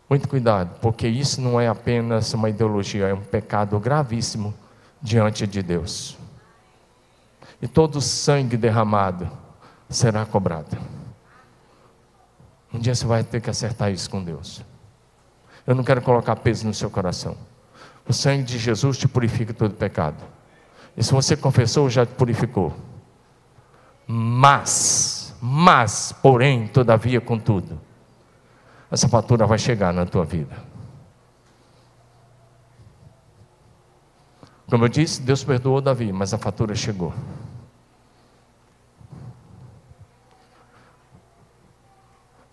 muito 0.10 0.30
cuidado, 0.30 0.80
porque 0.82 1.08
isso 1.08 1.42
não 1.42 1.60
é 1.60 1.68
apenas 1.68 2.34
uma 2.34 2.50
ideologia, 2.50 3.08
é 3.08 3.14
um 3.14 3.22
pecado 3.22 3.78
gravíssimo 3.80 4.54
diante 5.02 5.46
de 5.46 5.62
Deus 5.62 6.18
e 7.62 7.68
todo 7.68 8.02
sangue 8.02 8.58
derramado 8.58 9.30
será 9.90 10.26
cobrado. 10.26 10.78
Um 12.74 12.80
dia 12.80 12.94
você 12.94 13.06
vai 13.06 13.24
ter 13.24 13.42
que 13.42 13.50
acertar 13.50 13.92
isso 13.92 14.10
com 14.10 14.24
Deus. 14.24 14.64
Eu 15.66 15.74
não 15.74 15.84
quero 15.84 16.02
colocar 16.02 16.36
peso 16.36 16.68
no 16.68 16.74
seu 16.74 16.90
coração. 16.90 17.36
O 18.08 18.14
sangue 18.14 18.44
de 18.44 18.58
Jesus 18.58 18.98
te 18.98 19.08
purifica 19.08 19.54
todo 19.54 19.74
pecado. 19.74 20.24
E 20.96 21.04
se 21.04 21.12
você 21.12 21.36
confessou, 21.36 21.90
já 21.90 22.06
te 22.06 22.14
purificou. 22.14 22.74
Mas, 24.08 25.36
mas, 25.42 26.14
porém, 26.22 26.68
todavia, 26.68 27.20
contudo, 27.20 27.80
essa 28.90 29.10
fatura 29.10 29.46
vai 29.46 29.60
chegar 29.60 29.94
na 29.94 30.06
tua 30.06 30.24
vida. 30.24 30.56
Como 34.70 34.86
eu 34.86 34.90
disse, 34.90 35.22
Deus 35.22 35.44
perdoou 35.44 35.82
Davi, 35.82 36.12
mas 36.12 36.34
a 36.34 36.38
fatura 36.38 36.76
chegou. 36.76 37.14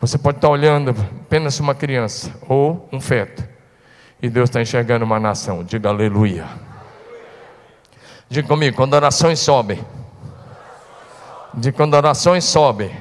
Você 0.05 0.19
pode 0.19 0.37
estar 0.37 0.51
olhando 0.51 0.91
apenas 0.91 1.59
uma 1.61 1.75
criança 1.75 2.31
ou 2.47 2.87
um 2.93 3.01
feto, 3.01 3.43
e 4.21 4.29
Deus 4.29 4.51
está 4.51 4.61
enxergando 4.61 5.03
uma 5.03 5.19
nação. 5.19 5.65
Diga 5.65 5.89
aleluia. 5.89 6.45
Diga 8.29 8.47
comigo, 8.47 8.77
quando 8.77 8.93
orações 8.93 9.41
sobem, 9.41 9.83
diga 11.55 11.75
quando 11.75 11.95
orações 11.95 12.45
sobem, 12.45 12.95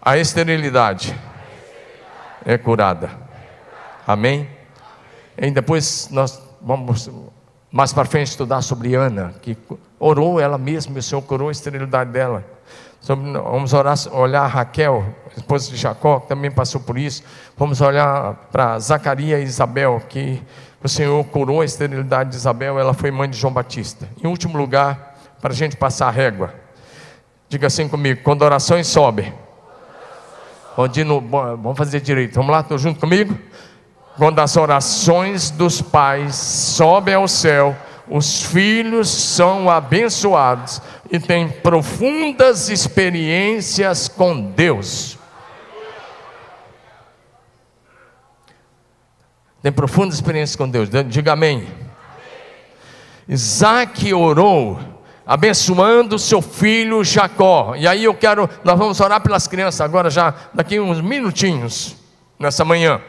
a 0.00 0.16
esterilidade 0.16 1.14
é 2.42 2.56
curada. 2.56 3.10
Amém? 4.06 4.48
E 5.36 5.50
depois 5.50 6.08
nós 6.10 6.40
vamos 6.62 7.10
mais 7.70 7.92
para 7.92 8.06
frente 8.06 8.28
estudar 8.28 8.62
sobre 8.62 8.94
Ana, 8.94 9.34
que 9.42 9.58
orou 10.00 10.40
ela 10.40 10.56
mesma, 10.56 10.96
e 10.96 11.00
o 11.00 11.02
Senhor 11.02 11.20
curou 11.20 11.50
a 11.50 11.52
esterilidade 11.52 12.10
dela. 12.12 12.42
Vamos 13.06 13.72
orar, 13.74 13.96
olhar 14.12 14.46
Raquel, 14.46 15.04
esposa 15.36 15.70
de 15.70 15.76
Jacó, 15.76 16.20
que 16.20 16.28
também 16.28 16.50
passou 16.50 16.80
por 16.80 16.96
isso. 16.96 17.22
Vamos 17.56 17.80
olhar 17.80 18.34
para 18.50 18.78
Zacarias 18.78 19.40
e 19.40 19.44
Isabel, 19.44 20.00
que 20.08 20.42
o 20.82 20.88
Senhor 20.88 21.22
curou 21.24 21.60
a 21.60 21.64
esterilidade 21.64 22.30
de 22.30 22.36
Isabel, 22.36 22.78
ela 22.78 22.94
foi 22.94 23.10
mãe 23.10 23.28
de 23.28 23.36
João 23.36 23.52
Batista. 23.52 24.08
Em 24.22 24.26
último 24.26 24.56
lugar, 24.56 25.16
para 25.40 25.52
a 25.52 25.54
gente 25.54 25.76
passar 25.76 26.08
a 26.08 26.10
régua, 26.10 26.54
diga 27.48 27.66
assim 27.66 27.88
comigo: 27.88 28.22
quando 28.22 28.42
orações 28.42 28.86
sobem, 28.86 29.32
vamos 30.76 31.76
fazer 31.76 32.00
direito, 32.00 32.34
vamos 32.34 32.50
lá, 32.50 32.60
estou 32.60 32.78
junto 32.78 33.00
comigo? 33.00 33.38
Quando 34.16 34.38
as 34.38 34.56
orações 34.56 35.50
dos 35.50 35.82
pais 35.82 36.36
sobem 36.36 37.14
ao 37.14 37.26
céu, 37.26 37.76
os 38.08 38.42
filhos 38.42 39.08
são 39.08 39.70
abençoados 39.70 40.80
e 41.10 41.18
têm 41.18 41.48
profundas 41.48 42.68
experiências 42.68 44.08
com 44.08 44.50
Deus. 44.50 45.18
Tem 49.62 49.72
profundas 49.72 50.16
experiências 50.16 50.56
com 50.56 50.68
Deus. 50.68 50.90
Diga 51.08 51.32
amém. 51.32 51.56
amém. 51.56 51.68
Isaac 53.26 54.12
orou, 54.12 54.78
abençoando 55.26 56.18
seu 56.18 56.42
filho 56.42 57.02
Jacó. 57.02 57.74
E 57.74 57.88
aí 57.88 58.04
eu 58.04 58.12
quero, 58.12 58.50
nós 58.62 58.78
vamos 58.78 59.00
orar 59.00 59.22
pelas 59.22 59.48
crianças 59.48 59.80
agora 59.80 60.10
já, 60.10 60.34
daqui 60.52 60.78
uns 60.78 61.00
minutinhos, 61.00 61.96
nessa 62.38 62.66
manhã. 62.66 63.00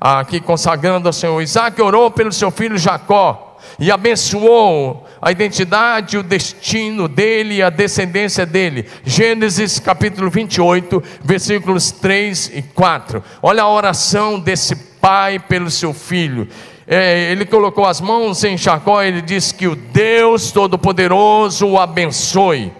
Aqui 0.00 0.40
consagrando 0.40 1.06
ao 1.06 1.12
Senhor. 1.12 1.38
Isaac 1.42 1.80
orou 1.82 2.10
pelo 2.10 2.32
seu 2.32 2.50
filho 2.50 2.78
Jacó 2.78 3.51
e 3.78 3.90
abençoou 3.90 5.06
a 5.20 5.30
identidade, 5.30 6.18
o 6.18 6.22
destino 6.22 7.08
dele 7.08 7.56
e 7.56 7.62
a 7.62 7.70
descendência 7.70 8.44
dele. 8.44 8.86
Gênesis 9.04 9.78
capítulo 9.78 10.28
28, 10.30 11.02
versículos 11.22 11.90
3 11.92 12.52
e 12.54 12.62
4. 12.62 13.22
Olha 13.42 13.62
a 13.62 13.70
oração 13.70 14.40
desse 14.40 14.74
pai 14.74 15.38
pelo 15.38 15.70
seu 15.70 15.92
filho. 15.92 16.48
é, 16.86 17.30
ele 17.30 17.44
colocou 17.44 17.86
as 17.86 18.00
mãos 18.00 18.42
em 18.44 18.56
Jacó, 18.56 19.02
ele 19.02 19.22
disse 19.22 19.54
que 19.54 19.66
o 19.66 19.76
Deus 19.76 20.50
Todo-Poderoso 20.50 21.66
o 21.66 21.78
abençoe. 21.78 22.72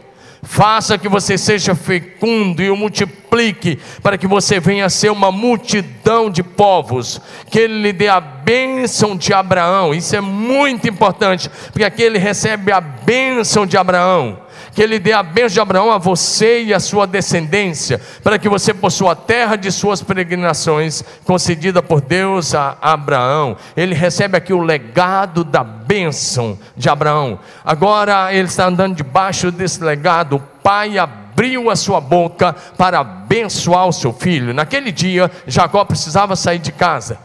Faça 0.53 0.99
que 0.99 1.09
você 1.09 1.39
seja 1.39 1.75
fecundo 1.75 2.63
e 2.63 2.69
o 2.69 2.77
multiplique, 2.77 3.79
para 4.03 4.19
que 4.19 4.27
você 4.27 4.61
venha 4.61 4.85
a 4.85 4.91
ser 4.91 5.11
uma 5.11 5.33
multidão 5.33 6.29
de 6.29 6.43
povos. 6.43 7.19
Que 7.49 7.61
ele 7.61 7.81
lhe 7.81 7.91
dê 7.91 8.09
a 8.09 8.21
bênção 8.21 9.17
de 9.17 9.33
Abraão. 9.33 9.95
Isso 9.95 10.15
é 10.15 10.21
muito 10.21 10.87
importante, 10.87 11.49
porque 11.69 11.83
aqui 11.83 12.03
ele 12.03 12.19
recebe 12.19 12.71
a 12.71 12.83
bênção 12.83 13.65
de 13.65 13.79
Abraão 13.79 14.43
que 14.73 14.83
Ele 14.83 14.99
dê 14.99 15.13
a 15.13 15.23
bênção 15.23 15.55
de 15.55 15.61
Abraão 15.61 15.91
a 15.91 15.99
você 15.99 16.63
e 16.63 16.75
a 16.75 16.81
sua 16.81 17.07
descendência, 17.07 18.01
para 18.23 18.39
que 18.39 18.49
você 18.49 18.73
possua 18.73 19.13
a 19.13 19.17
terra 19.17 19.57
de 19.57 19.71
suas 19.71 20.03
peregrinações, 20.03 21.03
concedida 21.25 21.83
por 21.83 22.01
Deus 22.01 22.55
a 22.55 22.77
Abraão. 22.81 23.57
Ele 23.77 23.95
recebe 23.95 24.37
aqui 24.37 24.53
o 24.53 24.63
legado 24.63 25.45
da 25.45 25.63
bênção 25.63 26.59
de 26.77 26.89
Abraão. 26.89 27.39
Agora 27.65 28.33
ele 28.33 28.49
está 28.49 28.67
andando 28.67 28.97
debaixo 28.97 29.51
desse 29.51 29.83
legado. 29.83 30.37
O 30.37 30.41
pai 30.41 30.99
abriu 30.99 31.71
a 31.71 31.77
sua 31.77 32.01
boca 32.01 32.55
para 32.77 33.01
abençoar 33.01 33.87
o 33.87 33.93
seu 33.93 34.13
filho. 34.13 34.55
Naquele 34.55 34.91
dia, 34.91 35.31
Jacó 35.47 35.85
precisava 35.85 36.35
sair 36.35 36.59
de 36.59 36.73
casa. 36.73 37.19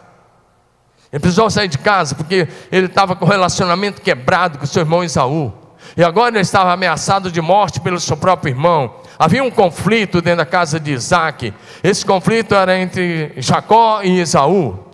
Ele 1.11 1.21
precisou 1.21 1.49
sair 1.49 1.69
de 1.69 1.77
casa 1.77 2.15
porque 2.15 2.47
ele 2.71 2.87
estava 2.87 3.15
com 3.15 3.25
o 3.25 3.27
relacionamento 3.27 4.01
quebrado 4.01 4.57
com 4.57 4.65
seu 4.65 4.81
irmão 4.81 5.03
Isaú. 5.03 5.53
E 5.97 6.03
agora 6.03 6.29
ele 6.29 6.41
estava 6.41 6.71
ameaçado 6.71 7.31
de 7.31 7.41
morte 7.41 7.81
pelo 7.81 7.99
seu 7.99 8.15
próprio 8.15 8.51
irmão. 8.51 8.97
Havia 9.17 9.43
um 9.43 9.49
conflito 9.49 10.21
dentro 10.21 10.37
da 10.37 10.45
casa 10.45 10.79
de 10.79 10.91
Isaac. 10.91 11.51
Esse 11.83 12.05
conflito 12.05 12.53
era 12.53 12.77
entre 12.77 13.33
Jacó 13.37 14.03
e 14.03 14.19
Esaú. 14.19 14.85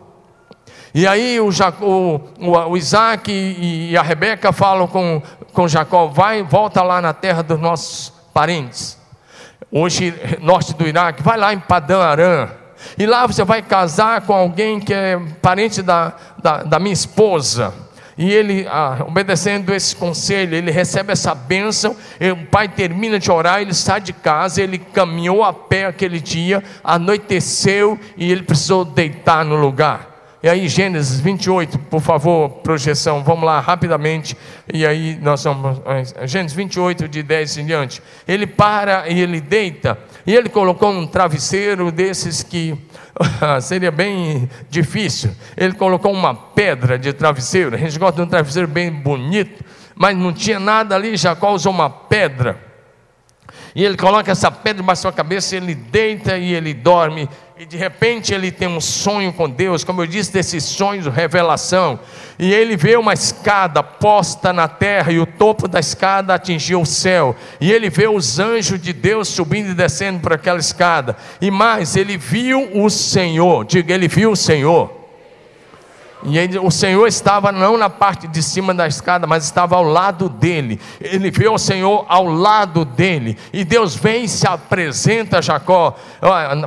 E 0.93 1.05
aí 1.05 1.41
o, 1.41 1.51
Jacó, 1.51 1.85
o, 1.85 2.21
o 2.39 2.77
Isaac 2.77 3.29
e 3.29 3.97
a 3.97 4.01
Rebeca 4.01 4.53
falam 4.53 4.87
com, 4.87 5.21
com 5.51 5.67
Jacó: 5.67 6.07
vai, 6.07 6.41
volta 6.41 6.81
lá 6.81 7.01
na 7.01 7.11
terra 7.11 7.43
dos 7.43 7.59
nossos 7.59 8.13
parentes. 8.33 8.97
Hoje, 9.69 10.13
norte 10.39 10.73
do 10.73 10.87
Iraque, 10.87 11.21
vai 11.21 11.37
lá 11.37 11.53
em 11.53 11.59
Padã 11.59 11.99
Arã. 11.99 12.49
E 12.97 13.05
lá 13.05 13.27
você 13.27 13.43
vai 13.43 13.61
casar 13.61 14.21
com 14.21 14.33
alguém 14.33 14.79
que 14.79 14.93
é 14.93 15.19
parente 15.41 15.81
da, 15.81 16.13
da, 16.41 16.63
da 16.63 16.79
minha 16.79 16.93
esposa. 16.93 17.73
E 18.17 18.31
ele, 18.31 18.67
ah, 18.69 19.03
obedecendo 19.07 19.73
esse 19.73 19.95
conselho, 19.95 20.55
ele 20.55 20.71
recebe 20.71 21.11
essa 21.11 21.33
bênção. 21.33 21.95
o 22.21 22.45
pai 22.45 22.67
termina 22.67 23.17
de 23.17 23.31
orar, 23.31 23.61
ele 23.61 23.73
sai 23.73 24.01
de 24.01 24.13
casa, 24.13 24.61
ele 24.61 24.77
caminhou 24.77 25.43
a 25.43 25.51
pé 25.51 25.85
aquele 25.85 26.19
dia, 26.19 26.63
anoiteceu 26.83 27.99
e 28.15 28.31
ele 28.31 28.43
precisou 28.43 28.85
deitar 28.85 29.43
no 29.43 29.55
lugar. 29.55 30.12
E 30.43 30.49
aí, 30.49 30.67
Gênesis 30.67 31.21
28, 31.21 31.79
por 31.79 32.01
favor, 32.01 32.49
projeção, 32.49 33.23
vamos 33.23 33.45
lá 33.45 33.61
rapidamente. 33.61 34.35
E 34.73 34.85
aí, 34.85 35.17
nós 35.21 35.41
vamos. 35.41 35.81
Eh, 36.17 36.27
Gênesis 36.27 36.53
28, 36.53 37.07
de 37.07 37.23
10 37.23 37.59
em 37.59 37.65
diante. 37.65 38.03
Ele 38.27 38.45
para 38.45 39.07
e 39.07 39.21
ele 39.21 39.39
deita. 39.39 39.97
E 40.27 40.35
ele 40.35 40.49
colocou 40.49 40.91
um 40.91 41.07
travesseiro 41.07 41.89
desses 41.93 42.43
que 42.43 42.77
seria 43.63 43.89
bem 43.89 44.49
difícil. 44.69 45.31
Ele 45.55 45.75
colocou 45.75 46.11
uma 46.11 46.35
pedra 46.35 46.99
de 46.99 47.13
travesseiro. 47.13 47.73
A 47.73 47.79
gente 47.79 47.97
gosta 47.97 48.17
de 48.17 48.23
um 48.23 48.29
travesseiro 48.29 48.67
bem 48.67 48.91
bonito, 48.91 49.63
mas 49.95 50.17
não 50.17 50.33
tinha 50.33 50.59
nada 50.59 50.93
ali. 50.93 51.15
Jacó 51.15 51.53
usou 51.53 51.71
uma 51.71 51.89
pedra. 51.89 52.59
E 53.73 53.83
ele 53.83 53.95
coloca 53.95 54.31
essa 54.31 54.51
pedra 54.51 54.81
debaixo 54.81 55.03
da 55.03 55.09
sua 55.09 55.13
cabeça, 55.13 55.55
ele 55.55 55.73
deita 55.73 56.37
e 56.37 56.53
ele 56.53 56.73
dorme. 56.73 57.29
E 57.63 57.65
de 57.65 57.77
repente 57.77 58.33
ele 58.33 58.51
tem 58.51 58.67
um 58.67 58.81
sonho 58.81 59.31
com 59.31 59.49
Deus, 59.49 59.85
como 59.85 60.01
eu 60.01 60.05
disse, 60.05 60.33
desses 60.33 60.65
sonhos, 60.65 61.07
revelação. 61.07 61.97
E 62.37 62.53
ele 62.53 62.75
vê 62.75 62.97
uma 62.97 63.13
escada 63.13 63.81
posta 63.81 64.51
na 64.51 64.67
terra, 64.67 65.13
e 65.13 65.19
o 65.21 65.25
topo 65.25 65.65
da 65.65 65.79
escada 65.79 66.33
atingiu 66.33 66.81
o 66.81 66.85
céu. 66.85 67.33
E 67.61 67.71
ele 67.71 67.89
vê 67.89 68.05
os 68.05 68.37
anjos 68.37 68.81
de 68.81 68.91
Deus 68.91 69.29
subindo 69.29 69.69
e 69.69 69.73
descendo 69.73 70.19
por 70.19 70.33
aquela 70.33 70.59
escada. 70.59 71.15
E 71.39 71.49
mais, 71.49 71.95
ele 71.95 72.17
viu 72.17 72.69
o 72.73 72.89
Senhor, 72.89 73.63
diga, 73.63 73.93
ele 73.93 74.09
viu 74.09 74.31
o 74.31 74.35
Senhor. 74.35 75.02
E 76.25 76.37
ele, 76.37 76.57
o 76.57 76.71
Senhor 76.71 77.05
estava 77.07 77.51
não 77.51 77.77
na 77.77 77.89
parte 77.89 78.27
de 78.27 78.41
cima 78.41 78.73
da 78.73 78.87
escada, 78.87 79.27
mas 79.27 79.43
estava 79.43 79.75
ao 79.75 79.83
lado 79.83 80.29
dele. 80.29 80.79
Ele 81.01 81.29
vê 81.29 81.47
o 81.47 81.57
Senhor 81.57 82.05
ao 82.07 82.25
lado 82.25 82.85
dele. 82.85 83.37
E 83.51 83.63
Deus 83.63 83.95
vem 83.95 84.23
e 84.23 84.29
se 84.29 84.47
apresenta 84.47 85.39
a 85.39 85.41
Jacó. 85.41 85.95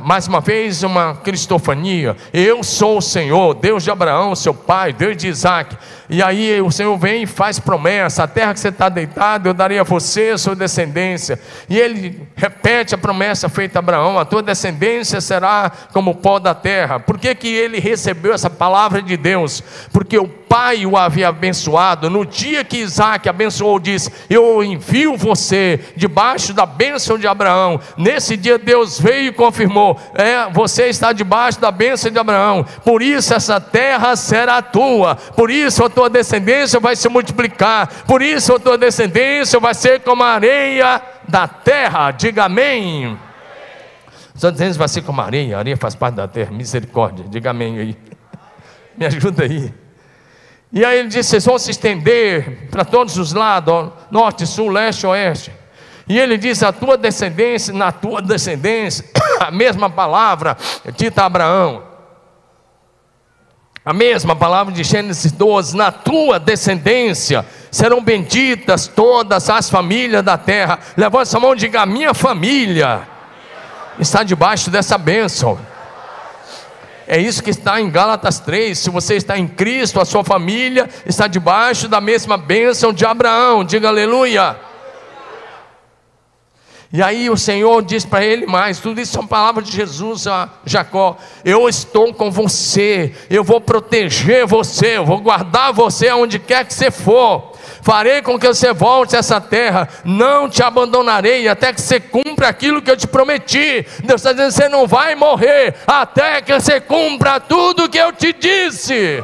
Mais 0.03 0.27
uma 0.27 0.41
vez, 0.41 0.83
uma 0.83 1.15
cristofania. 1.15 2.15
Eu 2.31 2.63
sou 2.63 2.97
o 2.99 3.01
Senhor, 3.01 3.55
Deus 3.55 3.83
de 3.83 3.91
Abraão, 3.91 4.35
seu 4.35 4.53
pai, 4.53 4.93
Deus 4.93 5.17
de 5.17 5.27
Isaac. 5.27 5.75
E 6.09 6.23
aí 6.23 6.61
o 6.61 6.71
Senhor 6.71 6.97
vem 6.97 7.23
e 7.23 7.27
faz 7.27 7.59
promessa: 7.59 8.23
a 8.23 8.27
terra 8.27 8.53
que 8.53 8.59
você 8.59 8.69
está 8.69 8.89
deitado, 8.89 9.49
eu 9.49 9.53
darei 9.53 9.79
a 9.79 9.83
você, 9.83 10.29
a 10.29 10.37
sua 10.37 10.55
descendência. 10.55 11.39
E 11.69 11.77
ele 11.77 12.27
repete 12.35 12.95
a 12.95 12.97
promessa 12.97 13.49
feita 13.49 13.79
a 13.79 13.81
Abraão: 13.81 14.17
a 14.17 14.25
tua 14.25 14.41
descendência 14.41 15.19
será 15.19 15.71
como 15.91 16.11
o 16.11 16.15
pó 16.15 16.39
da 16.39 16.53
terra. 16.53 16.99
Por 16.99 17.17
que, 17.17 17.33
que 17.35 17.47
ele 17.47 17.79
recebeu 17.79 18.33
essa 18.33 18.49
palavra 18.49 19.01
de 19.01 19.17
Deus? 19.17 19.46
Porque 19.91 20.17
o 20.17 20.27
pai 20.27 20.85
o 20.85 20.97
havia 20.97 21.29
abençoado. 21.29 22.09
No 22.09 22.25
dia 22.25 22.63
que 22.63 22.77
Isaac 22.77 23.27
abençoou, 23.27 23.79
disse: 23.79 24.11
Eu 24.29 24.63
envio 24.63 25.17
você 25.17 25.79
debaixo 25.95 26.53
da 26.53 26.65
bênção 26.65 27.17
de 27.17 27.27
Abraão. 27.27 27.79
Nesse 27.97 28.37
dia 28.37 28.57
Deus 28.57 28.99
veio 28.99 29.27
e 29.27 29.33
confirmou: 29.33 29.99
É, 30.13 30.49
você 30.51 30.87
está 30.87 31.11
debaixo 31.11 31.59
da 31.59 31.71
bênção 31.71 32.11
de 32.11 32.19
Abraão. 32.19 32.65
Por 32.83 33.01
isso 33.01 33.33
essa 33.33 33.59
terra 33.59 34.15
será 34.15 34.61
tua. 34.61 35.15
Por 35.15 35.51
isso 35.51 35.83
a 35.83 35.89
tua 35.89 36.09
descendência 36.09 36.79
vai 36.79 36.95
se 36.95 37.09
multiplicar. 37.09 37.87
Por 38.05 38.21
isso 38.21 38.53
a 38.53 38.59
tua 38.59 38.77
descendência 38.77 39.59
vai 39.59 39.73
ser 39.73 40.01
como 40.01 40.23
a 40.23 40.33
areia 40.33 41.01
da 41.27 41.47
terra. 41.47 42.11
Diga 42.11 42.45
amém. 42.45 43.17
Só 44.37 44.51
dizendo 44.51 44.77
vai 44.77 44.87
ser 44.87 45.01
como 45.01 45.19
a 45.19 45.25
areia, 45.25 45.55
a 45.55 45.59
areia 45.59 45.75
faz 45.75 45.95
parte 45.95 46.13
da 46.13 46.27
terra, 46.27 46.51
misericórdia, 46.51 47.25
diga 47.27 47.49
amém 47.49 47.79
aí. 47.79 47.97
Me 48.97 49.05
ajuda 49.05 49.43
aí. 49.43 49.73
E 50.71 50.83
aí 50.83 50.99
ele 50.99 51.07
disse: 51.07 51.29
vocês 51.29 51.45
vão 51.45 51.57
se 51.57 51.71
estender 51.71 52.67
para 52.69 52.83
todos 52.83 53.17
os 53.17 53.31
lados, 53.33 53.91
norte, 54.11 54.45
sul, 54.45 54.69
leste, 54.69 55.05
oeste. 55.05 55.51
E 56.07 56.17
ele 56.17 56.37
diz: 56.37 56.63
a 56.63 56.71
tua 56.71 56.97
descendência, 56.97 57.73
na 57.73 57.91
tua 57.91 58.21
descendência, 58.21 59.05
a 59.39 59.51
mesma 59.51 59.89
palavra 59.89 60.57
dita 60.95 61.23
a 61.23 61.25
Abraão. 61.25 61.83
A 63.85 63.93
mesma 63.93 64.35
palavra 64.35 64.73
de 64.73 64.83
Gênesis 64.83 65.31
12: 65.31 65.77
na 65.77 65.91
tua 65.91 66.39
descendência 66.39 67.45
serão 67.71 68.03
benditas 68.03 68.87
todas 68.87 69.49
as 69.49 69.69
famílias 69.69 70.23
da 70.23 70.37
terra. 70.37 70.79
Levanta 70.97 71.37
a 71.37 71.39
mão 71.39 71.53
e 71.53 71.57
diga: 71.57 71.85
minha 71.85 72.13
família 72.13 73.07
está 73.99 74.23
debaixo 74.23 74.69
dessa 74.69 74.97
bênção. 74.97 75.57
É 77.07 77.17
isso 77.17 77.41
que 77.41 77.49
está 77.49 77.79
em 77.79 77.89
Gálatas 77.89 78.39
3. 78.39 78.77
Se 78.77 78.89
você 78.89 79.15
está 79.15 79.37
em 79.37 79.47
Cristo, 79.47 80.01
a 80.01 80.05
sua 80.05 80.25
família 80.25 80.89
está 81.05 81.25
debaixo 81.25 81.87
da 81.87 82.01
mesma 82.01 82.37
bênção 82.37 82.91
de 82.91 83.05
Abraão. 83.05 83.63
Diga 83.63 83.87
aleluia. 83.87 84.57
E 86.91 87.01
aí 87.01 87.29
o 87.29 87.37
Senhor 87.37 87.81
diz 87.81 88.05
para 88.05 88.23
ele 88.25 88.45
mais: 88.45 88.79
tudo 88.79 88.99
isso 88.99 89.13
são 89.13 89.25
palavras 89.25 89.65
de 89.65 89.73
Jesus 89.73 90.27
a 90.27 90.49
Jacó. 90.65 91.17
Eu 91.43 91.67
estou 91.67 92.13
com 92.13 92.29
você, 92.29 93.13
eu 93.29 93.43
vou 93.43 93.61
proteger 93.61 94.45
você, 94.45 94.97
eu 94.97 95.05
vou 95.05 95.19
guardar 95.19 95.71
você 95.71 96.09
aonde 96.09 96.39
quer 96.39 96.65
que 96.65 96.73
você 96.73 96.91
for. 96.91 97.56
Farei 97.87 98.21
com 98.21 98.37
que 98.37 98.45
você 98.45 98.73
volte 98.73 99.15
a 99.15 99.19
essa 99.19 99.39
terra, 99.39 99.87
não 100.03 100.49
te 100.49 100.61
abandonarei 100.61 101.47
até 101.47 101.71
que 101.71 101.81
você 101.81 102.01
cumpra 102.01 102.49
aquilo 102.49 102.81
que 102.81 102.91
eu 102.91 102.97
te 102.97 103.07
prometi. 103.07 103.87
Deus 104.03 104.19
está 104.19 104.33
dizendo: 104.33 104.51
você 104.51 104.67
não 104.67 104.85
vai 104.85 105.15
morrer 105.15 105.73
até 105.87 106.41
que 106.41 106.53
você 106.53 106.81
cumpra 106.81 107.39
tudo 107.39 107.87
que 107.87 107.97
eu 107.97 108.11
te 108.11 108.33
disse 108.33 109.23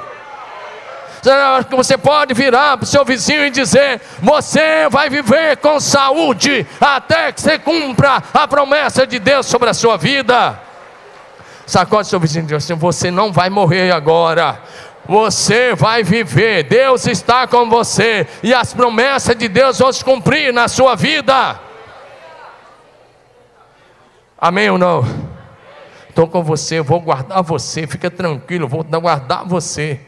você 1.71 1.97
pode 1.97 2.33
virar 2.33 2.77
para 2.77 2.83
o 2.83 2.87
seu 2.87 3.03
vizinho 3.03 3.45
e 3.45 3.49
dizer: 3.49 3.99
Você 4.21 4.87
vai 4.89 5.09
viver 5.09 5.57
com 5.57 5.77
saúde 5.79 6.65
até 6.79 7.33
que 7.33 7.41
você 7.41 7.59
cumpra 7.59 8.23
a 8.33 8.47
promessa 8.47 9.05
de 9.05 9.19
Deus 9.19 9.45
sobre 9.45 9.69
a 9.69 9.73
sua 9.73 9.97
vida. 9.97 10.57
Sacode 11.65 12.09
seu 12.09 12.19
vizinho 12.19 12.43
e 12.43 12.47
diz 12.47 12.57
assim: 12.57 12.75
Você 12.75 13.09
não 13.09 13.31
vai 13.31 13.49
morrer 13.49 13.91
agora. 13.91 14.59
Você 15.07 15.75
vai 15.75 16.01
viver, 16.03 16.63
Deus 16.63 17.05
está 17.07 17.45
com 17.45 17.69
você, 17.69 18.25
e 18.41 18.53
as 18.53 18.73
promessas 18.73 19.35
de 19.35 19.47
Deus 19.47 19.79
vão 19.79 19.91
se 19.91 20.03
cumprir 20.03 20.53
na 20.53 20.67
sua 20.67 20.95
vida. 20.95 21.59
Amém 24.37 24.69
ou 24.69 24.77
não? 24.77 25.03
Estou 26.07 26.27
com 26.27 26.43
você, 26.43 26.79
vou 26.79 26.99
guardar 27.01 27.41
você, 27.41 27.87
fica 27.87 28.09
tranquilo, 28.09 28.67
vou 28.67 28.83
guardar 28.83 29.45
você. 29.45 29.99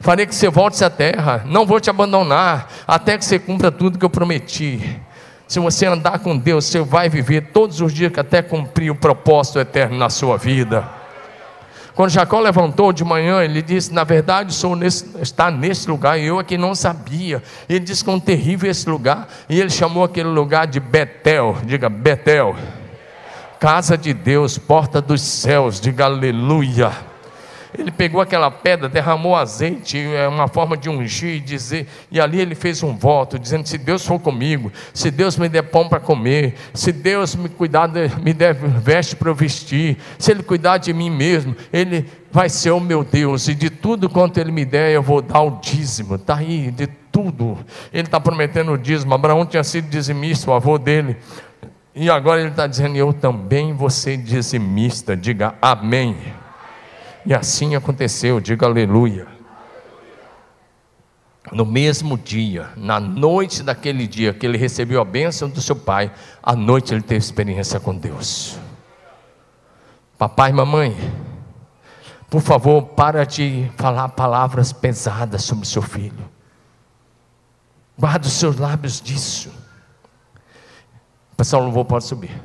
Farei 0.00 0.26
que 0.26 0.34
você 0.34 0.48
volte 0.48 0.84
à 0.84 0.90
terra, 0.90 1.42
não 1.46 1.64
vou 1.64 1.80
te 1.80 1.88
abandonar, 1.88 2.68
até 2.86 3.16
que 3.16 3.24
você 3.24 3.38
cumpra 3.38 3.70
tudo 3.70 3.98
que 3.98 4.04
eu 4.04 4.10
prometi. 4.10 5.00
Se 5.46 5.60
você 5.60 5.86
andar 5.86 6.18
com 6.18 6.36
Deus, 6.36 6.64
você 6.64 6.80
vai 6.80 7.08
viver 7.08 7.52
todos 7.52 7.80
os 7.80 7.92
dias 7.92 8.12
até 8.16 8.42
cumprir 8.42 8.90
o 8.90 8.96
propósito 8.96 9.60
eterno 9.60 9.96
na 9.96 10.10
sua 10.10 10.36
vida. 10.36 10.88
Quando 11.96 12.10
Jacó 12.10 12.38
levantou 12.40 12.92
de 12.92 13.02
manhã, 13.02 13.42
ele 13.42 13.62
disse: 13.62 13.90
Na 13.90 14.04
verdade, 14.04 14.50
o 14.50 14.52
Senhor 14.52 14.78
está 14.84 15.50
nesse 15.50 15.88
lugar, 15.88 16.20
e 16.20 16.26
eu 16.26 16.38
aqui 16.38 16.58
não 16.58 16.74
sabia. 16.74 17.42
Ele 17.66 17.80
disse 17.80 18.08
um 18.10 18.20
terrível 18.20 18.70
esse 18.70 18.86
lugar, 18.86 19.26
e 19.48 19.58
ele 19.58 19.70
chamou 19.70 20.04
aquele 20.04 20.28
lugar 20.28 20.66
de 20.66 20.78
Betel. 20.78 21.56
Diga 21.64 21.88
Betel, 21.88 22.54
casa 23.58 23.96
de 23.96 24.12
Deus, 24.12 24.58
porta 24.58 25.00
dos 25.00 25.22
céus. 25.22 25.80
Diga 25.80 26.04
aleluia. 26.04 27.15
Ele 27.78 27.90
pegou 27.90 28.20
aquela 28.20 28.50
pedra, 28.50 28.88
derramou 28.88 29.36
azeite, 29.36 29.98
é 29.98 30.26
uma 30.26 30.48
forma 30.48 30.76
de 30.76 30.88
ungir 30.88 31.36
e 31.36 31.40
dizer, 31.40 31.86
e 32.10 32.20
ali 32.20 32.40
ele 32.40 32.54
fez 32.54 32.82
um 32.82 32.96
voto, 32.96 33.38
dizendo: 33.38 33.66
se 33.66 33.76
Deus 33.76 34.06
for 34.06 34.18
comigo, 34.18 34.72
se 34.94 35.10
Deus 35.10 35.36
me 35.36 35.48
der 35.48 35.62
pão 35.62 35.88
para 35.88 36.00
comer, 36.00 36.54
se 36.72 36.92
Deus 36.92 37.34
me 37.34 37.48
cuidar, 37.48 37.88
me 38.22 38.32
der 38.32 38.54
veste 38.54 39.14
para 39.14 39.30
eu 39.30 39.34
vestir, 39.34 39.98
se 40.18 40.30
Ele 40.30 40.42
cuidar 40.42 40.78
de 40.78 40.92
mim 40.92 41.10
mesmo, 41.10 41.54
Ele 41.72 42.06
vai 42.32 42.48
ser 42.48 42.70
o 42.70 42.80
meu 42.80 43.04
Deus, 43.04 43.48
e 43.48 43.54
de 43.54 43.68
tudo 43.68 44.08
quanto 44.08 44.38
Ele 44.38 44.52
me 44.52 44.64
der, 44.64 44.92
eu 44.92 45.02
vou 45.02 45.20
dar 45.20 45.42
o 45.42 45.58
dízimo. 45.60 46.14
Está 46.14 46.36
aí, 46.36 46.70
de 46.70 46.86
tudo. 46.86 47.58
Ele 47.92 48.06
está 48.06 48.20
prometendo 48.20 48.72
o 48.72 48.78
dízimo. 48.78 49.14
Abraão 49.14 49.46
tinha 49.46 49.64
sido 49.64 49.88
dizimista, 49.88 50.50
o 50.50 50.54
avô 50.54 50.78
dele. 50.78 51.16
E 51.94 52.10
agora 52.10 52.40
ele 52.40 52.50
está 52.50 52.66
dizendo: 52.66 52.94
Eu 52.96 53.10
também 53.12 53.72
vou 53.72 53.88
ser 53.88 54.18
dizimista. 54.18 55.16
Diga 55.16 55.54
amém. 55.62 56.14
E 57.26 57.34
assim 57.34 57.74
aconteceu, 57.74 58.40
diga 58.40 58.66
aleluia. 58.66 59.26
No 61.50 61.66
mesmo 61.66 62.16
dia, 62.16 62.70
na 62.76 63.00
noite 63.00 63.64
daquele 63.64 64.06
dia 64.06 64.32
que 64.32 64.46
ele 64.46 64.56
recebeu 64.56 65.00
a 65.00 65.04
bênção 65.04 65.48
do 65.48 65.60
seu 65.60 65.74
pai, 65.74 66.12
à 66.40 66.54
noite 66.54 66.94
ele 66.94 67.02
teve 67.02 67.18
experiência 67.18 67.80
com 67.80 67.96
Deus. 67.96 68.56
Papai 70.16 70.50
e 70.50 70.52
mamãe, 70.52 70.96
por 72.30 72.40
favor, 72.40 72.82
para 72.82 73.26
de 73.26 73.70
falar 73.76 74.10
palavras 74.10 74.72
pesadas 74.72 75.42
sobre 75.42 75.66
seu 75.66 75.82
filho. 75.82 76.30
Guarda 77.98 78.26
os 78.26 78.34
seus 78.34 78.56
lábios 78.56 79.00
disso. 79.00 79.52
Pessoal, 81.36 81.62
louvor 81.62 81.84
pode 81.84 82.04
subir. 82.04 82.40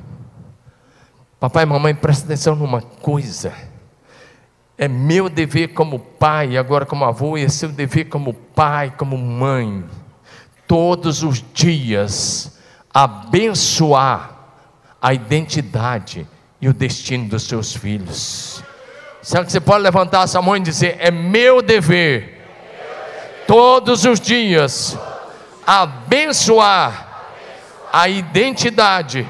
Papai 1.38 1.62
e 1.62 1.66
mamãe, 1.66 1.94
presta 1.94 2.24
atenção 2.24 2.56
numa 2.56 2.82
coisa. 2.82 3.71
É 4.76 4.88
meu 4.88 5.28
dever 5.28 5.68
como 5.68 5.98
pai, 5.98 6.56
agora 6.56 6.86
como 6.86 7.04
avô, 7.04 7.36
e 7.36 7.44
é 7.44 7.48
seu 7.48 7.68
dever 7.68 8.06
como 8.08 8.32
pai, 8.32 8.92
como 8.96 9.16
mãe, 9.18 9.84
todos 10.66 11.22
os 11.22 11.44
dias, 11.52 12.58
abençoar 12.92 14.38
a 15.00 15.12
identidade 15.12 16.26
e 16.60 16.68
o 16.68 16.72
destino 16.72 17.28
dos 17.28 17.42
seus 17.44 17.74
filhos. 17.74 18.62
Será 19.20 19.44
que 19.44 19.52
você 19.52 19.60
pode 19.60 19.82
levantar 19.82 20.24
essa 20.24 20.40
mão 20.40 20.56
e 20.56 20.60
dizer: 20.60 20.96
É 20.98 21.10
meu 21.10 21.60
dever, 21.60 22.40
todos 23.46 24.04
os 24.04 24.20
dias, 24.20 24.96
abençoar 25.66 27.08
a 27.92 28.08
identidade 28.08 29.26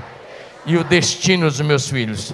e 0.65 0.77
o 0.77 0.85
destino 0.85 1.47
dos 1.47 1.61
meus 1.61 1.89
filhos? 1.89 2.33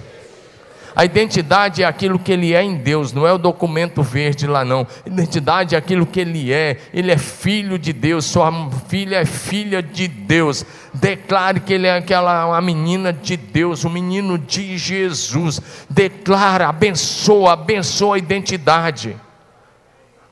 A 0.94 1.04
identidade 1.04 1.82
é 1.82 1.86
aquilo 1.86 2.18
que 2.18 2.32
ele 2.32 2.54
é 2.54 2.62
em 2.62 2.76
Deus, 2.76 3.12
não 3.12 3.26
é 3.26 3.32
o 3.32 3.38
documento 3.38 4.02
verde 4.02 4.46
lá 4.46 4.64
não. 4.64 4.86
A 5.04 5.08
identidade 5.08 5.74
é 5.74 5.78
aquilo 5.78 6.06
que 6.06 6.20
ele 6.20 6.52
é. 6.52 6.78
Ele 6.92 7.10
é 7.10 7.18
filho 7.18 7.78
de 7.78 7.92
Deus, 7.92 8.24
sua 8.24 8.52
filha 8.88 9.16
é 9.16 9.24
filha 9.24 9.82
de 9.82 10.08
Deus. 10.08 10.64
Declare 10.92 11.60
que 11.60 11.72
ele 11.72 11.86
é 11.86 11.96
aquela 11.96 12.46
uma 12.46 12.60
menina 12.60 13.12
de 13.12 13.36
Deus, 13.36 13.84
um 13.84 13.90
menino 13.90 14.38
de 14.38 14.76
Jesus. 14.76 15.60
Declara, 15.88 16.68
abençoa, 16.68 17.52
abençoa 17.52 18.16
a 18.16 18.18
identidade. 18.18 19.16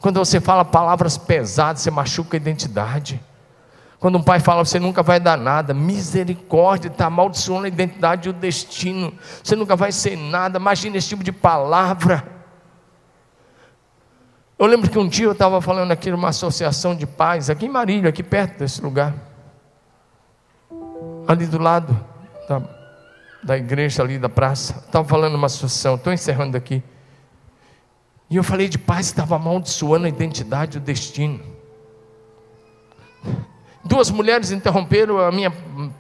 Quando 0.01 0.19
você 0.19 0.41
fala 0.41 0.65
palavras 0.65 1.19
pesadas, 1.19 1.83
você 1.83 1.91
machuca 1.91 2.37
a 2.37 2.39
identidade. 2.39 3.21
Quando 3.99 4.19
um 4.19 4.23
pai 4.23 4.41
fala, 4.41 4.65
você 4.65 4.79
nunca 4.79 5.03
vai 5.03 5.19
dar 5.19 5.39
nada, 5.39 5.73
misericórdia, 5.73 6.89
está 6.89 7.07
amaldiçoando 7.07 7.65
a 7.65 7.69
identidade 7.69 8.29
e 8.29 8.31
o 8.31 8.33
destino, 8.33 9.13
você 9.43 9.57
nunca 9.57 9.75
vai 9.75 9.91
ser 9.91 10.17
nada, 10.17 10.59
imagina 10.59 10.99
esse 10.99 11.09
tipo 11.09 11.25
de 11.25 11.33
palavra. 11.33 12.23
Eu 14.59 14.67
lembro 14.67 14.91
que 14.91 14.99
um 14.99 15.09
dia 15.09 15.27
eu 15.27 15.33
estava 15.33 15.61
falando 15.61 15.93
aqui 15.93 16.11
numa 16.11 16.29
associação 16.29 16.95
de 16.95 17.07
pais, 17.07 17.49
aqui 17.49 17.67
em 17.67 17.71
Marília, 17.71 18.11
aqui 18.11 18.23
perto 18.23 18.59
desse 18.59 18.83
lugar, 18.83 19.15
ali 21.27 21.47
do 21.47 21.59
lado 21.59 21.99
da, 22.49 22.63
da 23.43 23.57
igreja, 23.57 24.03
ali 24.03 24.19
da 24.19 24.29
praça, 24.29 24.83
estava 24.87 25.07
falando 25.09 25.33
numa 25.33 25.47
associação, 25.47 25.95
estou 25.95 26.13
encerrando 26.13 26.57
aqui, 26.57 26.83
e 28.29 28.37
eu 28.37 28.45
falei 28.45 28.69
de 28.69 28.79
pais 28.79 29.07
que 29.07 29.13
estavam 29.13 29.39
amaldiçoando 29.39 30.07
a 30.07 30.09
identidade 30.09 30.77
e 30.77 30.81
o 30.81 30.85
destino. 30.85 31.41
Duas 33.87 34.11
mulheres 34.11 34.51
interromperam 34.51 35.19
a 35.19 35.31
minha 35.31 35.53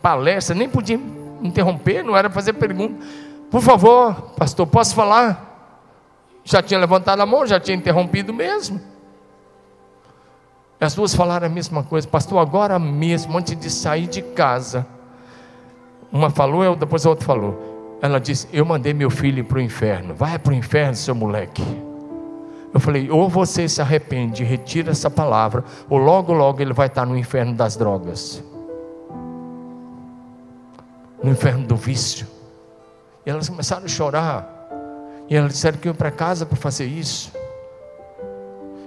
palestra, 0.03 0.55
nem 0.55 0.68
podia 0.68 1.01
interromper, 1.43 2.03
não 2.03 2.16
era 2.16 2.28
fazer 2.28 2.53
pergunta. 2.55 2.95
Por 3.51 3.62
favor, 3.62 4.32
pastor, 4.37 4.66
posso 4.66 4.95
falar? 4.95 5.45
Já 6.45 6.62
tinha 6.62 6.80
levantado 6.80 7.20
a 7.20 7.26
mão, 7.26 7.47
já 7.47 7.61
tinha 7.61 7.76
interrompido 7.76 8.34
mesmo. 8.34 8.80
As 10.80 10.95
duas 10.95 11.14
falaram 11.14 11.47
a 11.47 11.51
mesma 11.51 11.82
coisa, 11.84 12.07
pastor, 12.07 12.39
agora 12.39 12.78
mesmo, 12.78 13.39
antes 13.39 13.57
de 13.57 13.70
sair 13.70 14.09
de 14.09 14.20
casa. 14.20 14.87
Uma 16.12 16.28
falou, 16.28 16.74
depois 16.74 17.07
a 17.07 17.11
outra 17.11 17.24
falou. 17.24 17.99
Ela 18.03 18.18
disse: 18.18 18.49
Eu 18.53 18.64
mandei 18.64 18.93
meu 18.93 19.11
filho 19.11 19.45
para 19.45 19.59
o 19.59 19.61
inferno. 19.61 20.14
Vai 20.14 20.39
para 20.39 20.53
o 20.53 20.55
inferno, 20.55 20.95
seu 20.95 21.14
moleque. 21.14 21.62
Eu 22.77 22.81
falei: 22.81 23.11
ou 23.11 23.29
você 23.29 23.68
se 23.68 23.81
arrepende, 23.81 24.45
retira 24.45 24.91
essa 24.91 25.11
palavra, 25.11 25.64
ou 25.89 25.99
logo, 25.99 26.33
logo 26.33 26.61
ele 26.61 26.72
vai 26.72 26.87
estar 26.87 27.07
no 27.07 27.16
inferno 27.16 27.55
das 27.55 27.77
drogas 27.77 28.45
no 31.27 31.33
inferno 31.33 31.66
do 31.66 31.77
vício. 31.77 32.27
E 33.24 33.31
elas 33.31 33.49
começaram 33.49 33.85
a 33.85 33.89
chorar. 33.89 34.53
E 35.29 35.35
elas 35.35 35.53
disseram 35.53 35.79
que 35.79 35.89
iam 35.89 35.95
para 35.95 36.11
casa 36.11 36.47
para 36.47 36.57
fazer 36.57 36.87
isso. 36.87 37.33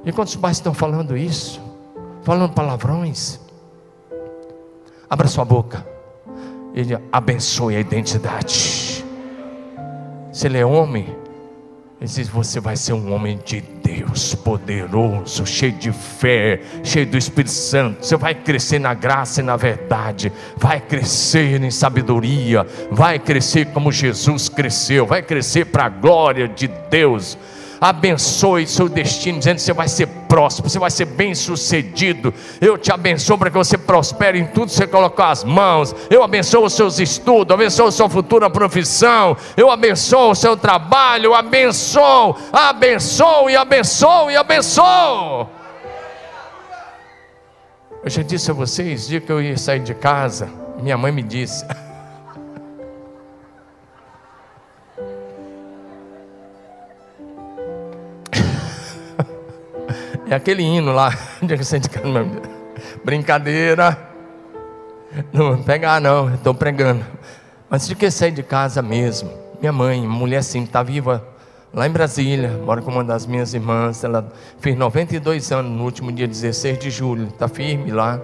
E 0.06 0.12
quando 0.14 0.30
os 0.30 0.36
pais 0.38 0.58
estão 0.58 0.74
falando 0.74 1.18
isso, 1.18 1.62
falando 2.24 2.54
palavrões, 2.54 3.40
abra 5.10 5.28
sua 5.28 5.44
boca. 5.44 5.86
Ele 6.74 6.98
abençoe 7.12 7.76
a 7.76 7.80
identidade. 7.82 9.04
Se 10.32 10.48
ele 10.48 10.58
é 10.58 10.66
homem, 10.66 11.14
ele 12.02 12.10
diz: 12.10 12.30
Você 12.30 12.60
vai 12.60 12.78
ser 12.78 12.94
um 12.94 13.14
homem 13.14 13.40
de 13.44 13.62
Deus, 13.84 14.34
poderoso, 14.34 15.46
cheio 15.46 15.74
de 15.74 15.92
fé, 15.92 16.62
cheio 16.84 17.06
do 17.06 17.18
Espírito 17.18 17.52
Santo. 17.52 18.06
Você 18.06 18.16
vai 18.16 18.34
crescer 18.34 18.80
na 18.80 18.94
graça 18.94 19.42
e 19.42 19.44
na 19.44 19.58
verdade, 19.58 20.32
vai 20.56 20.80
crescer 20.80 21.62
em 21.62 21.72
sabedoria, 21.72 22.66
vai 22.90 23.20
crescer 23.20 23.68
como 23.68 23.92
Jesus 23.92 24.48
cresceu, 24.48 25.06
vai 25.06 25.22
crescer 25.22 25.66
para 25.66 25.86
a 25.86 25.90
glória 25.90 26.48
de 26.48 26.68
Deus 26.90 27.38
abençoe 27.80 28.68
seu 28.68 28.90
destino, 28.90 29.40
dizendo 29.40 29.56
que 29.56 29.62
você 29.62 29.74
vai 29.74 29.88
ser 29.88 30.08
próspero, 30.28 30.70
você 30.70 30.80
vai 30.80 30.92
ser 30.92 31.06
bem 31.06 31.34
sucedido. 31.34 32.34
Eu 32.60 32.78
te 32.78 32.92
abençoo 32.92 33.38
para 33.38 33.50
que 33.50 33.58
você 33.58 33.78
prospere 33.78 34.40
em 34.40 34.46
tudo 34.46 34.68
que 34.68 34.74
você 34.74 34.88
colocar 34.88 35.30
as 35.30 35.44
mãos. 35.44 35.96
Eu 36.10 36.24
abençoo 36.24 36.66
os 36.66 36.74
seus 36.74 37.00
estudos, 37.00 37.54
abençoo 37.54 37.88
a 37.88 37.92
sua 37.92 38.10
futura 38.10 38.50
profissão. 38.50 39.36
Eu 39.56 39.70
abençoo 39.72 40.32
o 40.32 40.36
seu 40.36 40.56
trabalho, 40.56 41.26
eu 41.26 41.36
abençoo, 41.36 42.36
abençoo 42.52 43.50
e 43.50 43.56
abençoo 43.56 44.32
e 44.32 44.36
abençoo. 44.36 45.50
Eu 48.02 48.10
já 48.10 48.22
disse 48.22 48.50
a 48.50 48.54
vocês, 48.54 49.08
dia 49.08 49.20
que 49.20 49.32
eu 49.32 49.42
ia 49.42 49.58
sair 49.58 49.82
de 49.82 49.94
casa, 49.94 50.50
minha 50.82 50.98
mãe 50.98 51.12
me 51.12 51.22
disse. 51.22 51.66
É 60.30 60.36
aquele 60.36 60.62
hino 60.62 60.92
lá, 60.92 61.12
brincadeira. 63.04 63.98
Não 65.34 65.64
pegar 65.64 66.00
não, 66.00 66.36
estou 66.36 66.54
pregando. 66.54 67.04
Mas 67.68 67.88
de 67.88 67.96
que 67.96 68.12
sair 68.12 68.32
de 68.32 68.44
casa 68.44 68.80
mesmo? 68.80 69.32
Minha 69.60 69.74
mãe, 69.74 70.00
mulher 70.08 70.38
assim, 70.38 70.64
está 70.64 70.84
viva 70.84 71.26
lá 71.74 71.88
em 71.88 71.90
Brasília, 71.90 72.50
mora 72.64 72.80
com 72.80 72.92
uma 72.92 73.04
das 73.04 73.26
minhas 73.26 73.56
irmãs. 73.56 74.04
Ela 74.04 74.32
fez 74.60 74.78
92 74.78 75.52
anos 75.52 75.72
no 75.72 75.84
último 75.84 76.12
dia 76.12 76.28
16 76.28 76.78
de 76.78 76.92
julho, 76.92 77.30
está 77.30 77.48
firme 77.48 77.90
lá. 77.90 78.22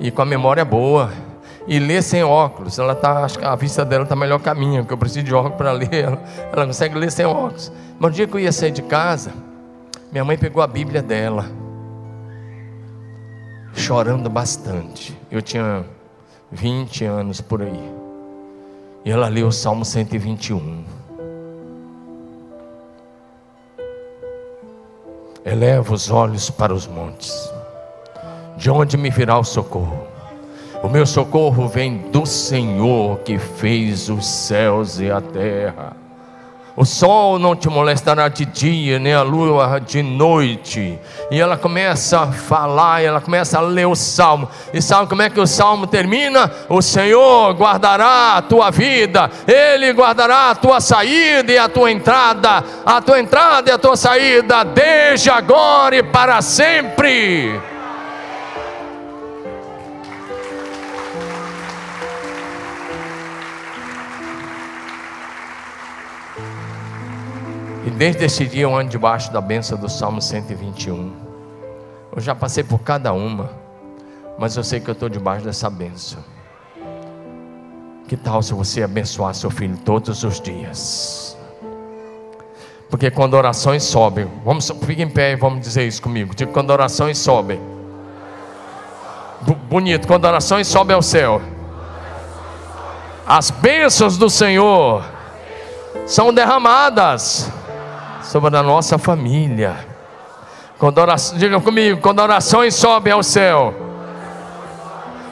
E 0.00 0.10
com 0.10 0.22
a 0.22 0.24
memória 0.24 0.64
boa. 0.64 1.10
E 1.66 1.78
lê 1.78 2.00
sem 2.00 2.24
óculos. 2.24 2.78
Ela 2.78 2.94
tá, 2.94 3.22
acho 3.22 3.38
que 3.38 3.44
a 3.44 3.54
vista 3.54 3.84
dela 3.84 4.04
está 4.04 4.16
melhor 4.16 4.40
que 4.40 4.48
a 4.48 4.54
minha, 4.54 4.80
porque 4.80 4.94
eu 4.94 4.98
preciso 4.98 5.26
de 5.26 5.34
óculos 5.34 5.58
para 5.58 5.72
ler. 5.76 5.92
Ela, 5.92 6.22
ela 6.50 6.66
consegue 6.66 6.94
ler 6.94 7.12
sem 7.12 7.26
óculos. 7.26 7.70
Mas 7.98 8.10
no 8.10 8.16
dia 8.16 8.26
que 8.26 8.34
eu 8.34 8.40
ia 8.40 8.50
sair 8.50 8.70
de 8.70 8.80
casa, 8.80 9.30
minha 10.10 10.24
mãe 10.24 10.38
pegou 10.38 10.62
a 10.62 10.66
Bíblia 10.66 11.02
dela, 11.02 11.46
chorando 13.74 14.28
bastante. 14.28 15.16
Eu 15.30 15.42
tinha 15.42 15.84
20 16.50 17.04
anos 17.04 17.40
por 17.40 17.62
aí. 17.62 17.92
E 19.04 19.10
ela 19.10 19.28
leu 19.28 19.48
o 19.48 19.52
Salmo 19.52 19.84
121. 19.84 20.98
eleva 25.48 25.94
os 25.94 26.10
olhos 26.10 26.50
para 26.50 26.74
os 26.74 26.86
montes. 26.86 27.50
De 28.56 28.70
onde 28.70 28.96
me 28.96 29.08
virá 29.08 29.38
o 29.38 29.44
socorro? 29.44 30.06
O 30.82 30.88
meu 30.88 31.06
socorro 31.06 31.66
vem 31.66 32.10
do 32.10 32.26
Senhor 32.26 33.18
que 33.20 33.38
fez 33.38 34.08
os 34.08 34.26
céus 34.26 35.00
e 35.00 35.10
a 35.10 35.20
terra. 35.20 35.96
O 36.80 36.84
sol 36.84 37.40
não 37.40 37.56
te 37.56 37.68
molestará 37.68 38.28
de 38.28 38.44
dia, 38.44 39.00
nem 39.00 39.12
a 39.12 39.22
lua 39.22 39.80
de 39.80 40.00
noite. 40.00 40.96
E 41.28 41.40
ela 41.40 41.56
começa 41.56 42.20
a 42.20 42.26
falar, 42.28 43.02
ela 43.02 43.20
começa 43.20 43.58
a 43.58 43.60
ler 43.60 43.88
o 43.88 43.96
salmo. 43.96 44.48
E 44.72 44.80
sabe 44.80 45.08
como 45.08 45.20
é 45.20 45.28
que 45.28 45.40
o 45.40 45.46
salmo 45.46 45.88
termina? 45.88 46.48
O 46.68 46.80
Senhor 46.80 47.52
guardará 47.54 48.36
a 48.36 48.42
tua 48.42 48.70
vida, 48.70 49.28
Ele 49.48 49.92
guardará 49.92 50.50
a 50.50 50.54
tua 50.54 50.80
saída 50.80 51.50
e 51.50 51.58
a 51.58 51.68
tua 51.68 51.90
entrada, 51.90 52.62
a 52.86 53.00
tua 53.00 53.18
entrada 53.18 53.68
e 53.68 53.72
a 53.72 53.78
tua 53.78 53.96
saída, 53.96 54.62
desde 54.62 55.30
agora 55.30 55.96
e 55.96 56.02
para 56.04 56.40
sempre. 56.40 57.60
Desde 67.98 68.24
esse 68.24 68.46
dia 68.46 68.62
eu 68.62 68.74
ando 68.76 68.90
debaixo 68.90 69.32
da 69.32 69.40
benção 69.40 69.76
do 69.76 69.88
Salmo 69.88 70.22
121. 70.22 71.12
Eu 72.14 72.22
já 72.22 72.32
passei 72.32 72.62
por 72.62 72.78
cada 72.78 73.12
uma, 73.12 73.50
mas 74.38 74.56
eu 74.56 74.62
sei 74.62 74.78
que 74.78 74.88
eu 74.88 74.92
estou 74.92 75.08
debaixo 75.08 75.44
dessa 75.44 75.68
benção. 75.68 76.22
Que 78.06 78.16
tal 78.16 78.40
se 78.40 78.54
você 78.54 78.84
abençoar 78.84 79.34
seu 79.34 79.50
filho 79.50 79.76
todos 79.78 80.22
os 80.22 80.40
dias? 80.40 81.36
Porque 82.88 83.10
quando 83.10 83.34
orações 83.34 83.82
sobem, 83.82 84.30
vamos, 84.44 84.70
fique 84.86 85.02
em 85.02 85.10
pé 85.10 85.32
e 85.32 85.36
vamos 85.36 85.60
dizer 85.60 85.84
isso 85.84 86.00
comigo. 86.00 86.34
Digo, 86.36 86.52
quando 86.52 86.70
orações 86.70 87.18
sobem, 87.18 87.60
bonito, 89.68 90.06
quando 90.06 90.24
orações 90.24 90.68
sobem 90.68 90.94
ao 90.94 91.02
céu, 91.02 91.42
as 93.26 93.50
bênçãos 93.50 94.16
do 94.16 94.30
Senhor 94.30 95.04
são 96.06 96.32
derramadas 96.32 97.57
sobre 98.28 98.54
a 98.54 98.62
nossa 98.62 98.98
família. 98.98 99.74
Quando 100.78 100.98
oração, 100.98 101.38
diga 101.38 101.58
comigo, 101.60 101.98
quando 101.98 102.20
orações 102.20 102.74
sobem 102.74 103.10
ao 103.10 103.22
céu, 103.22 103.74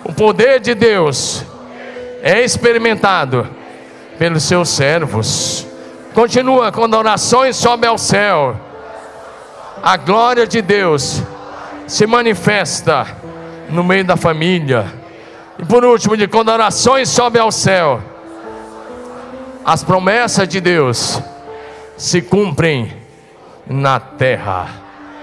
o 0.02 0.14
poder 0.14 0.60
de 0.60 0.74
Deus 0.74 1.44
é 2.22 2.42
experimentado 2.42 3.46
pelos 4.18 4.44
seus 4.44 4.70
servos. 4.70 5.66
Continua, 6.14 6.72
quando 6.72 6.94
orações 6.94 7.54
sobem 7.56 7.90
ao 7.90 7.98
céu, 7.98 8.58
a 9.82 9.98
glória 9.98 10.46
de 10.46 10.62
Deus 10.62 11.22
se 11.86 12.06
manifesta 12.06 13.06
no 13.68 13.84
meio 13.84 14.06
da 14.06 14.16
família. 14.16 14.86
E 15.58 15.66
por 15.66 15.84
último, 15.84 16.16
de 16.16 16.26
quando 16.26 16.48
orações 16.48 17.10
sobem 17.10 17.42
ao 17.42 17.52
céu, 17.52 18.00
as 19.62 19.84
promessas 19.84 20.48
de 20.48 20.62
Deus 20.62 21.20
se 21.96 22.20
cumprem 22.22 22.92
na 23.66 23.98
terra, 23.98 24.68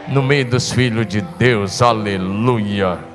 no 0.07 0.21
meio 0.21 0.45
dos 0.45 0.71
filhos 0.71 1.07
de 1.07 1.21
Deus. 1.21 1.81
Aleluia. 1.81 3.12